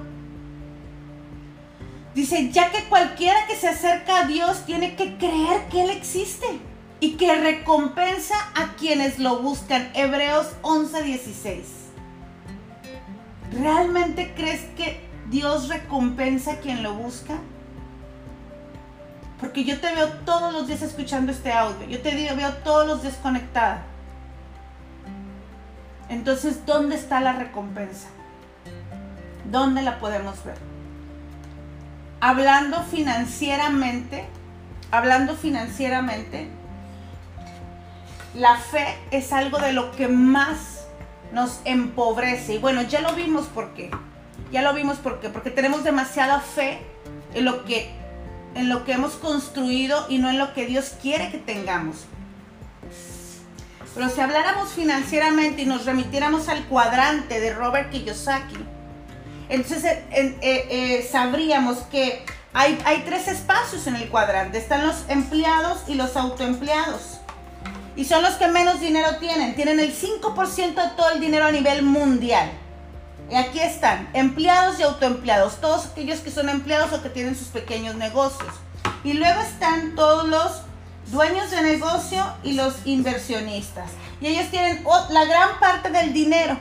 Dice, 2.14 2.52
ya 2.52 2.72
que 2.72 2.84
cualquiera 2.90 3.48
que 3.48 3.56
se 3.56 3.70
acerca 3.70 4.20
a 4.20 4.26
Dios 4.26 4.66
tiene 4.66 4.98
que 4.98 5.18
creer 5.18 5.70
que 5.70 5.84
Él 5.84 5.92
existe 5.92 6.60
y 7.02 7.14
que 7.18 7.36
recompensa 7.36 8.36
a 8.56 8.76
quienes 8.76 9.20
lo 9.20 9.40
buscan. 9.40 9.90
Hebreos 9.96 10.48
11:16. 10.62 11.64
¿Realmente 13.52 14.34
crees 14.36 14.62
que 14.78 15.10
Dios 15.30 15.68
recompensa 15.68 16.54
a 16.54 16.58
quien 16.58 16.84
lo 16.84 16.94
busca? 16.94 17.34
Porque 19.40 19.64
yo 19.64 19.82
te 19.82 19.94
veo 19.96 20.10
todos 20.26 20.54
los 20.54 20.68
días 20.68 20.84
escuchando 20.84 21.32
este 21.32 21.52
audio. 21.52 21.88
Yo 21.88 22.02
te 22.02 22.12
veo 22.14 22.54
todos 22.64 22.88
los 22.88 23.02
días 23.02 23.16
conectada. 23.16 23.82
Entonces, 26.08 26.66
¿dónde 26.68 26.96
está 26.96 27.20
la 27.20 27.34
recompensa? 27.34 28.10
¿Dónde 29.50 29.82
la 29.82 29.98
podemos 29.98 30.44
ver? 30.44 30.58
Hablando 32.20 32.84
financieramente, 32.84 34.28
hablando 34.92 35.36
financieramente, 35.36 36.61
la 38.34 38.58
fe 38.58 38.98
es 39.12 39.34
algo 39.34 39.60
de 39.60 39.74
lo 39.74 39.92
que 39.92 40.08
más 40.08 40.86
nos 41.32 41.60
empobrece. 41.66 42.56
Y 42.56 42.58
bueno, 42.58 42.82
ya 42.84 43.02
lo 43.02 43.14
vimos 43.14 43.48
por 43.48 43.74
qué. 43.74 43.92
Ya 44.52 44.62
lo 44.62 44.74
vimos 44.74 44.98
por 44.98 45.20
qué. 45.20 45.30
Porque 45.30 45.50
tenemos 45.50 45.84
demasiada 45.84 46.40
fe 46.40 46.80
en 47.34 47.46
lo 47.46 47.66
que 47.66 47.90
en 48.54 48.68
lo 48.68 48.84
que 48.84 48.92
hemos 48.92 49.14
construido 49.14 50.06
y 50.10 50.18
no 50.18 50.30
en 50.30 50.38
lo 50.38 50.54
que 50.54 50.66
Dios 50.66 50.94
quiere 51.02 51.32
que 51.32 51.38
tengamos. 51.38 52.06
Pero 53.94 54.10
si 54.10 54.22
habláramos 54.22 54.70
financieramente 54.70 55.62
y 55.62 55.66
nos 55.66 55.86
remitiéramos 55.86 56.50
al 56.50 56.66
cuadrante 56.66 57.40
de 57.40 57.54
Robert 57.54 57.92
Kiyosaki, 57.92 58.58
entonces 59.50 59.84
eh, 59.84 60.04
eh, 60.12 60.38
eh, 60.42 61.10
sabríamos 61.10 61.80
que 61.92 62.26
hay, 62.54 62.78
hay 62.86 63.04
tres 63.06 63.28
espacios 63.28 63.88
en 63.88 63.96
el 63.96 64.10
cuadrante. 64.10 64.58
Están 64.58 64.86
los 64.86 65.06
empleados 65.10 65.84
y 65.88 65.96
los 65.96 66.16
autoempleados. 66.16 67.21
Y 67.96 68.06
son 68.06 68.24
los 68.24 68.36
que 68.36 68.48
menos 68.48 68.80
dinero 68.80 69.18
tienen. 69.20 69.56
Tienen 69.56 69.80
el 69.80 69.94
5% 69.94 70.76
de 70.76 70.90
todo 70.96 71.10
el 71.12 71.20
dinero 71.20 71.46
a 71.46 71.52
nivel 71.52 71.84
mundial. 71.84 72.52
Y 73.30 73.36
aquí 73.36 73.60
están, 73.60 74.10
empleados 74.14 74.80
y 74.80 74.84
autoempleados, 74.84 75.62
todos 75.62 75.86
aquellos 75.86 76.20
que 76.20 76.32
son 76.32 76.50
empleados 76.50 76.92
o 76.92 77.02
que 77.02 77.10
tienen 77.10 77.36
sus 77.36 77.48
pequeños 77.48 77.96
negocios. 77.96 78.54
Y 79.06 79.14
luego 79.14 79.40
están 79.42 79.96
todos 79.96 80.28
los 80.28 80.64
dueños 81.12 81.50
de 81.52 81.62
negocio 81.62 82.24
y 82.44 82.54
los 82.54 82.76
inversionistas. 82.86 83.92
Y 84.20 84.28
ellos 84.28 84.50
tienen 84.52 84.84
la 85.10 85.26
gran 85.26 85.60
parte 85.60 85.90
del 85.90 86.12
dinero. 86.12 86.58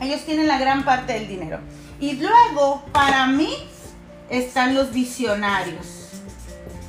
Ellos 0.00 0.24
tienen 0.24 0.46
la 0.46 0.58
gran 0.58 0.84
parte 0.84 1.14
del 1.14 1.28
dinero. 1.28 1.60
Y 1.98 2.14
luego, 2.14 2.84
para 2.92 3.26
mí, 3.26 3.52
están 4.30 4.74
los 4.74 4.92
visionarios. 4.92 6.10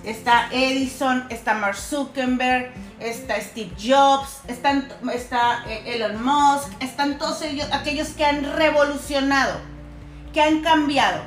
Está 0.04 0.50
Edison, 0.52 1.26
está 1.30 1.56
Mark 1.56 1.78
Zuckerberg, 1.78 2.72
está 3.00 3.40
Steve 3.42 3.72
Jobs, 3.78 4.40
está 4.48 5.64
eh, 5.68 5.96
Elon 5.96 6.24
Musk, 6.24 6.72
están 6.82 7.18
todos 7.18 7.42
ellos, 7.42 7.68
aquellos 7.72 8.10
que 8.10 8.26
han 8.26 8.56
revolucionado, 8.56 9.60
que 10.34 10.42
han 10.42 10.62
cambiado. 10.62 11.22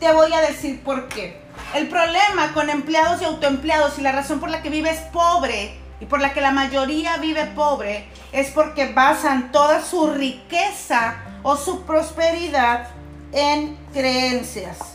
Te 0.00 0.12
voy 0.12 0.32
a 0.32 0.40
decir 0.40 0.82
por 0.82 1.08
qué. 1.08 1.40
El 1.74 1.88
problema 1.88 2.52
con 2.54 2.70
empleados 2.70 3.22
y 3.22 3.24
autoempleados 3.24 3.98
y 3.98 4.02
la 4.02 4.12
razón 4.12 4.40
por 4.40 4.50
la 4.50 4.62
que 4.62 4.70
vives 4.70 4.98
pobre 5.12 5.78
y 6.00 6.06
por 6.06 6.20
la 6.20 6.32
que 6.32 6.40
la 6.40 6.50
mayoría 6.50 7.18
vive 7.18 7.46
pobre 7.46 8.08
es 8.32 8.50
porque 8.50 8.92
basan 8.92 9.52
toda 9.52 9.82
su 9.82 10.10
riqueza 10.10 11.16
o 11.42 11.56
su 11.56 11.82
prosperidad 11.82 12.88
en 13.32 13.76
creencias 13.92 14.91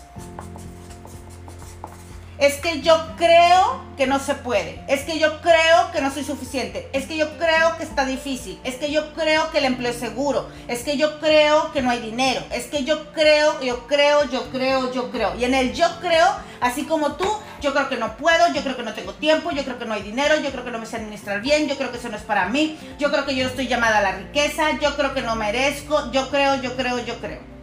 es 2.40 2.56
que 2.56 2.82
yo 2.82 2.96
creo 3.18 3.82
que 3.98 4.06
no 4.06 4.20
se 4.20 4.36
puede, 4.36 4.80
es 4.88 5.02
que 5.02 5.18
yo 5.18 5.42
creo 5.42 5.92
que 5.92 6.02
no 6.02 6.12
soy 6.12 6.24
suficiente, 6.24 6.88
es 6.94 7.06
que 7.08 7.18
yo 7.18 7.38
creo 7.38 7.78
que 7.78 7.84
está 7.84 8.06
difícil, 8.06 8.60
es 8.64 8.76
que 8.76 8.92
yo 8.92 9.14
creo 9.14 9.50
que 9.52 9.58
el 9.58 9.66
empleo 9.66 9.92
es 9.92 9.98
seguro, 9.98 10.48
es 10.68 10.84
que 10.84 10.98
yo 10.98 11.20
creo 11.20 11.72
que 11.72 11.82
no 11.82 11.90
hay 11.90 12.00
dinero, 12.00 12.42
es 12.52 12.66
que 12.66 12.84
yo 12.84 13.12
creo, 13.14 13.60
yo 13.62 13.88
creo, 13.88 14.24
yo 14.30 14.52
creo, 14.52 14.94
yo 14.94 15.10
creo. 15.10 15.36
Y 15.36 15.46
en 15.46 15.56
el 15.56 15.74
yo 15.74 15.88
creo, 16.00 16.28
así 16.62 16.84
como 16.84 17.14
tú, 17.14 17.28
yo 17.60 17.74
creo 17.74 17.90
que 17.90 17.98
no 17.98 18.18
puedo, 18.18 18.54
yo 18.54 18.62
creo 18.62 18.78
que 18.78 18.84
no 18.84 18.94
tengo 18.94 19.14
tiempo, 19.14 19.52
yo 19.52 19.64
creo 19.64 19.80
que 19.80 19.86
no 19.86 19.96
hay 19.96 20.04
dinero, 20.04 20.40
yo 20.40 20.52
creo 20.52 20.64
que 20.64 20.72
no 20.72 20.80
me 20.80 20.86
sé 20.86 20.98
administrar 20.98 21.42
bien, 21.42 21.68
yo 21.68 21.76
creo 21.76 21.92
que 21.92 21.98
eso 21.98 22.10
no 22.10 22.18
es 22.18 22.24
para 22.24 22.48
mí, 22.50 22.78
yo 23.00 23.12
creo 23.12 23.26
que 23.26 23.36
yo 23.36 23.48
estoy 23.48 23.68
llamada 23.68 23.98
a 23.98 24.02
la 24.02 24.12
riqueza, 24.12 24.80
yo 24.80 24.96
creo 24.96 25.14
que 25.16 25.22
no 25.22 25.36
merezco, 25.36 26.12
yo 26.12 26.30
creo, 26.30 26.62
yo 26.62 26.76
creo, 26.76 27.00
yo 27.00 27.16
creo. 27.20 27.57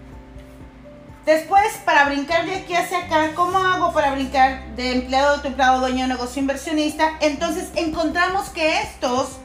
Después, 1.24 1.78
para 1.86 2.04
brincar 2.04 2.44
de 2.44 2.56
aquí 2.56 2.74
hacia 2.74 3.06
acá, 3.06 3.30
¿cómo 3.34 3.56
hago 3.56 3.94
para 3.94 4.12
brincar 4.12 4.66
de 4.76 4.92
empleado, 4.92 5.38
de 5.38 5.48
empleado, 5.48 5.80
dueño 5.80 6.02
de 6.02 6.08
negocio, 6.08 6.42
inversionista? 6.42 7.12
Entonces 7.20 7.70
encontramos 7.76 8.50
que 8.50 8.82
estos 8.82 9.38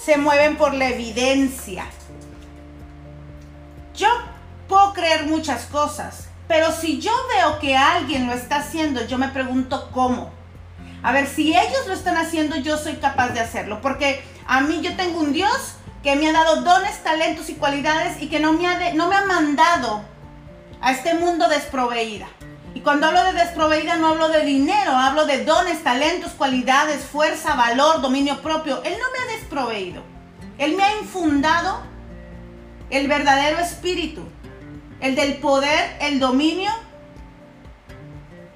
se 0.00 0.16
mueven 0.16 0.56
por 0.56 0.74
la 0.74 0.90
evidencia. 0.90 1.86
Yo 3.96 4.06
puedo 4.68 4.92
creer 4.92 5.26
muchas 5.26 5.64
cosas, 5.64 6.28
pero 6.46 6.70
si 6.70 7.00
yo 7.00 7.10
veo 7.34 7.58
que 7.58 7.76
alguien 7.76 8.28
lo 8.28 8.32
está 8.32 8.58
haciendo, 8.58 9.04
yo 9.06 9.18
me 9.18 9.28
pregunto 9.28 9.90
cómo. 9.92 10.30
A 11.02 11.10
ver, 11.10 11.26
si 11.26 11.56
ellos 11.56 11.86
lo 11.88 11.94
están 11.94 12.16
haciendo, 12.16 12.54
yo 12.54 12.78
soy 12.78 12.94
capaz 12.96 13.30
de 13.30 13.40
hacerlo, 13.40 13.80
porque 13.80 14.22
a 14.46 14.60
mí 14.60 14.80
yo 14.82 14.94
tengo 14.94 15.18
un 15.18 15.32
Dios 15.32 15.74
que 16.04 16.14
me 16.14 16.28
ha 16.28 16.32
dado 16.32 16.62
dones, 16.62 17.02
talentos 17.02 17.48
y 17.50 17.54
cualidades 17.54 18.22
y 18.22 18.28
que 18.28 18.38
no 18.38 18.52
me 18.52 18.68
ha, 18.68 18.94
no 18.94 19.08
me 19.08 19.16
ha 19.16 19.24
mandado 19.24 20.04
a 20.80 20.92
este 20.92 21.14
mundo 21.14 21.48
desproveída. 21.48 22.28
Y 22.74 22.80
cuando 22.80 23.06
hablo 23.06 23.24
de 23.24 23.32
desproveída 23.32 23.96
no 23.96 24.08
hablo 24.08 24.28
de 24.28 24.44
dinero, 24.44 24.92
hablo 24.92 25.26
de 25.26 25.44
dones, 25.44 25.82
talentos, 25.82 26.32
cualidades, 26.32 27.04
fuerza, 27.04 27.56
valor, 27.56 28.00
dominio 28.00 28.40
propio. 28.40 28.82
Él 28.84 28.92
no 28.92 29.06
me 29.10 29.18
ha 29.18 29.36
desproveído. 29.38 30.02
Él 30.58 30.76
me 30.76 30.82
ha 30.82 30.96
infundado 31.00 31.80
el 32.90 33.08
verdadero 33.08 33.58
espíritu, 33.58 34.22
el 35.00 35.14
del 35.14 35.38
poder, 35.38 35.96
el 36.00 36.20
dominio 36.20 36.70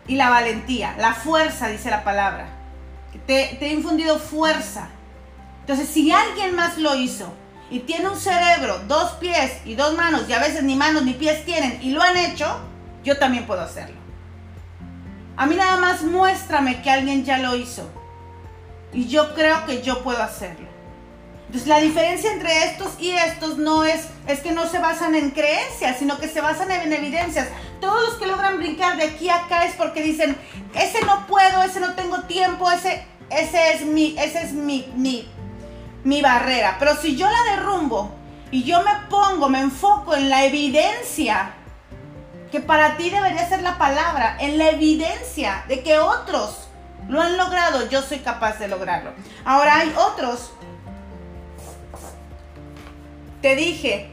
y 0.07 0.17
la 0.17 0.31
valentía, 0.31 0.95
la 0.99 1.15
fuerza, 1.15 1.69
dice 1.69 1.91
la 1.91 2.05
palabra. 2.05 2.49
Te, 3.27 3.57
te 3.59 3.67
he 3.67 3.73
infundido 3.73 4.19
fuerza. 4.19 4.89
Entonces, 5.61 5.89
si 5.89 6.11
alguien 6.11 6.55
más 6.57 6.79
lo 6.79 6.95
hizo, 6.97 7.33
y 7.71 7.81
tiene 7.81 8.09
un 8.09 8.17
cerebro, 8.17 8.81
dos 8.87 9.13
pies 9.13 9.53
y 9.65 9.75
dos 9.75 9.97
manos, 9.97 10.29
y 10.29 10.33
a 10.33 10.39
veces 10.39 10.63
ni 10.63 10.77
manos 10.77 11.05
ni 11.05 11.15
pies 11.15 11.45
tienen, 11.45 11.79
y 11.83 11.91
lo 11.91 12.03
han 12.03 12.17
hecho, 12.17 12.61
yo 13.05 13.19
también 13.19 13.47
puedo 13.47 13.63
hacerlo. 13.63 14.03
A 15.37 15.47
mí 15.47 15.55
nada 15.55 15.79
más 15.79 16.03
muéstrame 16.03 16.83
que 16.83 16.91
alguien 16.91 17.25
ya 17.25 17.39
lo 17.39 17.57
hizo. 17.57 17.91
Y 18.93 19.09
yo 19.09 19.35
creo 19.35 19.65
que 19.65 19.83
yo 19.83 20.03
puedo 20.03 20.23
hacerlo. 20.23 20.69
Entonces 21.47 21.69
la 21.69 21.81
diferencia 21.81 22.33
entre 22.33 22.65
estos 22.65 22.93
y 22.99 23.11
estos 23.11 23.59
no 23.59 23.85
es, 23.85 24.07
es 24.27 24.41
que 24.41 24.53
no 24.53 24.67
se 24.67 24.79
basan 24.79 25.15
en 25.15 25.31
creencias, 25.31 25.99
sino 25.99 26.19
que 26.19 26.29
se 26.29 26.41
basan 26.41 26.71
en 26.71 26.93
evidencias. 26.93 27.49
Todos 27.81 28.09
los 28.09 28.15
que 28.15 28.27
logran 28.27 28.57
brincar 28.57 28.97
de 28.97 29.05
aquí 29.05 29.29
a 29.29 29.37
acá 29.37 29.65
es 29.65 29.75
porque 29.75 30.03
dicen, 30.03 30.37
ese 30.75 31.05
no 31.05 31.27
puedo, 31.27 31.63
ese 31.63 31.81
no 31.81 31.95
tengo 31.95 32.23
tiempo, 32.23 32.71
ese, 32.71 33.05
ese 33.31 33.73
es 33.75 33.83
mi, 33.83 34.15
ese 34.19 34.43
es 34.43 34.53
mi, 34.53 34.91
mi 34.97 35.29
mi 36.05 36.23
barrera. 36.23 36.77
Pero 36.79 36.97
si 36.97 37.17
yo 37.17 37.29
la 37.31 37.57
derrumbo 37.57 38.13
y 38.51 38.65
yo 38.65 38.83
me 38.83 39.09
pongo, 39.09 39.49
me 39.49 39.61
enfoco 39.61 40.15
en 40.15 40.29
la 40.29 40.45
evidencia, 40.45 41.55
que 42.51 42.61
para 42.61 42.97
ti 42.97 43.11
debería 43.11 43.49
ser 43.49 43.63
la 43.63 43.79
palabra, 43.79 44.37
en 44.41 44.59
la 44.59 44.71
evidencia 44.71 45.65
de 45.69 45.83
que 45.83 45.99
otros 45.99 46.69
lo 47.09 47.21
han 47.21 47.37
logrado, 47.37 47.89
yo 47.89 48.03
soy 48.03 48.19
capaz 48.19 48.59
de 48.59 48.69
lograrlo. 48.69 49.13
Ahora 49.45 49.77
hay 49.77 49.95
otros. 49.97 50.53
Te 53.41 53.57
dije, 53.57 54.13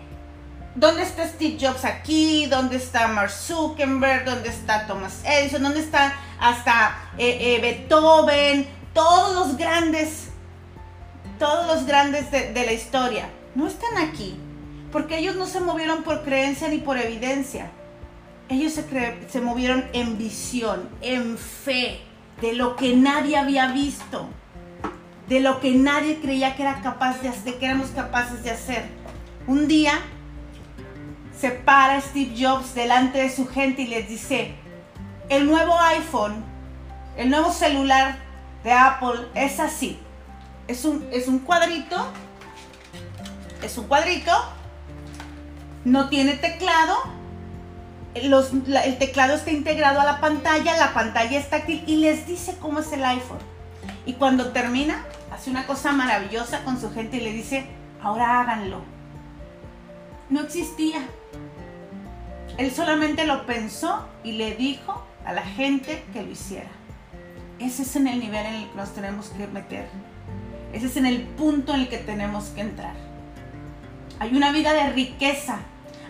¿Dónde 0.79 1.01
está 1.01 1.27
Steve 1.27 1.57
Jobs 1.59 1.83
aquí? 1.83 2.45
¿Dónde 2.45 2.77
está 2.77 3.07
Mark 3.07 3.31
Zuckerberg? 3.31 4.23
¿Dónde 4.23 4.47
está 4.47 4.87
Thomas 4.87 5.21
Edison? 5.25 5.63
¿Dónde 5.63 5.81
está 5.81 6.13
hasta 6.39 6.95
eh, 7.17 7.37
eh, 7.41 7.59
Beethoven? 7.59 8.65
Todos 8.93 9.35
los 9.35 9.57
grandes, 9.57 10.28
todos 11.39 11.65
los 11.65 11.85
grandes 11.85 12.29
de, 12.31 12.65
la 12.65 12.73
historia. 12.73 13.29
No 13.55 13.67
están 13.67 13.97
aquí. 13.97 14.37
Porque 14.91 15.17
ellos 15.17 15.35
no 15.35 15.45
se 15.45 15.61
movieron 15.61 16.03
por 16.03 16.23
creencia 16.23 16.67
ni 16.67 16.79
por 16.79 16.97
evidencia. 16.97 17.71
Ellos 18.49 18.73
se, 18.73 18.83
se 19.29 19.41
movieron 19.41 19.85
en 19.93 20.17
visión, 20.17 20.89
en 21.01 21.37
fe, 21.37 22.01
de 22.41 22.53
lo 22.53 22.75
que 22.75 22.95
nadie 22.95 23.37
había 23.37 23.71
visto, 23.71 24.27
de 25.27 25.39
lo 25.39 25.59
que 25.59 25.71
nadie 25.71 26.19
creía 26.19 26.55
que 26.55 26.63
era 26.63 26.81
capaz 26.81 27.21
de, 27.21 27.29
de 27.29 27.57
que 27.57 27.65
éramos 27.65 27.89
capaces 27.89 28.43
de 28.43 28.51
hacer. 28.51 28.85
Un 29.45 29.67
día 29.67 29.93
se 31.39 31.51
para 31.51 32.01
Steve 32.01 32.33
Jobs 32.37 32.73
delante 32.73 33.19
de 33.19 33.29
su 33.29 33.47
gente 33.47 33.83
y 33.83 33.87
les 33.87 34.09
dice, 34.09 34.55
el 35.29 35.45
nuevo 35.45 35.79
iPhone, 35.79 36.43
el 37.15 37.29
nuevo 37.29 37.51
celular 37.51 38.17
de 38.63 38.73
Apple 38.73 39.27
es 39.35 39.59
así. 39.59 39.99
Es 40.69 40.85
un, 40.85 41.03
es 41.11 41.27
un 41.27 41.39
cuadrito, 41.39 41.97
es 43.63 43.75
un 43.79 43.87
cuadrito, 43.87 44.31
no 45.83 46.09
tiene 46.09 46.33
teclado, 46.33 46.95
el 48.13 48.97
teclado 48.99 49.33
está 49.33 49.49
integrado 49.49 49.99
a 49.99 50.05
la 50.05 50.21
pantalla, 50.21 50.77
la 50.77 50.93
pantalla 50.93 51.39
es 51.39 51.49
táctil 51.49 51.83
y 51.87 51.95
les 51.97 52.27
dice 52.27 52.55
cómo 52.61 52.81
es 52.81 52.91
el 52.93 53.03
iPhone. 53.03 53.39
Y 54.05 54.13
cuando 54.13 54.51
termina, 54.51 55.05
hace 55.31 55.49
una 55.49 55.65
cosa 55.65 55.91
maravillosa 55.91 56.63
con 56.63 56.79
su 56.79 56.93
gente 56.93 57.17
y 57.17 57.21
le 57.21 57.31
dice, 57.31 57.65
ahora 57.99 58.39
háganlo. 58.39 58.83
No 60.29 60.41
existía. 60.41 60.99
Él 62.59 62.69
solamente 62.69 63.25
lo 63.25 63.47
pensó 63.47 64.05
y 64.23 64.33
le 64.33 64.53
dijo 64.53 65.03
a 65.25 65.33
la 65.33 65.41
gente 65.41 66.03
que 66.13 66.21
lo 66.21 66.29
hiciera. 66.29 66.69
Ese 67.57 67.81
es 67.81 67.95
el 67.95 68.03
nivel 68.03 68.45
en 68.45 68.53
el 68.53 68.69
que 68.69 68.75
nos 68.75 68.93
tenemos 68.93 69.29
que 69.29 69.47
meter. 69.47 69.89
Ese 70.73 70.87
es 70.87 70.97
en 70.97 71.05
el 71.05 71.21
punto 71.21 71.73
en 71.73 71.81
el 71.81 71.89
que 71.89 71.97
tenemos 71.97 72.45
que 72.45 72.61
entrar. 72.61 72.93
Hay 74.19 74.35
una 74.35 74.51
vida 74.51 74.73
de 74.73 74.91
riqueza. 74.91 75.59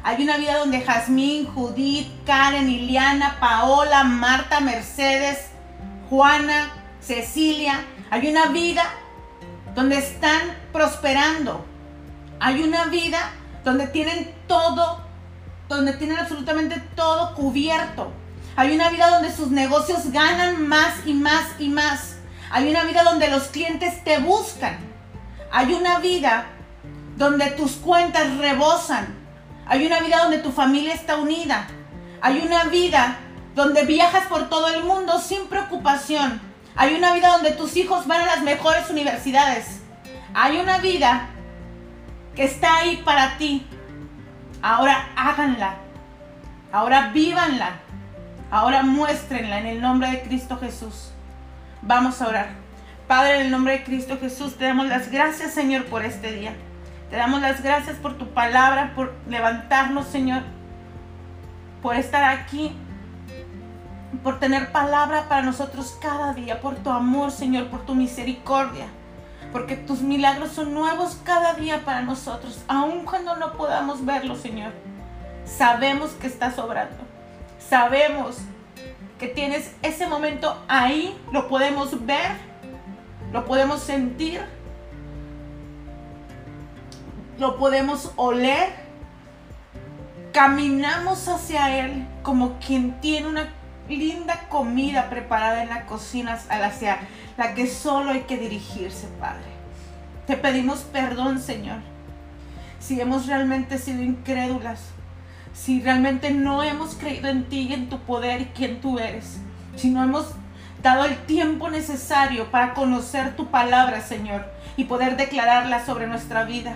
Hay 0.04 0.24
una 0.24 0.38
vida 0.38 0.58
donde 0.58 0.82
Jazmín, 0.82 1.46
Judith, 1.46 2.08
Karen, 2.26 2.70
Iliana, 2.70 3.38
Paola, 3.40 4.04
Marta, 4.04 4.60
Mercedes, 4.62 5.38
Juana, 6.10 6.72
Cecilia. 7.02 7.86
Hay 8.10 8.28
una 8.28 8.48
vida 8.48 8.84
donde 9.76 9.98
están 9.98 10.42
prosperando. 10.72 11.66
Hay 12.40 12.64
una 12.64 12.86
vida 12.86 13.32
donde 13.64 13.88
tienen 13.88 14.34
todo 14.48 15.10
donde 15.70 15.94
tienen 15.94 16.18
absolutamente 16.18 16.82
todo 16.96 17.36
cubierto. 17.36 18.12
Hay 18.56 18.76
una 18.76 18.90
vida 18.90 19.10
donde 19.10 19.32
sus 19.32 19.52
negocios 19.52 20.12
ganan 20.12 20.68
más 20.68 20.96
y 21.06 21.14
más 21.14 21.46
y 21.60 21.70
más. 21.70 22.16
Hay 22.52 22.70
una 22.70 22.84
vida 22.84 23.04
donde 23.04 23.28
los 23.28 23.44
clientes 23.44 24.04
te 24.04 24.20
buscan. 24.20 24.78
Hay 25.52 25.74
una 25.74 26.00
vida 26.00 26.46
donde 27.16 27.52
tus 27.52 27.74
cuentas 27.74 28.38
rebosan. 28.38 29.16
Hay 29.68 29.86
una 29.86 30.00
vida 30.00 30.24
donde 30.24 30.40
tu 30.40 30.52
familia 30.52 30.94
está 30.94 31.18
unida. 31.18 31.68
Hay 32.22 32.40
una 32.40 32.66
vida 32.66 33.18
donde 33.56 33.84
viajas 33.84 34.26
por 34.28 34.50
todo 34.50 34.68
el 34.70 34.84
mundo 34.84 35.20
sin 35.20 35.48
preocupación. 35.48 36.42
Hay 36.76 36.96
una 36.96 37.14
vida 37.14 37.30
donde 37.30 37.52
tus 37.52 37.76
hijos 37.78 38.08
van 38.08 38.22
a 38.22 38.26
las 38.26 38.42
mejores 38.42 38.90
universidades. 38.90 39.82
Hay 40.34 40.58
una 40.58 40.80
vida 40.80 41.28
que 42.36 42.46
está 42.46 42.78
ahí 42.78 42.98
para 42.98 43.38
ti. 43.38 43.68
Ahora 44.62 45.10
háganla. 45.16 45.76
Ahora 46.72 47.10
vívanla. 47.14 47.80
Ahora 48.50 48.82
muéstrenla 48.82 49.60
en 49.60 49.68
el 49.68 49.82
nombre 49.82 50.10
de 50.10 50.22
Cristo 50.22 50.58
Jesús. 50.58 51.12
Vamos 51.82 52.22
a 52.22 52.28
orar. 52.28 52.50
Padre, 53.08 53.40
en 53.40 53.46
el 53.48 53.52
nombre 53.52 53.74
de 53.74 53.84
Cristo 53.84 54.18
Jesús, 54.20 54.58
te 54.58 54.66
damos 54.66 54.88
las 54.88 55.12
gracias, 55.12 55.54
Señor, 55.54 55.86
por 55.86 56.04
este 56.06 56.32
día. 56.32 56.54
Te 57.10 57.16
damos 57.16 57.42
las 57.42 57.64
gracias 57.64 57.98
por 57.98 58.18
tu 58.18 58.28
palabra, 58.34 58.94
por 58.96 59.14
levantarnos, 59.28 60.08
Señor, 60.08 60.44
por 61.82 61.96
estar 61.96 62.24
aquí, 62.24 62.76
por 64.24 64.40
tener 64.40 64.72
palabra 64.72 65.28
para 65.28 65.42
nosotros 65.42 65.98
cada 66.02 66.34
día, 66.34 66.62
por 66.62 66.76
tu 66.76 66.92
amor, 66.92 67.32
Señor, 67.32 67.68
por 67.68 67.86
tu 67.86 67.96
misericordia 67.96 68.86
porque 69.52 69.76
tus 69.76 70.02
milagros 70.02 70.52
son 70.52 70.74
nuevos 70.74 71.20
cada 71.24 71.54
día 71.54 71.84
para 71.84 72.02
nosotros, 72.02 72.64
aun 72.68 73.06
cuando 73.06 73.36
no 73.36 73.54
podamos 73.54 74.06
verlo, 74.06 74.36
Señor. 74.36 74.72
Sabemos 75.46 76.12
que 76.12 76.28
estás 76.28 76.60
obrando. 76.60 76.98
Sabemos 77.58 78.38
que 79.20 79.28
tienes 79.28 79.76
ese 79.84 80.08
momento 80.08 80.64
ahí, 80.68 81.16
lo 81.32 81.48
podemos 81.50 82.06
ver, 82.06 82.32
lo 83.32 83.46
podemos 83.46 83.82
sentir, 83.82 84.42
lo 87.38 87.58
podemos 87.58 88.14
oler. 88.16 88.90
Caminamos 90.34 91.28
hacia 91.28 91.80
Él 91.80 92.08
como 92.24 92.60
quien 92.60 93.02
tiene 93.02 93.28
una 93.28 93.50
linda 93.90 94.48
comida 94.50 95.10
preparada 95.10 95.64
en 95.64 95.70
la 95.70 95.86
cocina 95.86 96.40
hacia 96.50 97.00
la 97.38 97.56
que 97.56 97.68
solo 97.68 98.12
hay 98.12 98.22
que 98.22 98.38
dirigirse, 98.38 99.08
Padre. 99.20 99.50
Te 100.28 100.38
pedimos 100.38 100.80
perdón, 100.80 101.40
Señor, 101.40 101.80
si 102.80 103.02
hemos 103.02 103.26
realmente 103.26 103.80
sido 103.80 104.02
incrédulas, 104.04 104.80
si 105.54 105.82
realmente 105.82 106.32
no 106.32 106.64
hemos 106.64 106.96
creído 106.96 107.28
en 107.28 107.46
ti 107.46 107.68
y 107.70 107.74
en 107.74 107.90
tu 107.90 108.00
poder 108.00 108.42
y 108.42 108.46
quién 108.46 108.82
tú 108.82 109.00
eres, 109.00 109.40
si 109.76 109.90
no 109.90 110.04
hemos 110.04 110.34
dado 110.82 111.06
el 111.06 111.18
tiempo 111.26 111.70
necesario 111.70 112.50
para 112.52 112.74
conocer 112.74 113.36
tu 113.36 113.48
palabra, 113.48 114.02
Señor, 114.02 114.46
y 114.78 114.86
poder 114.86 115.18
declararla 115.18 115.86
sobre 115.86 116.08
nuestra 116.08 116.44
vida. 116.46 116.76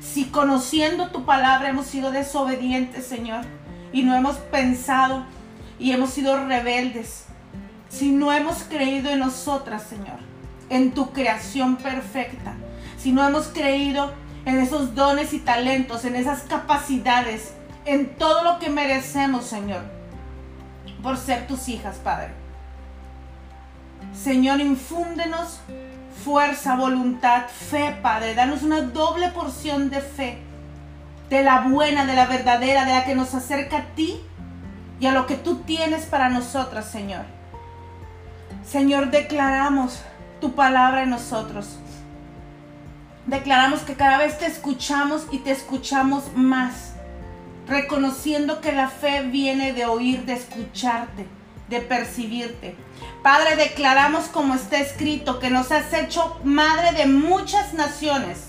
Si 0.00 0.26
conociendo 0.26 1.08
tu 1.08 1.24
palabra 1.24 1.68
hemos 1.68 1.86
sido 1.86 2.10
desobedientes, 2.10 3.06
Señor, 3.06 3.44
y 3.92 4.02
no 4.02 4.14
hemos 4.14 4.36
pensado 4.36 5.24
y 5.78 5.92
hemos 5.92 6.10
sido 6.10 6.46
rebeldes, 6.46 7.26
si 7.88 8.12
no 8.12 8.32
hemos 8.32 8.62
creído 8.62 9.10
en 9.10 9.18
nosotras, 9.18 9.82
Señor, 9.82 10.20
en 10.68 10.92
tu 10.92 11.12
creación 11.12 11.76
perfecta, 11.76 12.54
si 12.96 13.12
no 13.12 13.26
hemos 13.26 13.48
creído 13.48 14.12
en 14.44 14.58
esos 14.58 14.94
dones 14.94 15.32
y 15.32 15.40
talentos, 15.40 16.04
en 16.04 16.14
esas 16.14 16.42
capacidades, 16.42 17.54
en 17.84 18.16
todo 18.16 18.44
lo 18.44 18.58
que 18.58 18.70
merecemos, 18.70 19.46
Señor, 19.46 19.82
por 21.02 21.16
ser 21.16 21.46
tus 21.46 21.68
hijas, 21.68 21.96
Padre. 21.96 22.30
Señor, 24.14 24.60
infúndenos 24.60 25.60
fuerza, 26.24 26.76
voluntad, 26.76 27.46
fe, 27.48 27.96
Padre. 28.02 28.34
Danos 28.34 28.62
una 28.62 28.82
doble 28.82 29.28
porción 29.28 29.90
de 29.90 30.00
fe, 30.00 30.38
de 31.28 31.42
la 31.42 31.62
buena, 31.62 32.06
de 32.06 32.14
la 32.14 32.26
verdadera, 32.26 32.84
de 32.84 32.92
la 32.92 33.04
que 33.04 33.14
nos 33.14 33.34
acerca 33.34 33.78
a 33.78 33.86
ti 33.94 34.20
y 34.98 35.06
a 35.06 35.12
lo 35.12 35.26
que 35.26 35.36
tú 35.36 35.60
tienes 35.62 36.04
para 36.04 36.28
nosotras, 36.28 36.86
Señor. 36.90 37.24
Señor, 38.64 39.10
declaramos 39.10 40.00
tu 40.40 40.54
palabra 40.54 41.02
en 41.02 41.10
nosotros. 41.10 41.78
Declaramos 43.26 43.80
que 43.80 43.94
cada 43.94 44.18
vez 44.18 44.38
te 44.38 44.46
escuchamos 44.46 45.26
y 45.30 45.38
te 45.38 45.50
escuchamos 45.50 46.24
más, 46.34 46.89
reconociendo 47.70 48.60
que 48.60 48.72
la 48.72 48.88
fe 48.88 49.22
viene 49.22 49.72
de 49.72 49.86
oír, 49.86 50.24
de 50.24 50.32
escucharte, 50.32 51.26
de 51.68 51.80
percibirte. 51.80 52.74
Padre, 53.22 53.54
declaramos 53.54 54.24
como 54.24 54.54
está 54.54 54.78
escrito 54.78 55.38
que 55.38 55.50
nos 55.50 55.70
has 55.70 55.92
hecho 55.92 56.40
madre 56.42 56.92
de 56.92 57.06
muchas 57.06 57.72
naciones, 57.72 58.48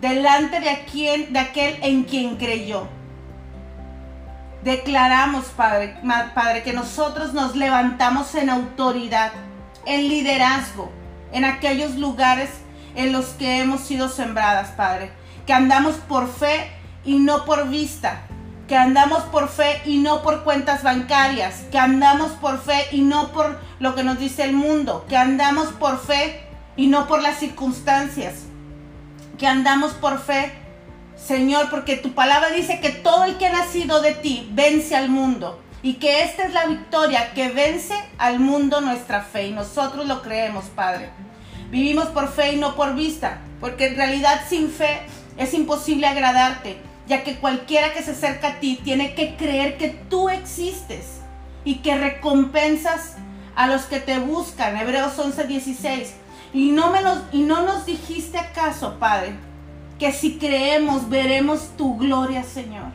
delante 0.00 0.60
de, 0.60 1.26
de 1.28 1.38
aquel 1.38 1.78
en 1.82 2.04
quien 2.04 2.36
creyó. 2.36 2.86
Declaramos, 4.62 5.46
Padre, 5.46 5.96
Padre, 6.36 6.62
que 6.62 6.72
nosotros 6.72 7.34
nos 7.34 7.56
levantamos 7.56 8.32
en 8.36 8.48
autoridad, 8.48 9.32
en 9.86 10.08
liderazgo, 10.08 10.92
en 11.32 11.44
aquellos 11.44 11.96
lugares 11.96 12.48
en 12.94 13.10
los 13.10 13.26
que 13.30 13.58
hemos 13.58 13.80
sido 13.80 14.08
sembradas, 14.08 14.70
Padre. 14.70 15.10
Que 15.46 15.52
andamos 15.52 15.96
por 15.96 16.28
fe 16.32 16.70
y 17.04 17.18
no 17.18 17.44
por 17.44 17.68
vista. 17.68 18.22
Que 18.68 18.76
andamos 18.76 19.22
por 19.24 19.48
fe 19.48 19.82
y 19.84 19.98
no 19.98 20.22
por 20.22 20.44
cuentas 20.44 20.82
bancarias. 20.82 21.64
Que 21.70 21.78
andamos 21.78 22.32
por 22.32 22.60
fe 22.60 22.86
y 22.92 23.02
no 23.02 23.32
por 23.32 23.58
lo 23.80 23.94
que 23.94 24.04
nos 24.04 24.18
dice 24.18 24.44
el 24.44 24.54
mundo. 24.54 25.04
Que 25.08 25.16
andamos 25.16 25.68
por 25.68 26.00
fe 26.00 26.40
y 26.76 26.86
no 26.86 27.06
por 27.06 27.20
las 27.20 27.38
circunstancias. 27.38 28.44
Que 29.38 29.46
andamos 29.46 29.92
por 29.92 30.18
fe 30.18 30.62
Señor, 31.26 31.70
porque 31.70 31.96
tu 31.96 32.14
palabra 32.14 32.50
dice 32.50 32.80
que 32.80 32.90
todo 32.90 33.24
el 33.24 33.38
que 33.38 33.46
ha 33.46 33.52
nacido 33.52 34.02
de 34.02 34.12
ti 34.12 34.48
vence 34.52 34.96
al 34.96 35.08
mundo 35.08 35.62
y 35.80 35.94
que 35.94 36.24
esta 36.24 36.44
es 36.44 36.52
la 36.52 36.66
victoria 36.66 37.32
que 37.32 37.48
vence 37.48 37.94
al 38.18 38.40
mundo 38.40 38.80
nuestra 38.80 39.22
fe 39.22 39.46
y 39.48 39.52
nosotros 39.52 40.06
lo 40.06 40.22
creemos, 40.22 40.64
Padre. 40.66 41.10
Vivimos 41.70 42.06
por 42.08 42.28
fe 42.28 42.54
y 42.54 42.56
no 42.56 42.74
por 42.74 42.94
vista, 42.94 43.38
porque 43.60 43.86
en 43.86 43.96
realidad 43.96 44.42
sin 44.48 44.68
fe 44.70 45.02
es 45.36 45.54
imposible 45.54 46.08
agradarte. 46.08 46.78
Ya 47.06 47.24
que 47.24 47.36
cualquiera 47.36 47.92
que 47.92 48.02
se 48.02 48.12
acerca 48.12 48.48
a 48.48 48.60
ti 48.60 48.80
tiene 48.82 49.14
que 49.14 49.36
creer 49.36 49.76
que 49.76 49.88
tú 49.88 50.28
existes 50.28 51.20
y 51.64 51.76
que 51.76 51.96
recompensas 51.96 53.16
a 53.54 53.66
los 53.66 53.82
que 53.82 54.00
te 54.00 54.18
buscan. 54.18 54.76
Hebreos 54.76 55.18
11:16. 55.18 56.14
Y 56.54 56.70
no, 56.70 56.92
y 57.32 57.42
no 57.42 57.62
nos 57.62 57.86
dijiste 57.86 58.38
acaso, 58.38 58.98
Padre, 58.98 59.34
que 59.98 60.12
si 60.12 60.38
creemos 60.38 61.08
veremos 61.08 61.70
tu 61.76 61.96
gloria, 61.96 62.44
Señor. 62.44 62.92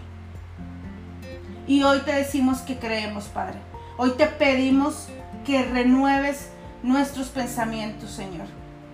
Y 1.68 1.84
hoy 1.84 1.99
te 1.99 2.14
decimos 2.14 2.60
que 2.60 2.78
creemos, 2.78 3.26
Padre. 3.26 3.60
Hoy 3.97 4.12
te 4.12 4.28
pedimos 4.28 5.08
que 5.45 5.64
renueves 5.64 6.49
nuestros 6.84 7.28
pensamientos, 7.28 8.12
Señor. 8.12 8.47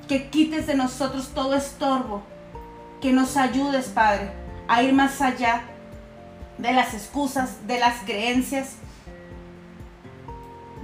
Que 0.07 0.29
quites 0.29 0.65
de 0.65 0.75
nosotros 0.75 1.31
todo 1.35 1.55
estorbo. 1.55 2.23
Que 3.01 3.11
nos 3.11 3.35
ayudes, 3.35 3.87
Padre, 3.87 4.31
a 4.67 4.83
ir 4.83 4.93
más 4.93 5.21
allá 5.21 5.63
de 6.57 6.71
las 6.71 6.93
excusas, 6.93 7.67
de 7.67 7.79
las 7.79 8.01
creencias, 8.01 8.75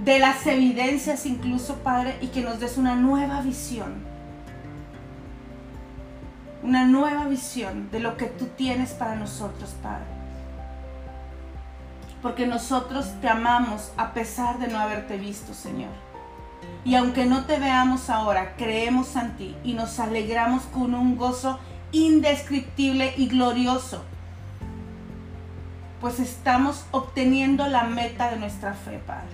de 0.00 0.18
las 0.18 0.46
evidencias 0.46 1.26
incluso, 1.26 1.76
Padre, 1.76 2.16
y 2.20 2.28
que 2.28 2.42
nos 2.42 2.60
des 2.60 2.78
una 2.78 2.94
nueva 2.94 3.40
visión. 3.42 4.08
Una 6.62 6.84
nueva 6.84 7.24
visión 7.24 7.90
de 7.90 8.00
lo 8.00 8.16
que 8.16 8.26
tú 8.26 8.46
tienes 8.56 8.90
para 8.90 9.16
nosotros, 9.16 9.74
Padre. 9.82 10.04
Porque 12.22 12.46
nosotros 12.46 13.14
te 13.22 13.28
amamos 13.28 13.92
a 13.96 14.12
pesar 14.12 14.58
de 14.58 14.68
no 14.68 14.78
haberte 14.78 15.16
visto, 15.16 15.54
Señor. 15.54 15.90
Y 16.84 16.94
aunque 16.94 17.26
no 17.26 17.44
te 17.44 17.58
veamos 17.58 18.10
ahora, 18.10 18.54
creemos 18.56 19.16
en 19.16 19.36
ti 19.36 19.56
y 19.64 19.72
nos 19.74 19.98
alegramos 20.00 20.64
con 20.64 20.94
un 20.94 21.16
gozo 21.16 21.58
indescriptible 21.92 23.14
y 23.16 23.28
glorioso. 23.28 24.04
Pues 26.00 26.18
estamos 26.18 26.86
obteniendo 26.92 27.66
la 27.66 27.84
meta 27.84 28.30
de 28.30 28.36
nuestra 28.36 28.74
fe, 28.74 29.00
Padre. 29.06 29.28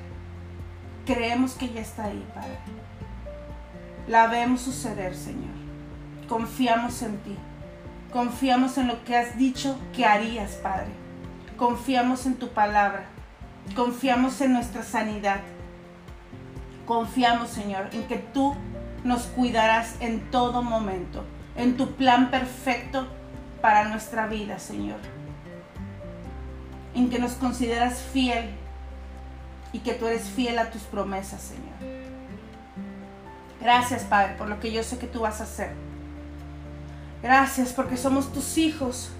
Creemos 1.04 1.54
que 1.54 1.68
ya 1.68 1.80
está 1.80 2.04
ahí, 2.04 2.26
Padre. 2.34 2.58
La 4.08 4.26
vemos 4.26 4.62
suceder, 4.62 5.14
Señor. 5.14 5.54
Confiamos 6.28 7.02
en 7.02 7.18
ti. 7.18 7.36
Confiamos 8.12 8.78
en 8.78 8.88
lo 8.88 9.04
que 9.04 9.16
has 9.16 9.36
dicho 9.36 9.78
que 9.94 10.04
harías, 10.04 10.52
Padre. 10.62 10.88
Confiamos 11.56 12.26
en 12.26 12.34
tu 12.36 12.48
palabra. 12.48 13.06
Confiamos 13.74 14.40
en 14.40 14.52
nuestra 14.52 14.82
sanidad. 14.82 15.40
Confiamos, 16.86 17.50
Señor, 17.50 17.88
en 17.92 18.06
que 18.06 18.16
tú 18.18 18.54
nos 19.04 19.22
cuidarás 19.22 19.96
en 20.00 20.20
todo 20.30 20.62
momento, 20.62 21.24
en 21.56 21.76
tu 21.76 21.94
plan 21.94 22.30
perfecto 22.30 23.06
para 23.60 23.88
nuestra 23.88 24.26
vida, 24.26 24.58
Señor. 24.58 24.98
En 26.94 27.10
que 27.10 27.18
nos 27.18 27.32
consideras 27.32 27.98
fiel 28.12 28.50
y 29.72 29.80
que 29.80 29.94
tú 29.94 30.06
eres 30.06 30.28
fiel 30.28 30.58
a 30.58 30.70
tus 30.70 30.82
promesas, 30.82 31.40
Señor. 31.42 31.96
Gracias, 33.60 34.04
Padre, 34.04 34.34
por 34.36 34.48
lo 34.48 34.60
que 34.60 34.70
yo 34.70 34.82
sé 34.82 34.98
que 34.98 35.06
tú 35.06 35.20
vas 35.20 35.40
a 35.40 35.44
hacer. 35.44 35.72
Gracias 37.22 37.72
porque 37.72 37.96
somos 37.96 38.32
tus 38.32 38.58
hijos. 38.58 39.10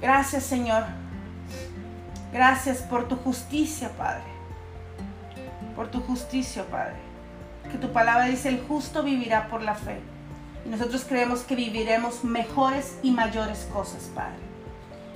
Gracias, 0.00 0.42
Señor. 0.42 0.84
Gracias 2.32 2.78
por 2.78 3.08
tu 3.08 3.16
justicia, 3.16 3.90
Padre. 3.96 4.24
Por 5.76 5.88
tu 5.88 6.00
justicia, 6.00 6.64
Padre. 6.64 6.96
Que 7.70 7.78
tu 7.78 7.92
palabra 7.92 8.24
dice, 8.24 8.48
el 8.48 8.64
justo 8.66 9.02
vivirá 9.02 9.48
por 9.48 9.62
la 9.62 9.74
fe. 9.74 10.00
Y 10.64 10.68
nosotros 10.68 11.04
creemos 11.08 11.40
que 11.40 11.56
viviremos 11.56 12.24
mejores 12.24 12.96
y 13.02 13.10
mayores 13.10 13.68
cosas, 13.72 14.10
Padre. 14.14 14.40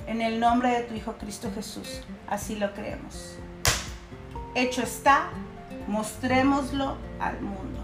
En 0.07 0.21
el 0.21 0.39
nombre 0.39 0.69
de 0.69 0.83
tu 0.83 0.93
Hijo 0.93 1.13
Cristo 1.17 1.49
Jesús. 1.53 2.01
Así 2.27 2.55
lo 2.55 2.73
creemos 2.73 3.37
hecho 4.57 4.81
está, 4.81 5.29
mostrémoslo 5.87 6.97
al 7.19 7.41
mundo. 7.41 7.83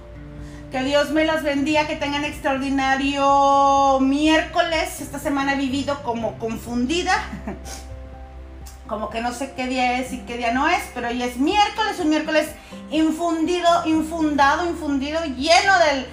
Que 0.72 0.84
Dios 0.84 1.12
me 1.12 1.24
los 1.26 1.44
bendiga, 1.44 1.86
que 1.86 1.96
tengan 1.96 2.26
extraordinario 2.26 4.00
miércoles. 4.00 5.02
Esta 5.02 5.20
semana 5.20 5.54
he 5.54 5.58
vivido 5.58 6.02
como 6.02 6.40
confundida, 6.40 7.14
como 8.88 9.12
que 9.12 9.22
no 9.22 9.32
sé 9.32 9.54
qué 9.56 9.68
día 9.68 10.00
es 10.00 10.14
y 10.14 10.20
qué 10.22 10.38
día 10.38 10.52
no 10.52 10.68
es, 10.68 10.82
pero 10.96 11.10
hoy 11.10 11.22
es 11.22 11.38
miércoles, 11.38 12.00
un 12.00 12.10
miércoles 12.10 12.48
infundido, 12.90 13.86
infundado, 13.86 14.68
infundido, 14.68 15.24
lleno 15.26 15.78
del, 15.78 16.08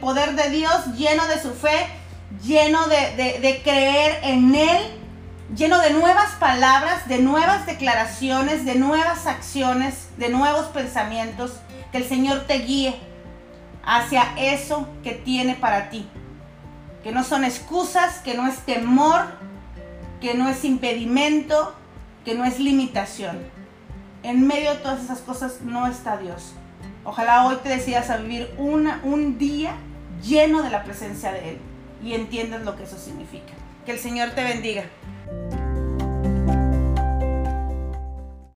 poder 0.00 0.34
de 0.34 0.50
Dios, 0.50 0.86
lleno 0.96 1.26
de 1.26 1.40
su 1.40 1.52
fe, 1.54 1.86
lleno 2.42 2.86
de, 2.88 3.38
de 3.40 3.60
creer 3.62 4.20
en 4.22 4.54
Él 4.54 5.00
lleno 5.56 5.80
de 5.80 5.90
nuevas 5.90 6.32
palabras, 6.38 7.08
de 7.08 7.18
nuevas 7.18 7.66
declaraciones, 7.66 8.64
de 8.64 8.76
nuevas 8.76 9.26
acciones, 9.26 10.08
de 10.16 10.28
nuevos 10.28 10.66
pensamientos, 10.66 11.52
que 11.92 11.98
el 11.98 12.08
Señor 12.08 12.46
te 12.46 12.58
guíe 12.58 12.94
hacia 13.84 14.34
eso 14.36 14.88
que 15.02 15.12
tiene 15.12 15.54
para 15.54 15.90
ti. 15.90 16.08
Que 17.02 17.12
no 17.12 17.24
son 17.24 17.44
excusas, 17.44 18.18
que 18.18 18.34
no 18.34 18.46
es 18.46 18.58
temor, 18.58 19.26
que 20.20 20.34
no 20.34 20.48
es 20.48 20.64
impedimento, 20.64 21.74
que 22.24 22.34
no 22.34 22.44
es 22.44 22.60
limitación. 22.60 23.38
En 24.22 24.46
medio 24.46 24.72
de 24.72 24.76
todas 24.78 25.02
esas 25.02 25.20
cosas 25.20 25.62
no 25.62 25.86
está 25.86 26.18
Dios. 26.18 26.52
Ojalá 27.04 27.46
hoy 27.46 27.56
te 27.62 27.70
decidas 27.70 28.10
a 28.10 28.18
vivir 28.18 28.50
una, 28.58 29.00
un 29.02 29.38
día 29.38 29.74
lleno 30.22 30.62
de 30.62 30.70
la 30.70 30.84
presencia 30.84 31.32
de 31.32 31.50
Él 31.50 31.58
y 32.04 32.14
entiendas 32.14 32.62
lo 32.62 32.76
que 32.76 32.84
eso 32.84 32.98
significa. 32.98 33.52
Que 33.86 33.92
el 33.92 33.98
Señor 33.98 34.30
te 34.30 34.44
bendiga. 34.44 34.84